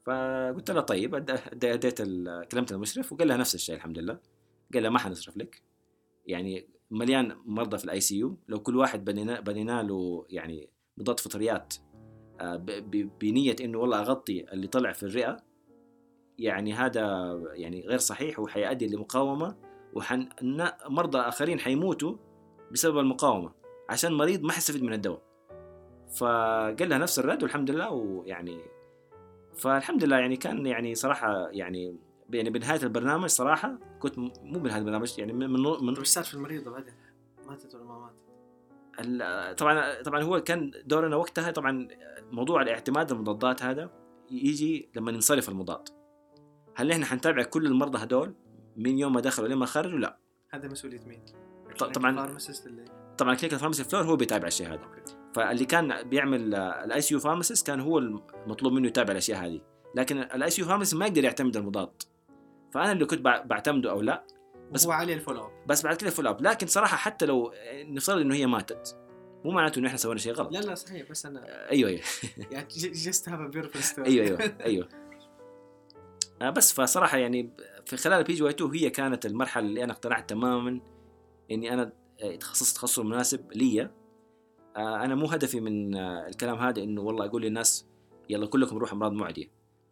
[0.07, 1.15] فقلت لها طيب
[1.65, 2.03] أديت
[2.53, 4.19] كلمت المشرف وقال لها نفس الشيء الحمد لله.
[4.75, 5.63] قال لها ما حنصرف لك.
[6.27, 11.75] يعني مليان مرضى في ال ICU لو كل واحد بنينا بنينا له يعني مضاد فطريات
[12.41, 12.57] آه،
[13.21, 15.37] بنية إنه والله أغطي اللي طلع في الرئة
[16.39, 19.57] يعني هذا يعني غير صحيح وحيؤدي لمقاومة
[19.95, 20.29] وحن
[20.89, 22.17] مرضى آخرين حيموتوا
[22.73, 23.53] بسبب المقاومة.
[23.89, 25.30] عشان مريض ما حيستفيد من الدواء.
[26.17, 28.61] فقال لها نفس الرد والحمد لله ويعني
[29.57, 31.99] فالحمد لله يعني كان يعني صراحة يعني
[32.31, 36.71] يعني بنهايه البرنامج صراحة كنت مو بنهايه البرنامج يعني من من, من طيب في المريضة
[36.71, 36.95] بعدين؟
[37.49, 41.89] ماتت ولا ما ماتت؟ طبعا طبعا هو كان دورنا وقتها طبعا
[42.33, 43.91] موضوع الاعتماد المضادات هذا
[44.31, 45.89] يجي لما ينصرف المضاد
[46.75, 48.35] هل نحن حنتابع كل المرضى هدول
[48.77, 50.19] من يوم ما دخلوا لما خرجوا لا
[50.51, 51.25] هذا مسؤولية مين؟
[51.79, 52.69] طبعاً- فارماسيست
[53.19, 55.01] طبعا كلينيكال فارماسي فلور هو بيتابع الشيء هذا okay
[55.35, 59.61] فاللي كان بيعمل ال ICU pharmacist كان هو المطلوب منه يتابع الأشياء هذه.
[59.95, 62.03] لكن ال ICU pharmacist ما يقدر يعتمد المضاد.
[62.73, 64.25] فأنا اللي كنت بع- بعتمده أو لا
[64.73, 65.51] بس- هو عليه ال follow up.
[65.67, 66.43] بس بعد كده follow up.
[66.43, 68.97] لكن صراحة حتى لو نفترض إنه هي ماتت
[69.45, 70.53] مو معناته إنه إحنا سوينا شيء غلط.
[70.53, 72.01] لا لا صحيح بس أنا أيوه أيوه.
[72.53, 74.89] يعني just have a beautiful story أيوه أيوه أيوه.
[76.43, 77.51] آه، بس فصراحة يعني
[77.87, 80.81] في خلال PGY 2 هي كانت المرحلة اللي أنا اقتنعت تماما
[81.51, 83.91] إني أنا آه، تخصصت تخصص مناسب لي آه،
[84.81, 87.87] أنا مو هدفي من آه، الكلام هذا إنه والله أقول للناس
[88.31, 89.51] يلا كلكم روحوا امراض معدية.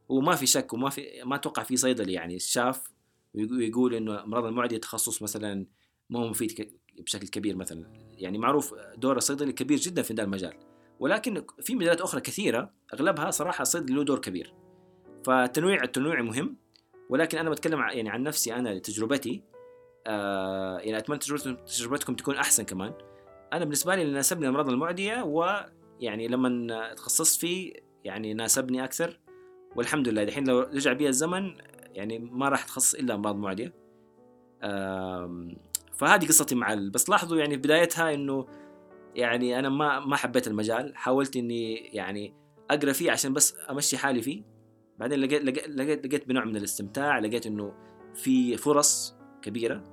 [0.09, 2.91] وما في شك وما في ما أتوقع في صيدلي يعني شاف
[3.37, 5.67] ويقو- ويقول إنه أمراض المعدية تخصص مثلا
[6.11, 7.85] ما هو مفيد بشكل كبير مثلا.
[8.19, 10.55] يعني معروف دور الصيدلي كبير جدا في ذا المجال.
[11.01, 14.55] ولكن في مجالات أخرى كثيرة أغلبها صراحة الصيدلي له دور كبير.
[15.25, 16.57] فالتنويع التنويع مهم.
[17.09, 19.43] ولكن أنا بتكلم يعني عن نفسي أنا تجربتي
[20.07, 21.19] آه يعني أتمنى
[21.67, 22.93] تجربتكم تكون أحسن كمان.
[23.53, 27.73] أنا بالنسبة لي اللي ناسبني الأمراض المعدية ويعني لما تخصصت فيه
[28.05, 29.21] يعني ناسبني أكثر.
[29.77, 31.55] والحمد لله دحين لو رجع بي الزمن
[31.93, 33.75] يعني ما راح اتخصص إلا أمراض معدية.
[35.93, 36.75] فهذه قصتي مع.
[36.75, 38.47] بس لاحظوا يعني في بدايتها إنه
[39.15, 40.97] يعني أنا ما ما حبيت المجال.
[40.97, 42.35] حاولت إني يعني
[42.71, 44.43] أقرأ فيه عشان بس أمشي حالي فيه.
[44.99, 47.19] بعدين لقيت لقيت لقيت, لقيت بنوع من الاستمتاع.
[47.19, 47.73] لقيت إنه
[48.15, 49.85] في فرص كبيرة.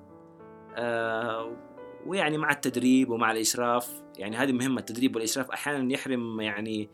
[0.75, 1.64] آه
[2.05, 6.89] ويعني مع التدريب ومع الإشراف يعني هذه مهمة التدريب والإشراف أحيانا يحرم يعني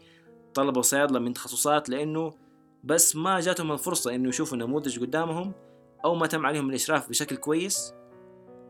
[0.53, 2.33] طلبه وصيادلة من تخصصات لأنه
[2.83, 5.53] بس ما جاتهم الفرصة إنه يشوفوا نموذج قدامهم
[6.05, 7.93] أو ما تم عليهم الإشراف بشكل كويس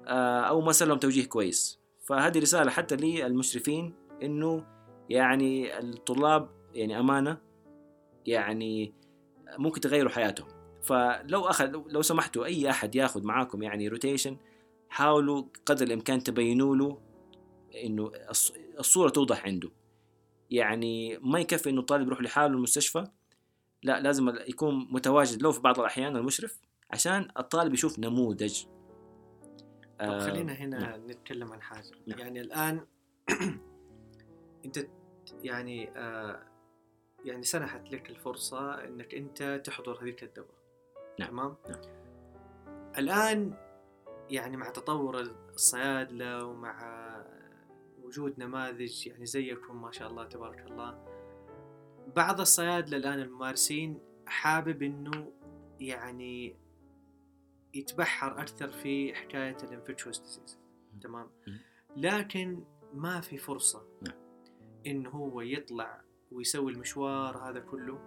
[0.07, 1.79] آه، أو ما لهم توجيه كويس.
[2.07, 4.65] فهذه رسالة حتى للمشرفين إنه
[5.09, 7.37] يعني الطلاب يعني أمانة
[8.25, 8.93] يعني
[9.57, 10.47] ممكن تغيروا حياتهم.
[10.81, 14.37] فلو أخذ لو- سمحتوا أي أحد ياخذ معاكم يعني روتيشن
[14.91, 17.01] حاولوا قدر الإمكان تبينوا له
[17.83, 19.69] إنه الص- الصورة توضح عنده
[20.49, 23.03] يعني ما يكفي إنه الطالب يروح لحاله المستشفى
[23.83, 26.59] لا لازم يكون متواجد لو في بعض الأحيان المشرف
[26.91, 28.63] عشان الطالب يشوف نموذج
[29.99, 31.11] طب آه، خلينا هنا نعم.
[31.11, 32.19] نتكلم عن حاجة نعم.
[32.19, 32.85] يعني الآن
[34.65, 34.87] أنت
[35.43, 36.43] يعني آه
[37.25, 40.61] يعني سنحت لك الفرصة إنك أنت تحضر هذيك الدوره
[41.19, 41.29] نعم.
[41.29, 41.81] تمام نعم.
[42.97, 43.53] الآن
[44.31, 45.19] يعني مع تطور
[45.53, 47.01] الصيادلة ومع
[48.03, 51.05] وجود نماذج يعني زيكم ما شاء الله تبارك الله.
[52.15, 55.31] بعض الصيادلة الآن الممارسين حابب إنه
[55.79, 56.55] يعني
[57.73, 60.59] يتبحر أكثر في حكاية ال infectious disease
[61.01, 61.29] تمام.
[61.97, 62.63] لكن
[62.93, 64.17] ما في فرصة نعم.
[64.87, 66.01] انه هو يطلع
[66.31, 67.99] ويسوي المشوار هذا كله.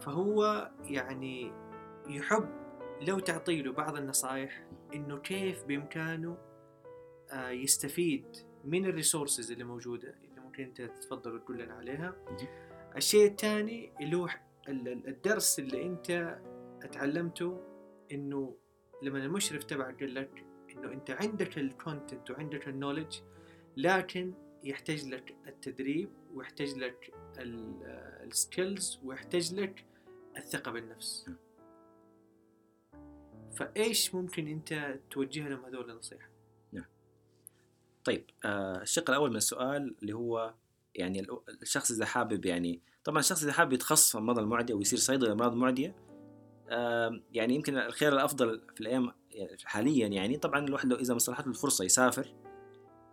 [0.00, 1.52] فهو يعني
[2.08, 2.48] يحب
[3.00, 4.66] لو تعطي له بعض النصائح
[4.96, 6.38] إنه كيف بإمكانه
[7.30, 12.16] آه، يستفيد من ال resources اللي موجودة اللي ممكن أنت تتفضل وتقول لنا عليها.
[12.96, 14.28] الشيء الثاني اللي هو
[14.68, 16.38] ال- ال- الدرس اللي أنت
[16.82, 17.60] اتعلمته
[18.12, 18.56] إنه
[19.02, 23.20] لما المشرف تبعك قال لك إنه أنت عندك ال content وعندك ال knowledge
[23.76, 24.32] لكن
[24.64, 29.84] يحتاج لك التدريب ويحتاج لك السكيلز ويحتاج لك
[30.36, 31.30] الثقة بالنفس.
[33.56, 36.28] فإيش ممكن أنت توجه لهم هذول النصيحة؟
[38.04, 40.54] طيب آه الشق الأول من السؤال اللي هو
[40.94, 44.98] يعني ال- الشخص إذا حابب يعني طبعا الشخص إذا حابب يتخصص في امراض المعديه ويصير
[44.98, 45.96] صيدلي امراض معديه
[46.68, 49.12] آه يعني يمكن الخيار الأفضل في الأيام
[49.64, 52.34] حاليا يعني طبعا الواحد لو إذا مصلحته الفرصة يسافر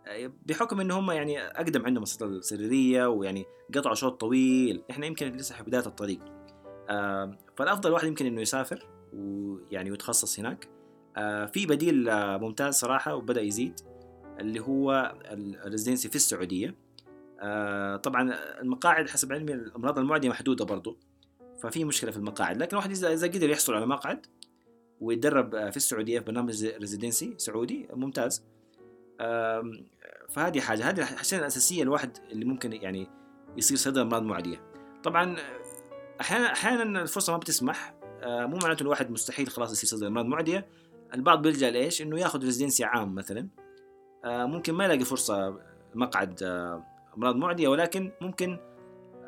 [0.07, 5.31] آه، بحكم إن هم يعني أقدم عندهم الصيدله السريريه ويعني قطعوا شوط طويل إحنا يمكن
[5.31, 6.19] لسه في بداية الطريق.
[7.57, 8.89] فالأفضل الواحد يمكن إنه يسافر.
[9.15, 10.69] ويعني ويتخصص هناك.
[11.17, 13.79] آه في بديل آه ممتاز صراحة وبدأ يزيد
[14.39, 16.75] اللي هو ال residency في السعودية.
[17.39, 20.97] آه طبعا المقاعد حسب علمي الأمراض المعدية محدودة برضو
[21.61, 22.57] ففي مشكلة في المقاعد.
[22.57, 24.25] لكن الواحد اذا قدر يحصل على مقعد
[25.01, 28.43] ويتدرب في السعودية في برنامج residency سعودي ممتاز.
[30.29, 30.89] فهذه حاجة.
[30.89, 33.07] هذه الحاجتين الأساسية الواحد اللي ممكن يعني
[33.57, 34.61] يصير صيدله أمراض معدية.
[35.03, 35.35] طبعا
[36.21, 37.95] أحيانا أحيانا الفرصة ما بتسمح
[38.25, 40.67] مو معناته الواحد مستحيل خلاص يصير صيدله امراض معديه
[41.13, 43.47] البعض بيلجأ لإيش؟ إنه ياخذ residency عام مثلا.
[44.25, 45.59] آه، ممكن ما يلاقي فرصة
[45.95, 46.83] مقعد آه،
[47.17, 48.59] امراض معديه ولكن ممكن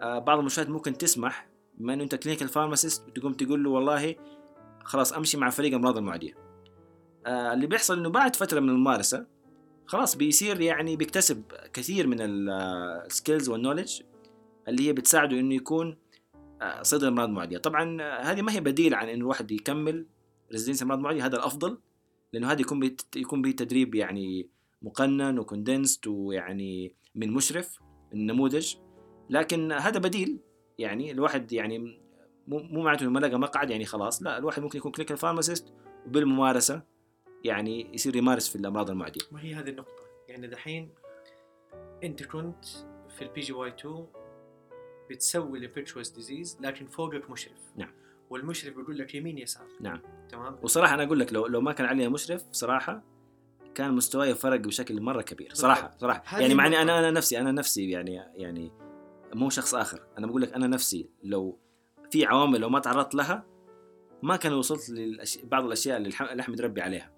[0.02, 4.16] آه، بعض المستشفيات ممكن تسمح بما إنه أنت clinical pharmacist تقوم تقول له والله
[4.84, 6.34] خلاص أمشي مع فريق أمراض المعديه
[7.26, 9.26] آه، اللي بيحصل إنه بعد فترة من الممارسة
[9.86, 11.44] خلاص بيصير يعني بيكتسب
[11.74, 14.02] كثير من ال skills وال knowledge
[14.68, 15.98] اللي هي بتساعده إنه يكون
[16.62, 20.06] آه، صيدلي امراض معديه طبعا آه، هذه ما هي بديل عن إنه الواحد يكمل
[20.52, 21.78] residency امراض معديه هذا الأفضل
[22.34, 24.50] لأنه هذا يكون يكون به تدريب يعني
[24.82, 27.80] مقنن و condensed ويعني من مشرف
[28.14, 28.76] النموذج
[29.30, 30.40] لكن هذا بديل
[30.78, 31.80] يعني الواحد يعني
[32.48, 34.24] مو مو معناته إنه ما لقى مقعد يعني خلاص.
[34.24, 35.74] لا الواحد ممكن يكون clinical pharmacist
[36.08, 36.82] وبالممارسة
[37.44, 39.22] يعني يصير يمارس في الأمراض المعدية.
[39.32, 40.04] ما هي هذه النقطة.
[40.28, 40.90] يعني دحين
[42.04, 42.66] أنت كنت
[43.10, 44.08] في ال PGY 2
[45.10, 47.60] بتسوي ال infectious disease لكن فوقك مشرف.
[47.76, 47.92] نعم.
[48.30, 49.68] والمشرف بيقول لك يمين يسار.
[49.82, 50.02] نعم.
[50.30, 53.04] تمام؟ وصراحة أنا أقول لك لو لو ما كان علينا مشرف صراحة
[53.76, 55.54] كان مستواي فرق بشكل مرة كبير.
[55.54, 56.40] صراحة صراحة.
[56.42, 56.82] يعني معني.
[56.82, 58.72] أنا أنا نفسي أنا نفسي يعني يعني
[59.34, 60.08] مو شخص آخر.
[60.18, 61.60] أنا بقول لك أنا نفسي لو
[62.12, 63.46] في عوامل لو ما تعرضت لها
[64.24, 64.90] ما كان وصلت
[65.44, 67.12] لبعض الأشياء اللي أحمد ربي عليها.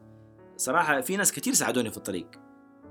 [0.58, 2.28] صراحة في ناس كثير ساعدوني في الطريق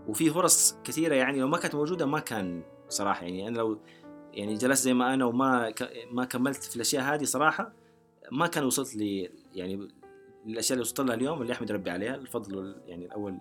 [0.09, 3.49] وفي فرص كثيرة يعني لو ما كانت موجودة ما كان صراحة يعني.
[3.49, 3.83] أنا لو
[4.37, 5.75] يعني جلست زي ما أنا وما.
[6.11, 7.73] ما كملت في الأشياء هذه صراحة
[8.33, 9.89] ما كان وصلت لي يعني
[10.47, 13.39] الأشياء اللي وصلت لها اليوم اللي أحمد ربي عليها الفضل يعني الأول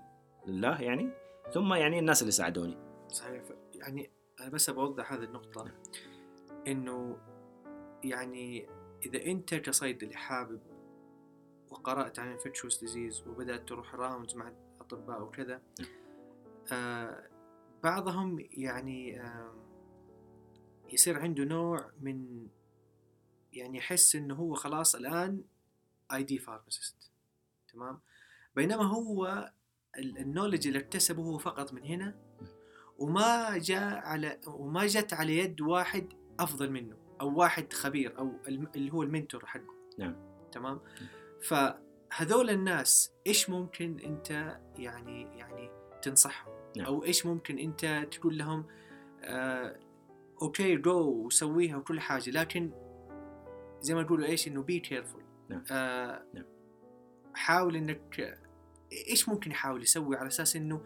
[0.48, 1.10] لله يعني.
[1.54, 2.78] ثم يعني الناس اللي ساعدوني.
[3.10, 3.44] صحيح.
[3.76, 5.72] يعني أنا بس بوضح هذه النقطة
[6.68, 7.18] إنه
[8.04, 8.68] يعني
[9.06, 10.60] إذا أنت كصيدلي حابب
[11.70, 14.52] وقرأت عن infectious disease وبدأت تروح rounds مع
[14.82, 15.62] أطباء وكذا
[16.72, 17.24] آه
[17.84, 19.65] بعضهم يعني آه
[20.94, 22.48] يصير عنده نوع من
[23.54, 25.44] يعني يحس إنه هو خلاص الآن
[26.14, 27.12] ID pharmacist
[27.74, 28.00] تمام؟
[28.56, 29.52] بينما هو
[29.98, 32.16] ال- ال knowledge اللي اكتسبه هو فقط من هنا
[32.98, 38.94] وما جاء على وما جت على يد واحد أفضل منه أو واحد خبير أو اللي
[38.94, 39.74] هو ال mentor حقه.
[39.98, 40.16] نعم.
[40.52, 40.80] تمام؟
[41.42, 45.70] فهذول الناس إيش ممكن أنت يعني يعني
[46.02, 46.86] تنصحهم؟ نعم.
[46.86, 48.66] أو إيش ممكن أنت تقول لهم
[49.24, 49.80] آه
[50.42, 52.30] okay جو وسويها وكل حاجة.
[52.30, 52.72] لكن
[53.82, 55.64] زي ما تقولوا إيش إنه be careful نعم.
[55.72, 56.46] آه نعم.
[57.34, 58.40] حاول إنك
[59.08, 60.82] إيش ممكن يحاول يسوي على أساس إنه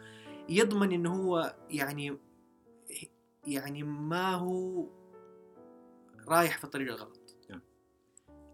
[0.49, 2.17] يضمن إنه هو يعني
[3.47, 4.88] يعني ما هو
[6.27, 7.19] رايح في الطريق الغلط.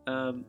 [0.07, 0.45] أم،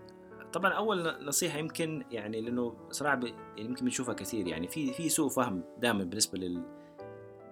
[0.53, 4.47] طبعا أول نصيحة يمكن يعني لأنه صراحة يعني يمكن بنشوفها كثير.
[4.47, 6.63] يعني في في سوء فهم دائما بالنسبة لل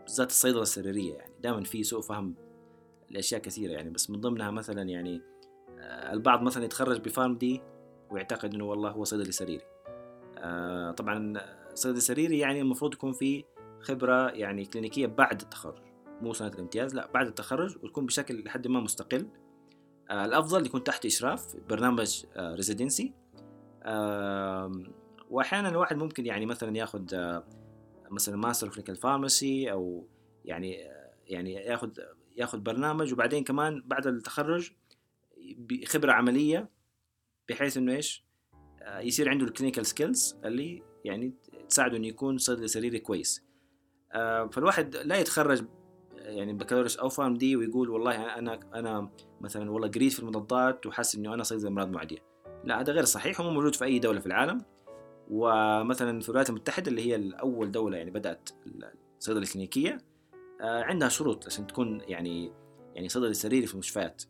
[0.03, 1.33] بالذات الصيدلة السريرية يعني.
[1.41, 2.35] دائما في سوء فهم
[3.15, 5.23] لأشياء كثيرة يعني بس من ضمنها مثلا يعني
[5.79, 7.63] آه، البعض مثلا يتخرج ب PharmD
[8.11, 9.65] ويعتقد إنه والله هو صيدلي سريري.
[10.39, 11.41] آه، طبعا
[11.75, 13.45] صيدلي سريري يعني المفروض يكون في
[13.81, 15.83] خبرة يعني كلينيكية بعد التخرج
[16.21, 19.27] مو سنة الامتياز لا بعد التخرج وتكون بشكل لحد ما مستقل.
[20.11, 23.13] آه، الأفضل يكون تحت إشراف برنامج residency
[25.31, 27.05] واحيانا الواحد ممكن يعني مثلا ياخذ
[28.11, 30.07] مثلا master clinical pharmacy أو
[30.45, 30.77] يعني
[31.27, 31.91] يعني ياخذ
[32.37, 34.73] ياخذ برنامج وبعدين كمان بعد التخرج
[35.57, 36.71] بخبره عملية
[37.49, 38.25] بحيث إنه إيش؟
[38.83, 41.35] آه، يصير عنده ال clinical skills اللي يعني
[41.69, 43.45] تساعده انه يكون صيدلي سريري كويس.
[44.53, 45.65] فالواحد لا يتخرج
[46.17, 51.35] يعني بكالوريوس أو PharmD ويقول والله أنا أنا مثلا والله قريت في المضادات وحاسس انه
[51.35, 52.19] أنا صيدلي أمراض معدية.
[52.65, 54.65] لا هذا غير صحيح هو موجود في أي دولة في العالم.
[55.31, 58.51] ومثلا في الولايات المتحدة اللي هي الأول دولة يعني بدأت
[59.19, 59.99] الصيدلة الكلينيكية
[60.61, 62.53] آه، عندها شروط عشان تكون يعني
[62.95, 64.23] يعني صيدلي سريري في المستشفيات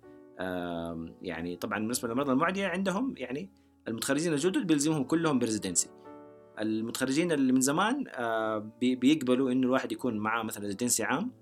[1.23, 3.51] يعني طبعا بالنسبة للأمراض المعدية عندهم يعني
[3.89, 5.89] المتخرجين الجدد بيلزمهم كلهم ب residency.
[6.61, 11.33] المتخرجين اللي من زمان آه، بيقبلوا إنه الواحد يكون معاه مثلا residency عام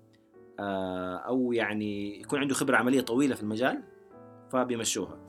[0.59, 3.83] آه، أو يعني يكون عنده خبرة عملية طويلة في المجال
[4.51, 5.19] فبيمشوها.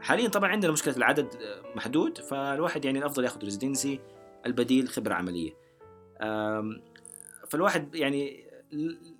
[0.00, 1.28] حاليا طبعا عندنا مشكلة العدد
[1.76, 4.00] محدود فالواحد يعني الأفضل ياخذ residency
[4.46, 5.52] البديل خبرة عملية.
[7.48, 8.49] فالواحد يعني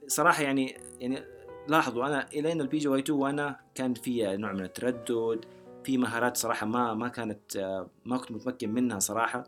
[0.06, 1.22] صراحة يعني يعني
[1.68, 5.44] لاحظوا أنا الين ال PGY 2 وأنا كان في نوع من التردد
[5.84, 7.56] في مهارات صراحة ما ما كانت
[8.04, 9.44] ما كنت متمكن منها صراحة.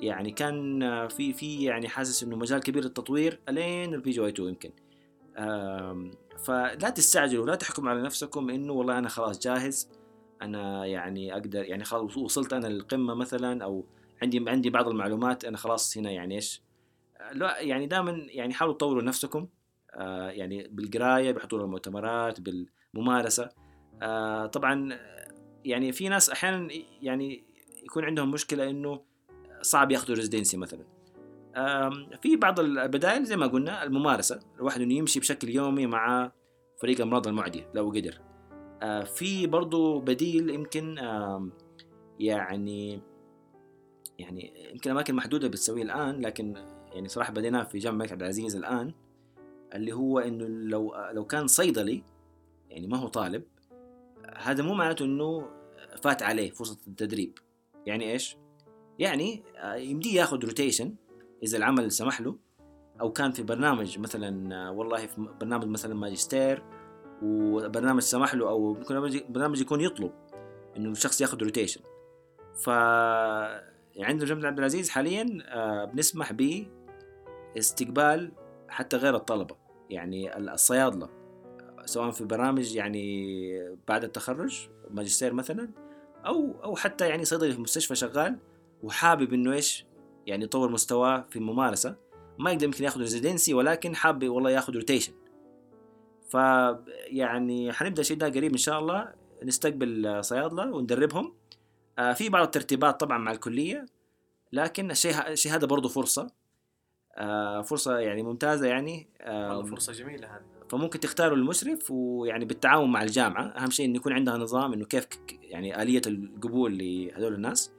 [0.00, 4.70] يعني كان في في يعني حاسس إنه مجال كبير للتطوير إلين ال PGY 2 يمكن.
[6.44, 9.88] فلا تستعجلوا لا تحكموا على نفسكم إنه والله أنا خلاص جاهز
[10.42, 13.84] أنا يعني أقدر يعني خلاص وصلت أنا للقمة مثلا أو
[14.22, 16.62] عندي عندي بعض المعلومات أنا خلاص هنا يعني إيش؟
[17.32, 19.48] لا يعني دائما يعني حاولوا تطوروا نفسكم
[19.94, 23.48] آه يعني بالقراية بحضور المؤتمرات بالممارسة.
[24.02, 24.98] آه طبعا
[25.64, 26.68] يعني في ناس أحيانا
[27.02, 27.44] يعني
[27.84, 29.00] يكون عندهم مشكلة إنه
[29.62, 30.84] صعب ياخذوا ريزيدنسي مثلا.
[32.22, 36.32] في بعض البدائل زي ما قلنا الممارسة الواحد إنه يمشي بشكل يومي مع
[36.80, 38.20] فريق الأمراض المعدية لو قدر.
[38.82, 40.96] آه، في برضو بديل يمكن
[42.18, 43.00] يعني
[44.18, 46.54] يعني يمكن أماكن محدودة بتسويه الآن لكن
[46.96, 48.92] يعني صراحة بديناه في جامعة الملك عبد العزيز الآن
[49.74, 52.02] اللي هو إنه لو لو كان صيدلي
[52.70, 53.42] يعني ما هو طالب
[54.36, 55.48] هذا مو معناته إنه
[56.02, 57.38] فات عليه فرصة التدريب
[57.86, 58.36] يعني إيش؟
[58.98, 60.94] يعني آه، يمديه ياخذ روتيشن
[61.42, 62.36] إذا العمل سمح له
[63.00, 66.62] أو كان في برنامج مثلا آه، والله في برنامج مثلا ماجستير
[67.22, 68.72] وبرنامج سمح له أو
[69.28, 70.12] برنامج يكون يطلب
[70.76, 71.80] إنه الشخص ياخذ روتيشن
[72.54, 72.66] ف
[73.96, 76.32] يعني عندنا جامعة عبد العزيز حاليا آه، بنسمح
[77.56, 78.32] باستقبال
[78.68, 79.56] حتى غير الطلبة.
[79.90, 81.08] يعني الصيادلة
[81.84, 85.70] سواء في برامج يعني بعد التخرج ماجستير مثلا
[86.26, 88.38] أو أو حتى يعني صيدلي في مستشفى شغال
[88.82, 89.86] وحابب إنه إيش؟
[90.26, 91.96] يعني يطور مستواه في الممارسه
[92.38, 95.12] ما يقدر يمكن ياخذ residency ولكن حاب والله ياخذ rotation
[96.30, 99.12] فيعني حنبدأ الشيء ده قريب إن شاء الله.
[99.42, 101.34] نستقبل صيادلة وندربهم.
[101.98, 103.86] آه، في بعض الترتيبات طبعا مع الكلية
[104.52, 106.30] لكن الشيء هذا برضه فرصة.
[107.62, 109.08] فرصة يعني ممتازة يعني.
[109.26, 110.42] والله فرصة جميلة هذه.
[110.70, 113.44] فممكن تختاروا المشرف ويعني بالتعاون مع الجامعة.
[113.46, 115.06] أهم شيء إنه يكون عندها نظام إنه كيف
[115.42, 117.72] يعني آلية القبول لهذول الناس.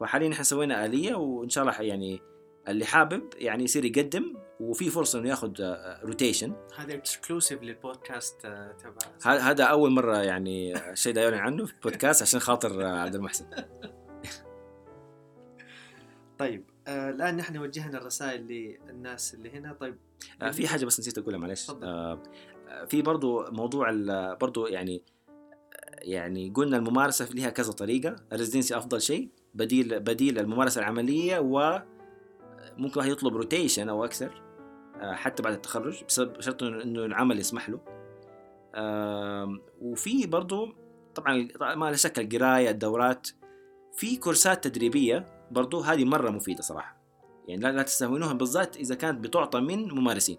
[0.00, 2.20] فحاليا إحنا سوينا آلية وإن شاء الله يعني
[2.68, 5.52] اللي حابب يعني يصير يقدم وفي فرصة إنه ياخذ
[6.04, 11.74] rotation هذا exclusive للبودكاست آه، تبع هذا أول مرة يعني شيء ده يعلن عنه في
[11.82, 13.46] بودكاست عشان خاطر آه، عبد المحسن.
[16.38, 16.64] طيب.
[16.70, 18.46] آه الآن نحن وجهنا الرسائل
[18.88, 19.72] للناس اللي هنا.
[19.72, 19.96] طيب
[20.42, 22.22] آه في حاجة بس نسيت أقولها معلش آه
[22.88, 23.90] في برضو موضوع
[24.40, 25.02] برضو يعني
[25.98, 28.16] يعني قلنا الممارسة لها كذا طريقة.
[28.32, 31.82] ال residency أفضل شيء بديل بديل الممارسة العملية و
[32.76, 34.42] ممكن واحد يطلب rotation أو أكثر
[35.00, 37.80] آه، حتى بعد التخرج بسبب شرط انه العمل يسمح له.
[39.80, 40.74] وفي برضو
[41.14, 43.28] طبعا ما لا شك القراية الدورات.
[43.96, 46.98] في كورسات تدريبية برضو هذه مرة مفيدة صراحة.
[47.48, 50.38] يعني لا, لا تستهونوها بالذات إذا كانت بتعطى من ممارسين.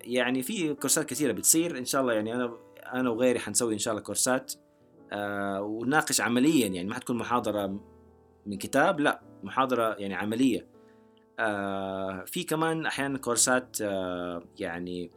[0.00, 1.78] يعني في كورسات كثيرة بتصير.
[1.78, 2.56] إن شاء الله يعني أنا
[2.92, 4.52] أنا وغيري حنسوي إن شاء الله كورسات.
[5.12, 6.66] آه، ونناقش عمليا.
[6.66, 7.80] يعني ما حتكون محاضرة
[8.46, 10.66] من كتاب لا محاضرة يعني عملية.
[11.38, 15.10] آه في كمان أحيانا كورسات آه يعني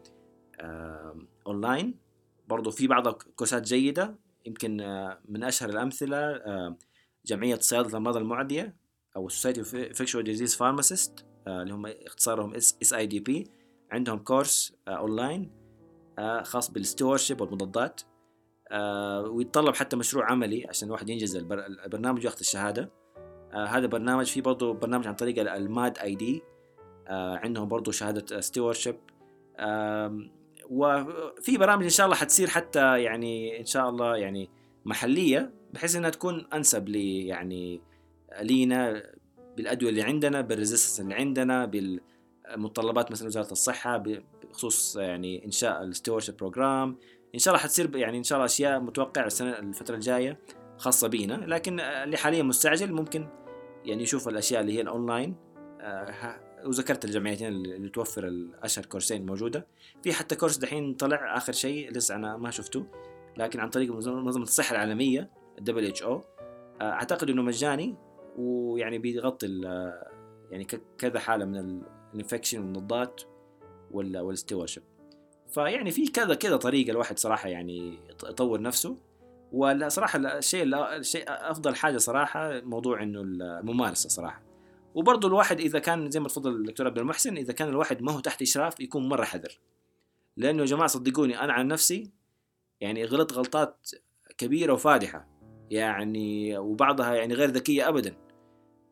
[1.48, 1.96] أونلاين.
[2.48, 4.16] برضو في بعض الكورسات جيدة.
[4.46, 4.78] يمكن
[5.30, 6.42] من أشهر الأمثلة
[7.26, 8.76] جمعية صيادلة الأمراض المعدية
[9.16, 13.48] أو Society of Infectious Disease Pharmacists آه اللي هم اختصارهم SIDP.
[13.92, 15.52] عندهم course آه اونلاين
[16.20, 18.02] آه خاص بال stewardship والمضادات.
[18.72, 22.92] آه ويتطلب حتى مشروع عملي عشان الواحد ينجز البرنامج وياخذ الشهادة.
[23.54, 26.42] آه هذا برنامج في برضه برنامج عن طريق ال MAD-ID.
[27.08, 28.96] آه عندهم برضه شهادة stewardship
[29.58, 30.30] آه
[30.70, 34.50] وفي برامج إن شاء الله حتصير حتى يعني إن شاء الله يعني
[34.86, 35.59] محلية.
[35.74, 37.82] بحيث إنها تكون أنسب ل يعني
[38.42, 39.04] لينا
[39.58, 45.88] بالأدوية اللي عندنا بال resistance اللي عندنا بالمتطلبات مثلا وزارة الصحة بخصوص يعني إنشاء ال
[45.88, 46.98] stewardship program
[47.36, 50.40] إن شاء الله حتصير يعني إن شاء الله أشياء متوقع السنة الفترة الجاية
[50.78, 51.34] خاصة بينا.
[51.34, 53.28] لكن اللي حاليا مستعجل ممكن
[53.86, 55.36] يعني يشوف الأشياء اللي هي الأونلاين.
[55.82, 59.68] آه، وذكرت الجمعيتين اللي توفر الأشهر كورسين موجودة.
[60.04, 62.86] في حتى course دحين طلع آخر شيء لسه أنا ما شفته
[63.38, 65.30] لكن عن طريق منظمة الصحة العالمية.
[65.60, 66.24] ال WHO
[66.82, 67.96] أعتقد إنه مجاني
[68.38, 69.48] ويعني بيغطي
[70.52, 70.68] يعني
[70.98, 71.82] كذا حالة من
[72.14, 73.22] ال infection والمضادات
[73.92, 74.84] وال stewardship
[75.50, 78.98] فيعني في كذا كذا طريقة الواحد صراحة يعني يطور نفسه.
[79.52, 80.64] ولا صراحة الشيء
[80.98, 84.42] الشيء أفضل حاجة صراحة موضوع إنه الممارسة صراحة.
[84.96, 88.20] وبرضه الواحد إذا كان زي ما تفضل الدكتور عبد المحسن إذا كان الواحد ما هو
[88.20, 89.60] تحت إشراف يكون مرة حذر.
[90.38, 92.12] لأنه يا جماعة صدقوني أنا عن نفسي
[92.82, 93.90] يعني غلطت غلطات
[94.38, 95.28] كبيرة وفادحة.
[95.70, 98.16] يعني وبعضها يعني غير ذكية ابدا.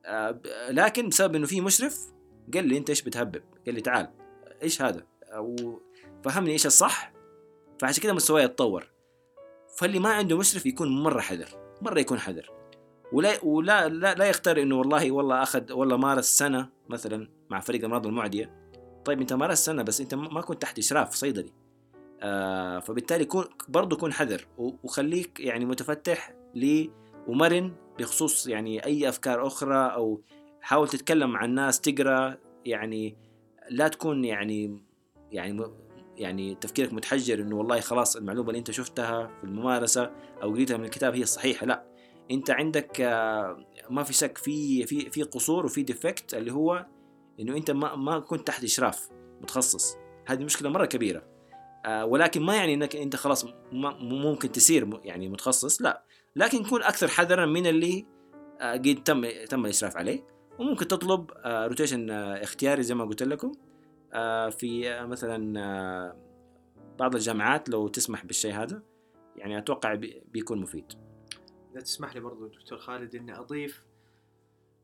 [0.06, 2.00] آه، لكن بسبب إنه في مشرف
[2.54, 4.10] قال لي أنت إيش بتهبب؟ قال لي تعال.
[4.64, 5.04] إيش هذا؟
[5.38, 7.14] وفهمني إيش الصح؟
[7.80, 8.92] فعشان كذا مستواي يتطور
[9.78, 11.50] فاللي ما عنده مشرف يكون مرة حذر
[11.82, 12.52] مرة يكون حذر.
[13.12, 17.80] ولا ولا لا, لا يختار إنه والله والله أخذ والله مارس سنة مثلا مع فريق
[17.80, 18.72] الأمراض المعدية.
[19.06, 21.54] طيب أنت مارست سنة بس أنت ما كنت تحت إشراف صيدلي.
[22.22, 26.88] آه فبالتالي كون برضه كون حذر وخليك يعني متفتح ل
[27.28, 30.22] ومرن بخصوص يعني أي أفكار أخرى أو
[30.62, 33.18] حاول تتكلم مع الناس تقرأ يعني
[33.70, 34.84] لا تكون يعني
[35.32, 35.64] يعني
[36.18, 40.12] يعني تفكيرك متحجر إنه والله خلاص المعلومة اللي أنت شفتها في الممارسة
[40.42, 41.86] أو قريتها من الكتاب هي الصحيحة لا.
[42.32, 46.86] أنت عندك آه، ما في شك في في في قصور وفي ديفكت اللي هو
[47.40, 49.10] إنه أنت ما ما كنت تحت إشراف
[49.42, 49.96] متخصص.
[50.26, 51.24] هذه مشكلة مرة كبيرة.
[51.86, 53.46] آه، ولكن ما يعني إنك أنت خلاص
[54.02, 56.04] ممكن تصير يعني متخصص لا.
[56.38, 58.06] لكن كون أكثر حذرا من اللي
[58.62, 60.24] آه، قد تم تم الاشراف عليه.
[60.60, 63.52] وممكن تطلب روتيشن اختياري زي ما قلت لكم.
[64.50, 66.16] في مثلا
[67.00, 68.84] بعض الجامعات لو تسمح بالشيء هذا
[69.36, 69.94] يعني أتوقع
[70.26, 70.86] بيكون مفيد.
[71.72, 73.86] إذا تسمح لي برضو دكتور خالد إني أضيف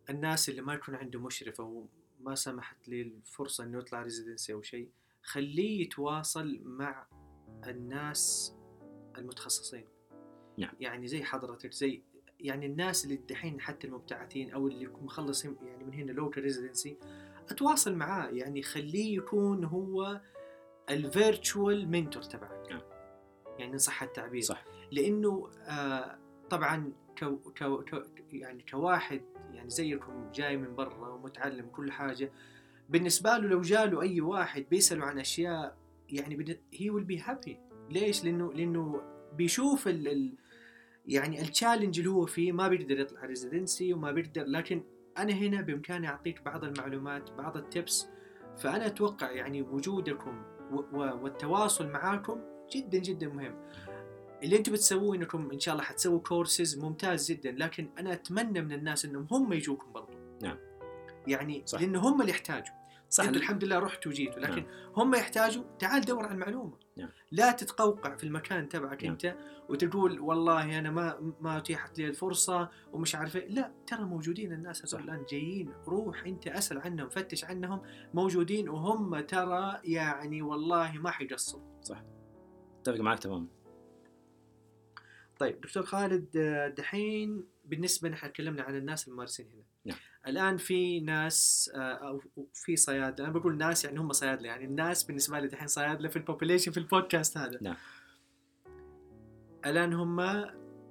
[0.09, 1.87] الناس اللي ما يكون عنده مشرف أو
[2.19, 4.89] ما سمحت لي الفرصة انه يطلع residency أو شيء
[5.23, 7.07] خليه يتواصل مع
[7.67, 8.55] الناس
[9.17, 9.92] المتخصصين.
[10.57, 10.73] نعم.
[10.79, 12.01] يعني زي حضرتك زي
[12.39, 16.97] يعني الناس اللي دحين حتى المبتعثين أو اللي مخلص يعني من هنا local residency
[17.49, 20.21] أتواصل معاه يعني خليه يكون هو
[20.89, 22.81] ال virtual mentor تبعك نعم.
[23.59, 26.19] يعني إن صح التعبير صح لأنه آه
[26.49, 27.83] طبعا co co
[28.31, 29.21] يعني كواحد
[29.53, 32.31] يعني زيكم جاي من برا ومتعلم كل حاجة
[32.89, 35.77] بالنسبة له لو جاله أي واحد بيسأله عن أشياء
[36.09, 37.59] يعني هي will be happy
[37.89, 39.01] ليش؟ لأنه لأنه
[39.33, 40.33] بيشوف ال ال
[41.05, 44.83] يعني ال challenge اللي هو فيه ما بيقدر يطلع residency وما بيقدر لكن
[45.17, 48.07] أنا هنا بإمكاني أعطيك بعض المعلومات بعض ال tips
[48.57, 50.43] فأنا أتوقع يعني وجودكم
[50.93, 52.41] والتواصل معاكم
[52.75, 53.55] جدا جدا مهم.
[54.43, 58.71] اللي أنتم بتسووه إنكم إن شاء الله حتسووا كورسز ممتاز جدا لكن أنا أتمنى من
[58.71, 60.17] الناس إنهم هم يجوكم برضو.
[60.43, 60.57] نعم.
[61.27, 61.81] يعني صح.
[61.81, 62.75] لأنه هم اللي يحتاجوا.
[63.13, 64.91] صح أنتوا الحمد لله رحتوا وجيتوا لكن نعم.
[64.95, 67.09] هم يحتاجوا تعال دور على المعلومة نعم.
[67.31, 69.11] لا تتقوقع في المكان تبعك نعم.
[69.11, 69.35] أنت
[69.69, 73.47] وتقول والله أنا ما ما أتيحت لي الفرصة ومش عارف إيه.
[73.47, 77.81] لا ترى موجودين الناس هذول الآن جايين روح أنت أسأل عنهم فتش عنهم
[78.13, 82.03] موجودين وهم ترى يعني والله ما حيقصروا صح
[82.81, 83.47] أتفق معك تماما
[85.39, 86.37] طيب دكتور خالد
[86.77, 89.72] دحين بالنسبة نحن تكلمنا عن الناس الممارسين هنا.
[90.27, 92.21] الآن في ناس آه، أو
[92.53, 96.15] في صيادلة أنا بقول ناس يعني هم صيادلة يعني الناس بالنسبة لي دحين صيادلة في
[96.15, 97.59] ال population في البودكاست هذا.
[97.61, 97.75] نعم.
[99.65, 100.19] الآن هم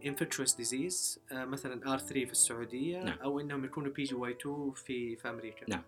[0.06, 3.18] infectious disease آه، مثلا R 3 في السعودية نعم.
[3.18, 5.66] أو إنهم يكونوا PGY 2 في في أمريكا.
[5.68, 5.82] نعم.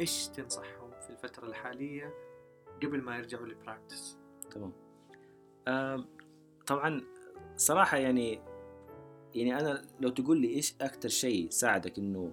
[0.00, 2.14] إيش تنصحهم في الفترة الحالية
[2.82, 4.18] قبل ما يرجعوا لل practice
[4.50, 4.72] تمام.
[5.68, 6.04] آه
[6.66, 7.02] طبعا
[7.56, 8.51] صراحة يعني
[9.34, 12.32] يعني أنا لو تقول لي إيش أكثر شيء ساعدك إنه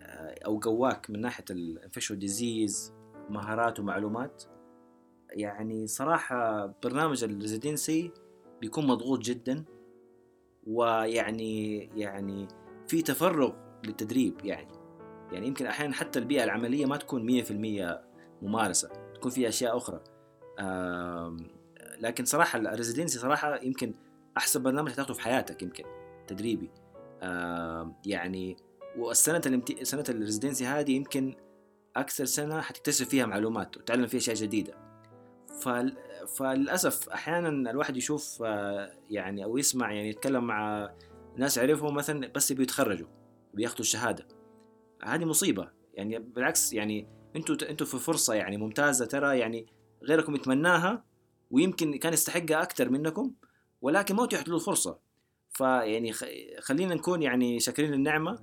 [0.00, 2.92] آه، أو قواك من ناحية ال infectious disease
[3.30, 4.44] مهارات ومعلومات؟
[5.30, 8.10] يعني صراحة برنامج ال residency
[8.60, 9.64] بيكون مضغوط جدا
[10.66, 12.48] ويعني يعني
[12.86, 13.52] في تفرغ
[13.84, 14.72] للتدريب يعني.
[15.32, 17.52] يعني يمكن أحيانا حتى البيئة العملية ما تكون 100%
[18.42, 20.00] ممارسة تكون فيها أشياء أخرى.
[22.00, 23.94] لكن صراحة ال residency صراحة يمكن
[24.36, 25.84] أحسن برنامج حتاخده في حياتك يمكن.
[26.26, 26.70] تدريبي.
[27.22, 28.56] آه يعني
[28.98, 29.82] والسنة الامت...
[29.82, 31.34] سنة ال residency هذه يمكن
[31.96, 34.74] أكثر سنة حتكتسب فيها معلومات وتتعلم فيها أشياء جديدة.
[35.60, 35.96] فل...
[36.36, 40.90] فللأسف أحيانا الواحد يشوف آه يعني أو يسمع يعني يتكلم مع
[41.36, 43.08] ناس يعرفهم مثلا بس بيتخرجوا
[43.54, 44.28] بياخذوا الشهادة.
[45.02, 45.70] هذه مصيبة.
[45.94, 49.66] يعني بالعكس يعني أنتوا أنتوا في فرصة يعني ممتازة ترى يعني
[50.02, 51.04] غيركم يتمناها
[51.50, 53.32] ويمكن كان يستحقها أكثر منكم
[53.82, 54.98] ولكن ما اتيحت له الفرصه
[55.54, 56.12] فيعني
[56.60, 58.38] خلينا نكون يعني شاكرين النعمه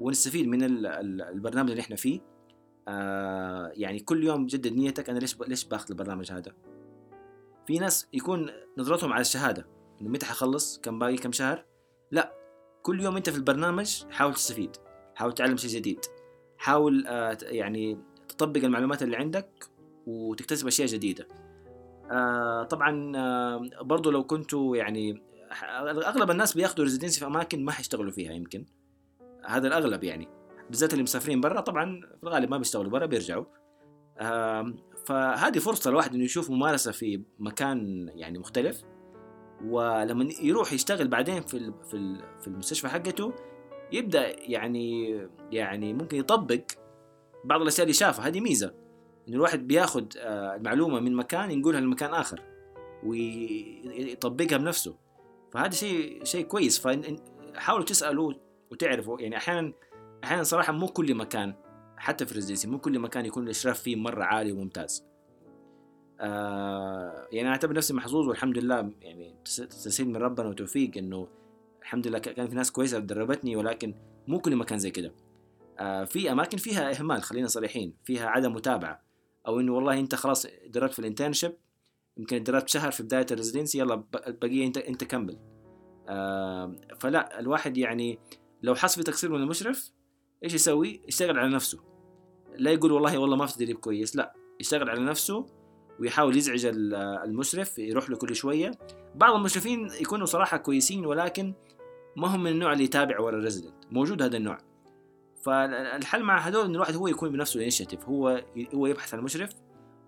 [0.00, 2.20] ونستفيد من البرنامج اللي إحنا فيه.
[2.88, 6.52] آه يعني كل يوم جدد نيتك أنا ليش ليش باخذ البرنامج هذا؟
[7.66, 9.66] في ناس يكون نظرتهم على الشهادة
[10.00, 11.64] إنه متى حخلص؟ كم باقي؟ كم شهر؟
[12.10, 12.34] لا
[12.82, 14.76] كل يوم أنت في البرنامج حاول تستفيد
[15.14, 16.00] حاول تعلم شيء جديد
[16.58, 19.68] حاول آه يعني تطبق المعلومات اللي عندك
[20.06, 21.28] وتكتسب أشياء جديدة.
[22.10, 25.22] آه طبعا آه برضو لو كنتوا يعني
[26.06, 28.66] أغلب الناس بياخذوا ريزيدنسي في أماكن ما حيشتغلوا فيها يمكن.
[29.46, 30.28] هذا الأغلب يعني.
[30.70, 33.44] بالذات اللي مسافرين برا طبعا في الغالب ما بيشتغلوا برا بيرجعوا.
[34.18, 34.74] آه
[35.06, 38.82] فهذه فرصة الواحد إنه يشوف ممارسة في مكان يعني مختلف.
[39.64, 43.32] ولما يروح يشتغل بعدين في في في المستشفى حقته
[43.92, 45.18] يبدأ يعني
[45.52, 46.62] يعني ممكن يطبق
[47.44, 48.26] بعض الأشياء اللي شافها.
[48.26, 48.74] هذه ميزة.
[49.28, 52.42] إنه الواحد بياخذ المعلومة من مكان ينقلها لمكان آخر.
[53.04, 55.03] ويطبقها بنفسه.
[55.54, 56.78] فهذا شيء شيء كويس.
[56.78, 58.34] فحاولوا تسألوا
[58.70, 59.20] وتعرفوا.
[59.20, 59.72] يعني أحيانا
[60.24, 61.54] أحيانا صراحة مو كل مكان
[61.96, 65.04] حتى في ال residency مو كل مكان يكون الإشراف فيه مرة عالي وممتاز.
[66.20, 71.28] آه يعني أنا أعتبر نفسي محظوظ والحمد لله يعني تسهيل من ربنا وتوفيق إنه
[71.82, 73.94] الحمد لله كان في ناس كويسة دربتني ولكن
[74.28, 75.14] مو كل مكان زي كده.
[75.78, 77.94] آه في أماكن فيها إهمال خلينا صريحين.
[78.04, 79.04] فيها عدم متابعة.
[79.46, 81.52] أو إنه والله أنت خلاص دربت في ال internship
[82.18, 85.38] يمكن دربت شهر في بداية ال residency يلا البقية انت انت كمل.
[86.08, 88.18] آه فلا الواحد يعني
[88.62, 89.90] لو حس بتقصير من المشرف
[90.44, 91.78] إيش يسوي؟ يشتغل على نفسه.
[92.56, 95.46] لا يقول والله والله ما في تدريب كويس لا يشتغل على نفسه
[96.00, 96.66] ويحاول يزعج
[97.24, 98.70] المشرف يروح له كل شوية.
[99.14, 101.54] بعض المشرفين يكونوا صراحة كويسين ولكن
[102.16, 104.58] ما هم من النوع اللي يتابع ورا ال resident موجود هذا النوع.
[105.42, 109.50] فالحل مع هذول إن الواحد هو يكون بنفسه initiative هو هو يبحث عن المشرف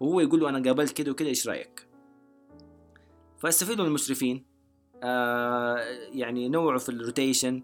[0.01, 1.86] وهو يقول له أنا قابلت كده وكده إيش رأيك؟
[3.39, 4.47] فاستفيدوا من المشرفين.
[5.03, 5.77] آه
[6.13, 7.63] يعني نوعوا في الروتيشن.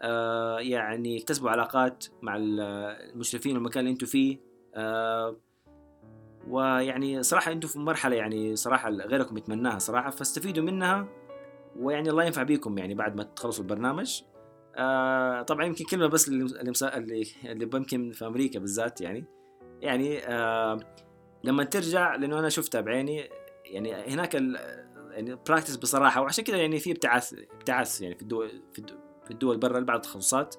[0.00, 4.38] آه يعني اكتسبوا علاقات مع المشرفين والمكان اللي أنتم فيه.
[4.74, 5.36] آه
[6.48, 11.08] ويعني صراحة أنتم في مرحلة يعني صراحة غيركم يتمناها صراحة فاستفيدوا منها.
[11.76, 14.22] ويعني الله ينفع بيكم يعني بعد ما تخلصوا البرنامج.
[14.76, 16.44] آه طبعا يمكن كلمة بس اللي
[16.96, 19.24] اللي, اللي يمكن في أمريكا بالذات يعني.
[19.80, 20.80] يعني آه
[21.44, 23.28] لما ترجع لأنه أنا شفتها بعيني
[23.64, 24.36] يعني هناك
[25.10, 29.30] يعني practice بصراحة وعشان كذا يعني في ابتعاث ابتعاث يعني في الدول في الدول, في
[29.30, 30.56] الدول برا بعض التخصصات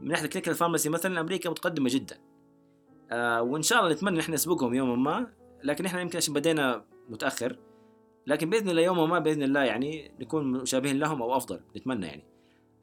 [0.00, 2.18] من ناحية ال clinical pharmacy مثلا أمريكا متقدمة جدا.
[3.10, 5.26] آه وإن شاء الله نتمنى إحنا نسبقهم يوما ما
[5.64, 7.58] لكن إحنا يمكن عشان بدينا متأخر.
[8.26, 12.24] لكن بإذن الله يوم ما بإذن الله يعني نكون مشابهين لهم أو أفضل نتمنى يعني.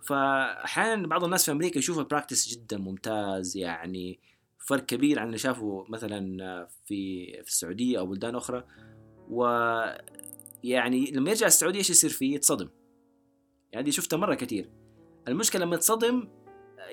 [0.04, 4.20] فاحيانا بعض الناس في أمريكا يشوفوا ال practice جدا ممتاز يعني
[4.68, 8.64] فرق كبير عن اللي شافوا مثلا في في السعودية أو بلدان أخرى.
[9.30, 9.46] و
[10.70, 12.70] يعني لما يرجع السعودية إيش يصير فيه؟ يتصدم.
[13.72, 14.70] يعني شفتها مرة كثير.
[15.28, 16.28] المشكلة لما يتصدم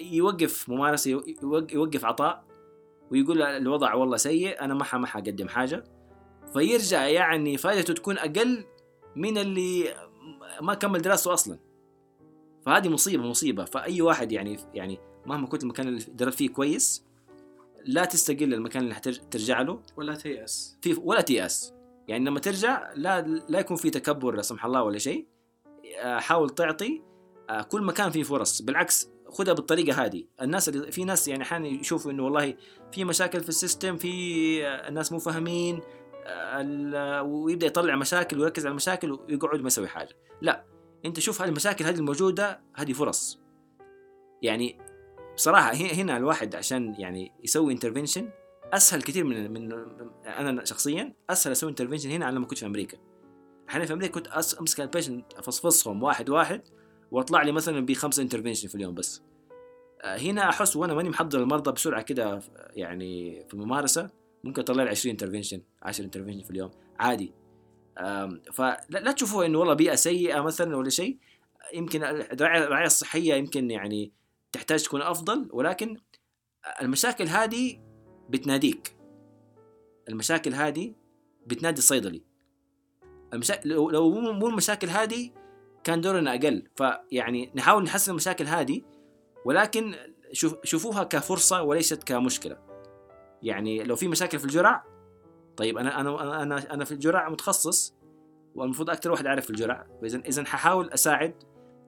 [0.00, 1.22] يوقف ممارسة
[1.72, 2.44] يوقف عطاء
[3.10, 5.84] ويقول الوضع والله سيء أنا ما ما حقدم حاجة.
[6.52, 8.64] فيرجع يعني فائدته تكون أقل
[9.16, 9.94] من اللي
[10.60, 11.58] ما كمل دراسته أصلا.
[12.66, 13.64] فهذه مصيبة مصيبة.
[13.64, 17.04] فأي واحد يعني يعني مهما كنت المكان اللي درست فيه كويس
[17.84, 19.82] لا تستقل المكان اللي حترجع له.
[19.96, 20.78] ولا تيأس.
[20.98, 21.74] ولا تيأس.
[22.12, 25.26] يعني لما ترجع لا لا يكون في تكبر لا سمح الله ولا شيء.
[25.98, 27.02] آه، حاول تعطي
[27.50, 28.62] آه، كل مكان فيه فرص.
[28.62, 30.24] بالعكس خذها بالطريقة هذه.
[30.42, 32.54] الناس اللي في ناس يعني أحيانا يشوفوا إنه والله
[32.92, 35.80] في مشاكل في ال system في الناس مو فاهمين
[37.22, 40.16] ويبدأ يطلع مشاكل ويركز على المشاكل ويقعد ما يسوي حاجة.
[40.40, 40.64] لا
[41.04, 43.40] أنت شوف هذه المشاكل هذه الموجودة هذه فرص.
[44.42, 44.78] يعني
[45.34, 48.30] بصراحة هنا الواحد عشان يعني يسوي intervention
[48.72, 49.72] أسهل كثير من من
[50.26, 52.98] أنا شخصيا أسهل أسوي intervention هنا عن لما كنت في أمريكا.
[53.68, 54.28] أحيانا في أمريكا كنت
[54.60, 56.62] أمسك ال patient أفصفصهم واحد واحد
[57.10, 59.22] وأطلع لي مثلا بخمسه intervention في اليوم بس.
[60.02, 62.40] آه، هنا أحس وأنا ماني محضر المرضى بسرعة كده
[62.70, 64.10] يعني في الممارسة
[64.44, 67.32] ممكن أطلع لي 20 intervention 10 intervention في اليوم عادي.
[68.52, 71.18] فلا تشوفوا إنه والله بيئة سيئة مثلا ولا شيء.
[71.74, 74.12] يمكن الرعاية الصحية يمكن يعني
[74.52, 75.96] تحتاج تكون أفضل ولكن
[76.82, 77.91] المشاكل هذه
[78.28, 78.96] بتناديك.
[80.08, 80.94] المشاكل هذه
[81.46, 82.22] بتنادي الصيدلي.
[83.32, 85.30] المشاكل لو مو المشاكل هذه
[85.84, 86.68] كان دورنا أقل.
[86.76, 88.82] فيعني نحاول نحسن المشاكل هذه
[89.44, 89.94] ولكن
[90.32, 92.58] شوف شوفوها كفرصة وليست كمشكلة.
[93.42, 94.84] يعني لو في مشاكل في الجرع
[95.56, 97.94] طيب أنا أنا أنا أنا في الجرع متخصص
[98.54, 99.86] والمفروض أكثر واحد عارف في الجرع.
[100.04, 101.34] اذا اذا ححاول أساعد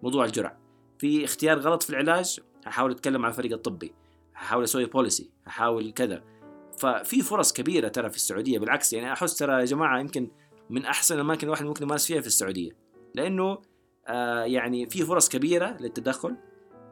[0.02, 0.56] موضوع الجرع.
[0.98, 3.94] في اختيار غلط في العلاج هحاول أتكلم مع الفريق الطبي.
[4.34, 6.22] هحاول أسوي بوليسي هحاول كذا.
[6.78, 10.30] ففي فرص كبيرة ترى في السعودية بالعكس يعني أحس ترى يا جماعة يمكن
[10.70, 12.70] من أحسن الأماكن الواحد ممكن يمارس فيها في السعودية.
[13.14, 13.58] لأنه
[14.06, 16.36] آه يعني في فرص كبيرة للتدخل.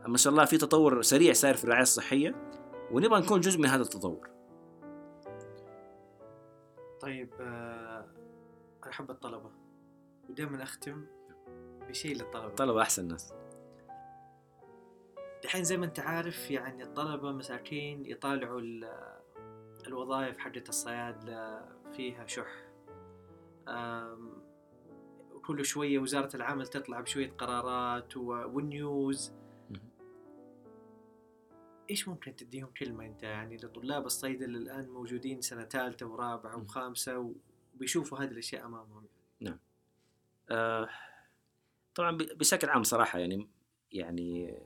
[0.07, 2.51] ما شاء الله في تطور سريع صاير في الرعاية الصحية.
[2.93, 4.31] ونبغى نكون جزء من هذا التطور.
[7.01, 8.07] طيب آه،
[8.83, 9.51] أنا احب الطلبه
[10.31, 11.05] ودائما أختم
[11.89, 12.47] بشيء للطلبة.
[12.47, 13.33] الطلبه أحسن ناس.
[15.45, 19.19] الحين زي ما انت عارف يعني الطلبة مساكين يطالعوا ال-
[19.87, 22.65] الوظائف حقت الصيادله فيها شح
[23.69, 24.43] آم،
[25.33, 29.33] وكل شوية وزارة العمل تطلع بشوية قرارات والنيوز.
[31.91, 36.63] إيش ممكن تديهم كلمة أنت يعني لطلاب الصيدله الآن موجودين سنة ثالثة ورابعة مم.
[36.63, 37.33] وخامسة
[37.75, 39.07] وبيشوفوا هذه الأشياء أمامهم
[40.51, 40.89] آه
[41.95, 43.49] طبعا بشكل عام صراحة يعني
[43.93, 44.59] يعني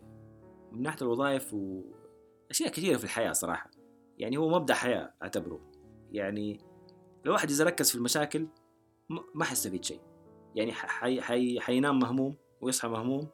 [0.73, 3.71] من ناحية الوظائف واشياء كثيرة في الحياة صراحة.
[4.19, 5.61] يعني هو مبدأ حياة أعتبره.
[6.13, 6.61] يعني
[7.25, 8.47] لو واحد إذا ركز في المشاكل
[9.35, 10.01] ما حيستفيد شيء.
[10.55, 13.29] يعني حي حي حينام مهموم ويصحى مهموم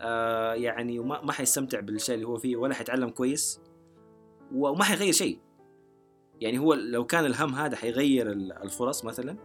[0.00, 3.60] آه يعني وما ما حيستمتع بالشيء اللي هو فيه ولا حيتعلم كويس
[4.54, 5.38] وما حيغير شيء.
[6.40, 9.36] يعني هو لو كان الهم هذا حيغير ال- الفرص مثلا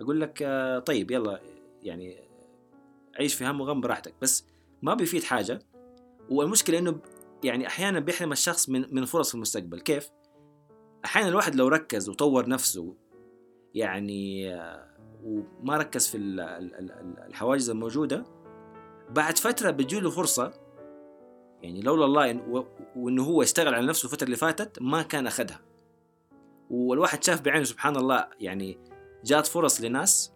[0.00, 1.40] أقول لك آه طيب يلا
[1.82, 2.28] يعني
[3.18, 4.14] عيش في هم وغم براحتك.
[4.22, 4.46] بس
[4.82, 5.58] ما بيفيد حاجة
[6.30, 6.98] والمشكلة إنه
[7.44, 9.80] يعني أحيانا بيحرم الشخص من من فرص في المستقبل.
[9.80, 10.10] كيف؟
[11.04, 12.94] أحيانا الواحد لو ركز وطور نفسه
[13.74, 14.86] يعني آه،
[15.24, 18.24] وما ركز في ال- ال- ال- الحواجز الموجودة
[19.10, 20.52] بعد فترة بتجيله فرصة
[21.62, 22.42] يعني لولا الله
[22.96, 25.60] وإنه هو اشتغل على نفسه الفترة اللي فاتت ما كان أخذها.
[26.70, 28.78] والواحد شاف بعينه سبحان الله يعني
[29.24, 30.32] جات فرص لناس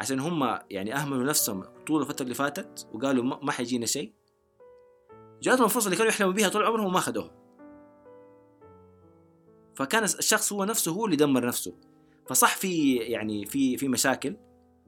[0.00, 4.12] عشان هم يعني أهملوا نفسهم طول الفترة اللي فاتت وقالوا ما حيجينا شيء.
[5.44, 7.30] جاتهم الفرصة اللي كانوا يحلموا بها طول عمرهم وما اخذوها
[9.74, 11.74] فكان الشخص هو نفسه هو اللي دمر نفسه.
[12.28, 14.36] فصح في يعني في في مشاكل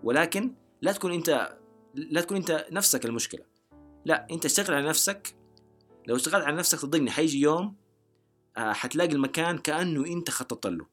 [0.02, 1.58] ولكن لا تكون أنت
[1.94, 3.44] لا تكون أنت نفسك المشكلة.
[4.04, 5.36] لا أنت اشتغل على نفسك.
[6.06, 7.76] لو اشتغلت على نفسك صدقني حيجي يوم
[8.56, 10.86] آه، حتلاقي المكان كأنه أنت خططت له.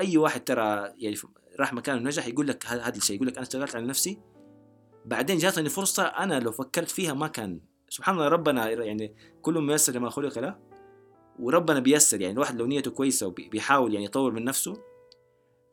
[0.00, 1.16] أي واحد ترى يعني
[1.60, 4.20] راح مكان ونجح يقول لك هذا هذا الشيء يقول لك أنا اشتغلت على نفسي.
[5.04, 7.60] بعدين جاتني فرصة أنا لو فكرت فيها ما كان
[7.94, 10.58] سبحان الله ربنا يعني كل ميسر لما خلق له
[11.38, 14.76] وربنا بيسر يعني الواحد لو نيته كويسة وبيحاول يعني يطور من نفسه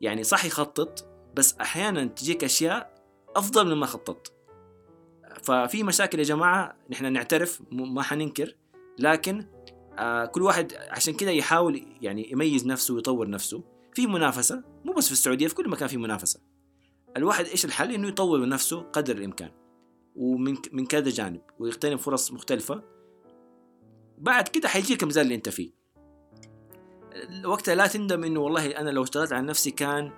[0.00, 2.94] يعني صح يخطط بس أحيانا تجيك أشياء
[3.36, 4.32] أفضل مما خططت.
[5.42, 8.56] ففي مشاكل يا جماعة نحن نعترف ما حننكر
[8.98, 9.46] لكن
[9.98, 13.64] آه كل واحد عشان كذا يحاول يعني يميز نفسه ويطور نفسه.
[13.94, 16.40] في منافسة مو بس في السعودية في كل مكان في منافسة.
[17.16, 19.61] الواحد إيش الحل؟ إنه يطور من نفسه قدر الإمكان.
[20.16, 22.82] ومن من كذا جانب ويغتنم فرص مختلفة.
[24.18, 25.70] بعد كده حيجيك الميزان اللي أنت فيه.
[27.44, 30.12] وقتها لا تندم إنه والله أنا لو اشتغلت على نفسي كان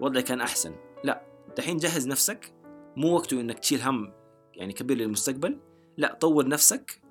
[0.00, 0.74] وضعي كان أحسن.
[1.04, 1.22] لا
[1.56, 2.54] دحين جهز نفسك.
[2.96, 4.12] مو وقته إنك تشيل هم
[4.54, 5.58] يعني كبير للمستقبل.
[5.96, 7.02] لا طور نفسك.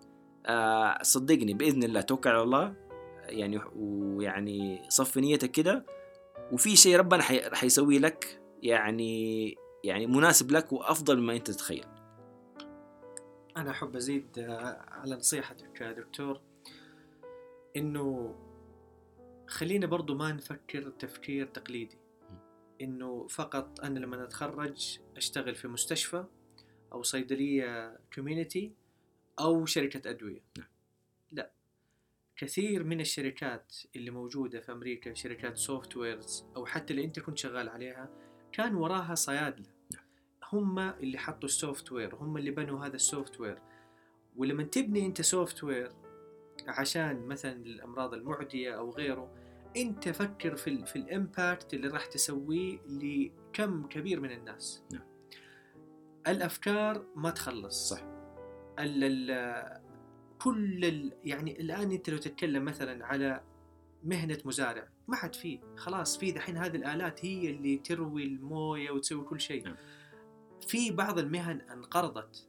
[0.45, 2.76] آه صدقني بإذن الله توكل على الله.
[3.24, 5.86] يعني ويعني صفي نيتك كده.
[6.52, 7.56] وفي شيء ربنا حي...
[7.56, 11.86] حيسوي لك يعني يعني مناسب لك وأفضل مما أنت تتخيل.
[13.60, 16.41] أنا أحب أزيد آه، على نصيحتك يا دكتور
[17.76, 18.36] إنه
[19.48, 21.98] خلينا برضو ما نفكر تفكير تقليدي.
[22.81, 26.26] إنه فقط أنا لما أتخرج أشتغل في مستشفى
[26.94, 28.73] أو صيدلية كوميونتي
[29.40, 30.41] أو شركة أدوية.
[30.57, 30.68] نعم.
[31.31, 31.52] لا.
[32.36, 37.69] كثير من الشركات اللي موجودة في أمريكا شركات softwares أو حتى اللي أنت كنت شغال
[37.69, 38.10] عليها
[38.52, 39.78] كان وراها صيادلة.
[40.53, 43.61] هم اللي حطوا ال software هم اللي بنوا هذا ال software
[44.38, 45.91] ولما تبني أنت software
[46.67, 49.31] عشان مثلا الأمراض المعدية أو غيره
[49.77, 55.03] أنت فكر في ال في ال impact اللي راح تسويه لكم كبير من الناس نعم.
[56.27, 58.01] الأفكار ما تخلص صح.
[58.80, 59.80] ال ال
[60.39, 63.43] كل ال يعني الآن أنت لو تتكلم مثلا على
[64.03, 69.23] مهنة مزارع ما حد فيه خلاص في دحين هذه الآلات هي اللي تروي الموية وتسوي
[69.23, 69.76] كل شيء نعم.
[70.68, 72.45] في بعض المهن انقرضت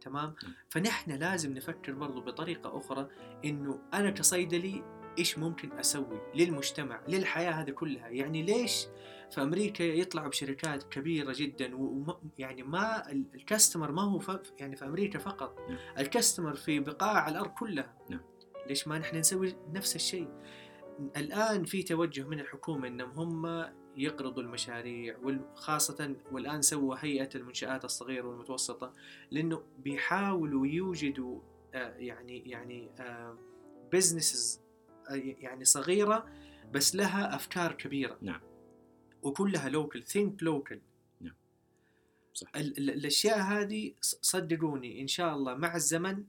[0.00, 0.34] تمام.
[0.70, 3.08] فنحن لازم نفكر برضو بطريقة أخرى
[3.44, 4.84] إنه أنا كصيدلي
[5.18, 8.86] إيش ممكن أسوي للمجتمع للحياة هذه كلها يعني ليش
[9.30, 14.84] في أمريكا يطلعوا بشركات كبيرة جدا وما يعني ما ال- الكاستمر ما هو يعني في
[14.84, 15.58] أمريكا فقط.
[15.98, 18.20] الكاستمر في بقاع الأرض كلها نعم.
[18.68, 20.28] ليش ما نحن نسوي نفس الشيء
[21.16, 23.64] الآن في توجه من الحكومة إنهم هم
[23.96, 28.92] يقرضوا المشاريع وخاصة والآن سووا هيئة المنشآت الصغيرة والمتوسطة
[29.30, 31.40] لأنه بيحاولوا يوجدوا
[31.74, 32.90] آه، يعني يعني
[33.92, 34.60] بزنسز
[35.10, 36.26] يعني صغيرة
[36.72, 38.40] بس لها أفكار كبيرة نعم.
[39.22, 40.80] وكلها لوكل ثينك لوكل
[41.20, 41.34] نعم.
[42.34, 42.48] صح.
[42.56, 46.24] الأشياء هذه صدقوني إن شاء الله مع الزمن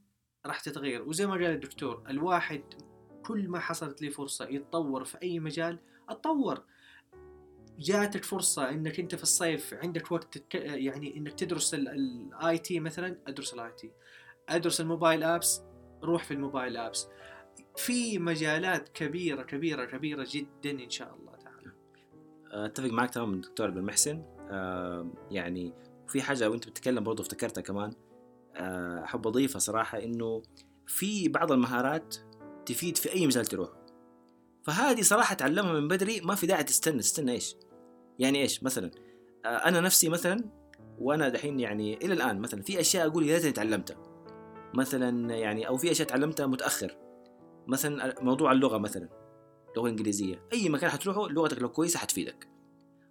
[0.45, 2.63] راح تتغير وزي ما قال الدكتور الواحد
[3.25, 5.79] كل ما حصلت لي فرصة يتطور في أي مجال
[6.09, 6.63] أتطور
[7.79, 10.53] جاتك فرصه إنك أنت في الصيف عندك وقت.
[10.53, 13.91] يعني إنك تدرس ال IT مثلا أدرس ال IT.
[14.49, 15.61] أدرس ال mobile apps
[16.03, 17.07] روح في ال mobile apps.
[17.75, 21.71] في مجالات كبيرة كبيرة كبيرة جدا إن شاء الله تعالى.
[22.51, 25.73] أتفق معك تماما دكتور بن محسن آه يعني
[26.07, 27.93] في حاجة وأنت بتتكلم برضه افتكرتها كمان.
[28.55, 30.43] آه، أحب أضيفها صراحة إنه
[30.87, 32.15] في بعض المهارات
[32.65, 33.69] تفيد في أي مجال تروح.
[34.63, 37.55] فهذه صراحة تعلمها من بدري ما في داعي تستنى تستنى إيش؟
[38.19, 38.91] يعني إيش مثلا؟
[39.45, 40.49] آه، أنا نفسي مثلا
[40.99, 43.97] وأنا دحين يعني إلى الآن مثلا في أشياء أقول يا ريتني تعلمتها.
[44.73, 46.97] مثلا يعني أو في أشياء تعلمتها متأخر.
[47.67, 49.09] مثلا موضوع اللغة مثلا
[49.77, 50.47] لغة إنجليزية.
[50.53, 52.47] أي مكان حتروحه لغتك لو كويسة حتفيدك.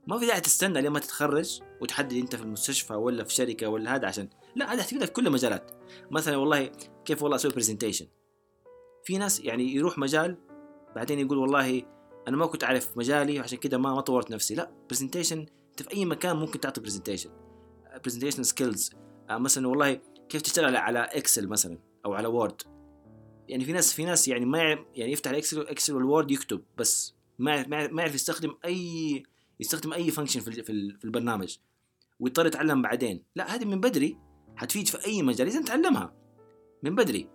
[0.07, 3.95] ما في داعي تستنى لين ما تتخرج وتحدد أنت في المستشفى ولا في شركة ولا
[3.95, 4.29] هذا عشان.
[4.57, 5.71] لا هذا حتفيدك في كل المجالات.
[6.11, 6.71] مثلا والله
[7.05, 8.07] كيف والله أسوي presentation
[9.05, 10.37] في ناس يعني يروح مجال
[10.97, 11.83] بعدين يقول والله
[12.29, 14.55] أنا ما كنت أعرف مجالي وعشان كده ما ما طورت نفسي.
[14.55, 15.39] لا presentation
[15.71, 17.31] أنت في أي مكان ممكن تعطي presentation
[18.05, 18.91] presentation skills
[19.31, 22.63] مثلا والله كيف تشتغل على Excel مثلا أو على Word
[23.49, 24.59] يعني في ناس في ناس يعني ما
[24.95, 27.15] يعني يفتح ال Excel Excel وال Word يكتب بس.
[27.39, 29.23] ما ما يعرف- يستخدم اي
[29.61, 31.57] يستخدم أي function في في ال- في البرنامج.
[32.21, 33.23] ويضطر يتعلم بعدين.
[33.37, 34.19] لا هذه من بدري.
[34.57, 36.15] حتفيد في أي مجال إذا تعلمها.
[36.83, 37.29] من بدري.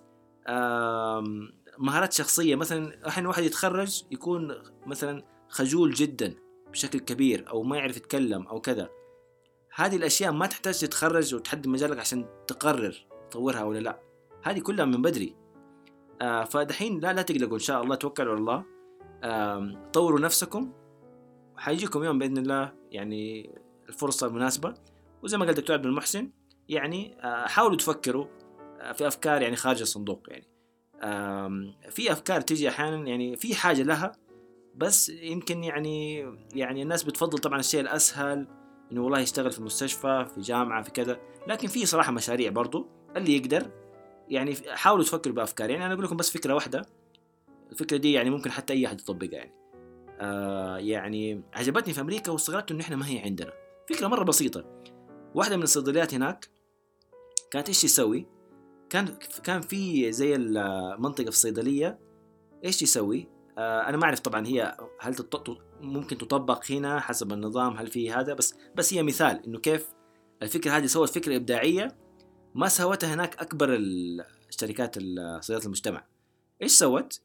[1.80, 2.56] مهارات شخصية.
[2.56, 6.36] مثلا أحيانا واحد يتخرج يكون مثلا خجول جدا
[6.72, 8.90] بشكل كبير أو ما يعرف يتكلم أو كذا.
[9.76, 14.00] هذه الأشياء ما تحتاج تتخرج وتحدد مجالك عشان تقرر تطورها ولا لا.
[14.44, 15.36] هذه كلها من بدري.
[16.22, 18.66] آه فدحين لا لا تقلقوا إن شاء الله توكلوا على الله.
[19.24, 20.74] آم، طوروا نفسكم.
[21.58, 23.56] حيجيكم يوم بإذن الله يعني
[23.90, 24.74] الفرصة المناسبة.
[25.24, 26.32] وزي ما قال الدكتور عبد المحسن
[26.70, 28.26] يعني آه، حاولوا تفكروا
[28.80, 30.59] آه، في أفكار يعني خارج الصندوق يعني.
[31.90, 34.12] في أفكار تيجي أحيانا يعني في حاجة لها
[34.76, 36.20] بس يمكن يعني
[36.54, 38.48] يعني الناس بتفضل طبعا الشيء الأسهل
[38.92, 41.20] إنه والله يشتغل في مستشفى في جامعة في كذا.
[41.48, 43.72] لكن في صراحة مشاريع برضو اللي يقدر
[44.30, 45.70] يعني حاولوا تفكروا بأفكار.
[45.70, 46.82] يعني أنا أقول لكم بس فكرة واحدة
[47.72, 49.54] الفكرة دي يعني ممكن حتى أي أحد يطبقها يعني.
[50.20, 53.54] آه يعني عجبتني في أمريكا واستغربت إنه إحنا ما هي عندنا.
[53.90, 54.84] فكرة مرة بسيطة.
[55.36, 56.50] واحدة من الصيدليات هناك
[57.52, 58.26] كانت إيش تسوي
[58.90, 59.06] كان
[59.44, 61.99] كان في زي المنطقة في الصيدلية.
[62.66, 65.16] إيش يسوي؟ آه أنا ما أعرف طبعا هي هل
[65.82, 69.94] ممكن تطبق هنا حسب النظام هل في هذا؟ بس بس هي مثال إنه كيف
[70.41, 71.98] الفكرة هذه سوت فكرة إبداعية
[72.56, 73.76] ما سوتها هناك أكبر
[74.49, 76.06] الشركات ال- صيدله المجتمع.
[76.61, 77.22] إيش سوت؟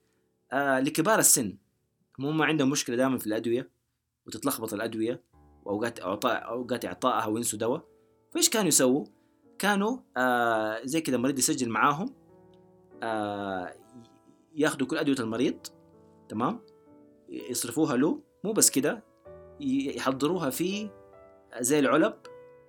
[0.52, 1.56] آه لكبار السن.
[2.18, 3.70] هم ما عندهم مشكلة دائما في الأدوية
[4.26, 5.22] وتتلخبط الأدوية
[5.64, 7.84] وأوقات إعطاء أوقات اعطائها وينسوا دواء.
[8.34, 9.06] فإيش كانوا يسووا؟
[9.64, 12.14] كانوا آه زي كذا المريض يسجل معاهم
[13.02, 13.74] آه
[14.54, 15.58] ياخذوا كل أدوية المريض
[16.28, 16.60] تمام؟
[17.28, 19.04] يصرفوها له مو بس كده
[19.60, 20.90] يحضروها في
[21.60, 22.14] زي العلب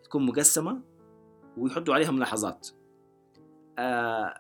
[0.04, 0.82] تكون مقسمة
[1.58, 2.68] ويحطوا عليها ملاحظات.
[3.80, 4.34] آه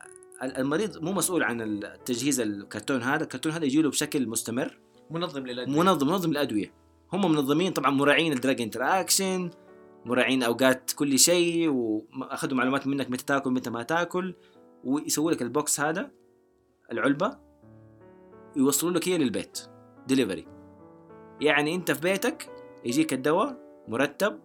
[0.44, 4.80] المريض مو مسؤول عن التجهيز الكرتون هذا الكرتون هذا يجي له بشكل مستمر.
[5.12, 5.80] منظم للأدوية.
[5.80, 6.74] منظم منظم الادويه
[7.14, 9.50] هم منظمين طبعا مراعين ال drug interaction
[10.06, 14.36] مراعين أوقات كل شيء وأخذوا معلومات منك متى تاكل متى ما تاكل
[14.84, 16.12] ويسووا لك ال box هذا
[16.92, 17.38] العلبة
[18.56, 19.60] يوصلوا لك هي للبيت
[20.08, 20.48] ديليفري
[21.42, 22.50] يعني أنت في بيتك
[22.86, 23.58] يجيك الدواء
[23.88, 24.40] مرتب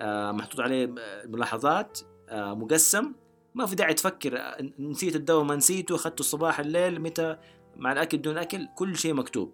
[0.00, 1.98] آه محطوط عليه آه، ملاحظات
[2.28, 3.12] آه مقسم.
[3.54, 7.36] ما في داعي تفكر آه، نسيت الدواء ما نسيته أخذته الصباح الليل متى
[7.76, 9.52] مع الأكل بدون أكل كل شيء مكتوب.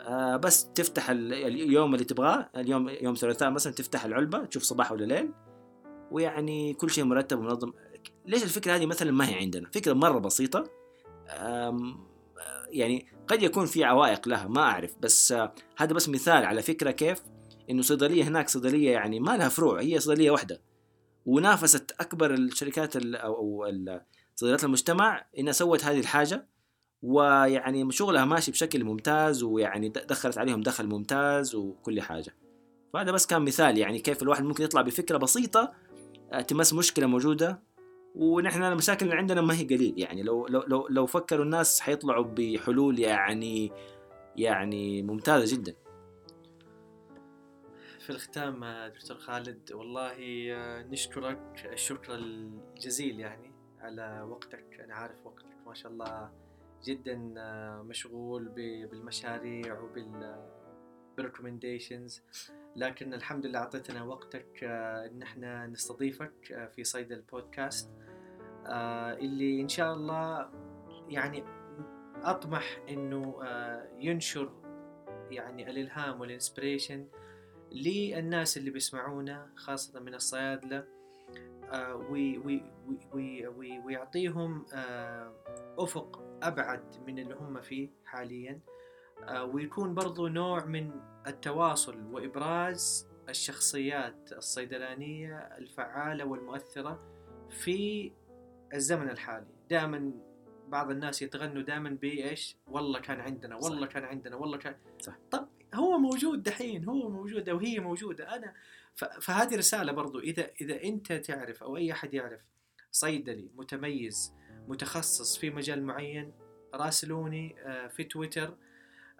[0.00, 4.92] آه بس تفتح ال- اليوم اللي تبغاه اليوم يوم ثلاثاء مثلا تفتح العلبة تشوف صباح
[4.92, 5.32] ولا ليل
[6.10, 7.72] ويعني كل شيء مرتب ومنظم.
[8.26, 10.64] ليش الفكرة هذه مثلا ما هي عندنا؟ فكرة مرة بسيطة.
[12.70, 14.94] يعني قد يكون في عوائق لها ما أعرف.
[15.00, 17.22] بس آه، هذا بس مثال على فكرة كيف
[17.70, 20.62] إنه صيدلية هناك صيدلية يعني ما لها فروع هي صيدلية واحدة.
[21.26, 23.66] ونافست أكبر الشركات ال- أو
[24.34, 26.48] صيدليات المجتمع إنها سوت هذه الحاجة.
[27.02, 32.36] ويعني شغلها ماشي بشكل ممتاز ويعني دخلت عليهم دخل ممتاز وكل حاجة.
[32.92, 35.72] فهذا بس كان مثال يعني كيف الواحد ممكن يطلع بفكرة بسيطة
[36.32, 37.62] آه، تمس مشكلة موجودة
[38.14, 39.94] ونحن المشاكل اللي عندنا ما هي قليل.
[39.96, 43.72] يعني لو لو لو, لو فكروا الناس حيطلعوا بحلول يعني
[44.36, 45.74] يعني ممتازة جدا.
[48.00, 50.14] في الختام آه، دكتور خالد والله
[50.52, 51.70] آه، نشكرك.
[51.72, 54.80] الشكر الجزيل يعني على وقتك.
[54.84, 56.30] أنا عارف وقتك ما شاء الله.
[56.84, 58.48] جدا آه، مشغول
[58.90, 60.36] بالمشاريع وبال
[62.76, 67.90] لكن الحمد لله أعطيتنا وقتك آه، إن إحنا نستضيفك آه، في صيد البودكاست.
[69.20, 70.50] اللي إن شاء الله
[71.08, 71.44] يعني
[72.22, 73.40] أطمح إنه
[73.98, 74.52] ينشر
[75.30, 77.06] يعني الإلهام وال inspiration
[77.72, 80.84] للناس اللي بيسمعونا خاصة من الصيادلة.
[81.72, 85.32] آه، وي- وي- وي- وي- وي- ويعطيهم آه،
[85.78, 88.60] أفق أبعد من اللي هم فيه حاليا
[89.24, 90.90] آه، ويكون برضو نوع من
[91.26, 97.00] التواصل وإبراز الشخصيات الصيدلانية الفعالة والمؤثرة
[97.50, 98.12] في
[98.74, 100.12] الزمن الحالي دائما
[100.68, 103.92] بعض الناس يتغنوا دائما بإيش والله كان عندنا والله صح.
[103.92, 105.18] كان عندنا والله كان صح.
[105.30, 108.54] طب هو موجود دحين هو موجود أو هي موجودة أنا ف-
[108.96, 112.40] فهذه رسالة برضو إذا إذا أنت تعرف أو أي أحد يعرف
[112.90, 114.34] صيدلي متميز
[114.68, 116.32] متخصص في مجال معين
[116.74, 118.56] راسلوني آه، في تويتر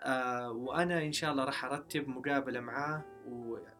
[0.01, 3.05] آه، وأنا إن شاء الله راح أرتب مقابلة معاه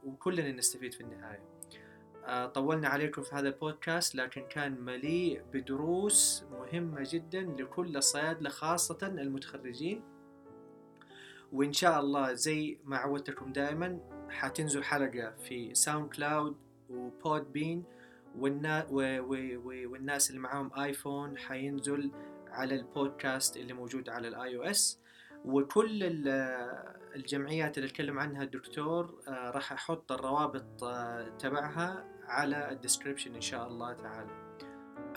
[0.05, 1.43] وكلنا نستفيد في النهاية.
[2.25, 8.99] آه، طولنا عليكم في هذا البودكاست لكن كان مليء بدروس مهمة جدا لكل الصيادلة خاصة
[9.03, 10.03] المتخرجين.
[11.53, 14.01] وإن شاء الله زي ما عودتكم دائما
[14.31, 16.57] حتنزل حلقة في SoundCloud
[16.91, 17.85] و Podbean
[18.39, 19.35] والنا و و
[19.65, 22.11] و والناس اللي معاهم ايفون حينزل
[22.49, 25.01] على البودكاست اللي موجود على ال iOS
[25.45, 26.29] وكل ال-
[27.17, 33.41] الجمعيات اللي أتكلم عنها الدكتور آه، راح أحط الروابط آه، تبعها على ال description إن
[33.41, 34.31] شاء الله تعالى.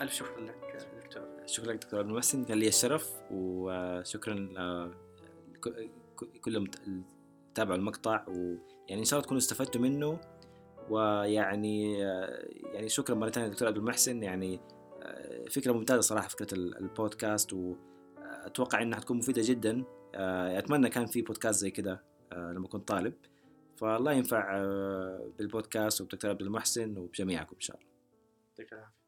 [0.00, 1.22] ألف شكر لك دكتور.
[1.46, 4.90] شكرا لك دكتور المحسن كان لي الشرف وشكرا آه،
[6.40, 6.68] كل
[7.54, 8.24] تابعوا المقطع
[8.86, 10.20] ويعني إن شاء الله تكونوا استفدتوا منه.
[10.90, 14.22] ويعني آه، يعني شكرا مرة ثانية دكتور عبد المحسن.
[14.22, 14.60] يعني
[15.02, 17.52] آه، فكرة ممتازة صراحة فكرة ال- البودكاست.
[17.52, 19.84] واتوقع إنها حتكون مفيدة جدا.
[20.14, 23.14] آه، أتمنى كان في بودكاست زي كده آه، لما كنت طالب.
[23.76, 27.88] فالله ينفع آه، بالبودكاست وبدكتور عبد المحسن وبجميعكم إن شاء الله.
[28.50, 29.03] يعطيك العافية.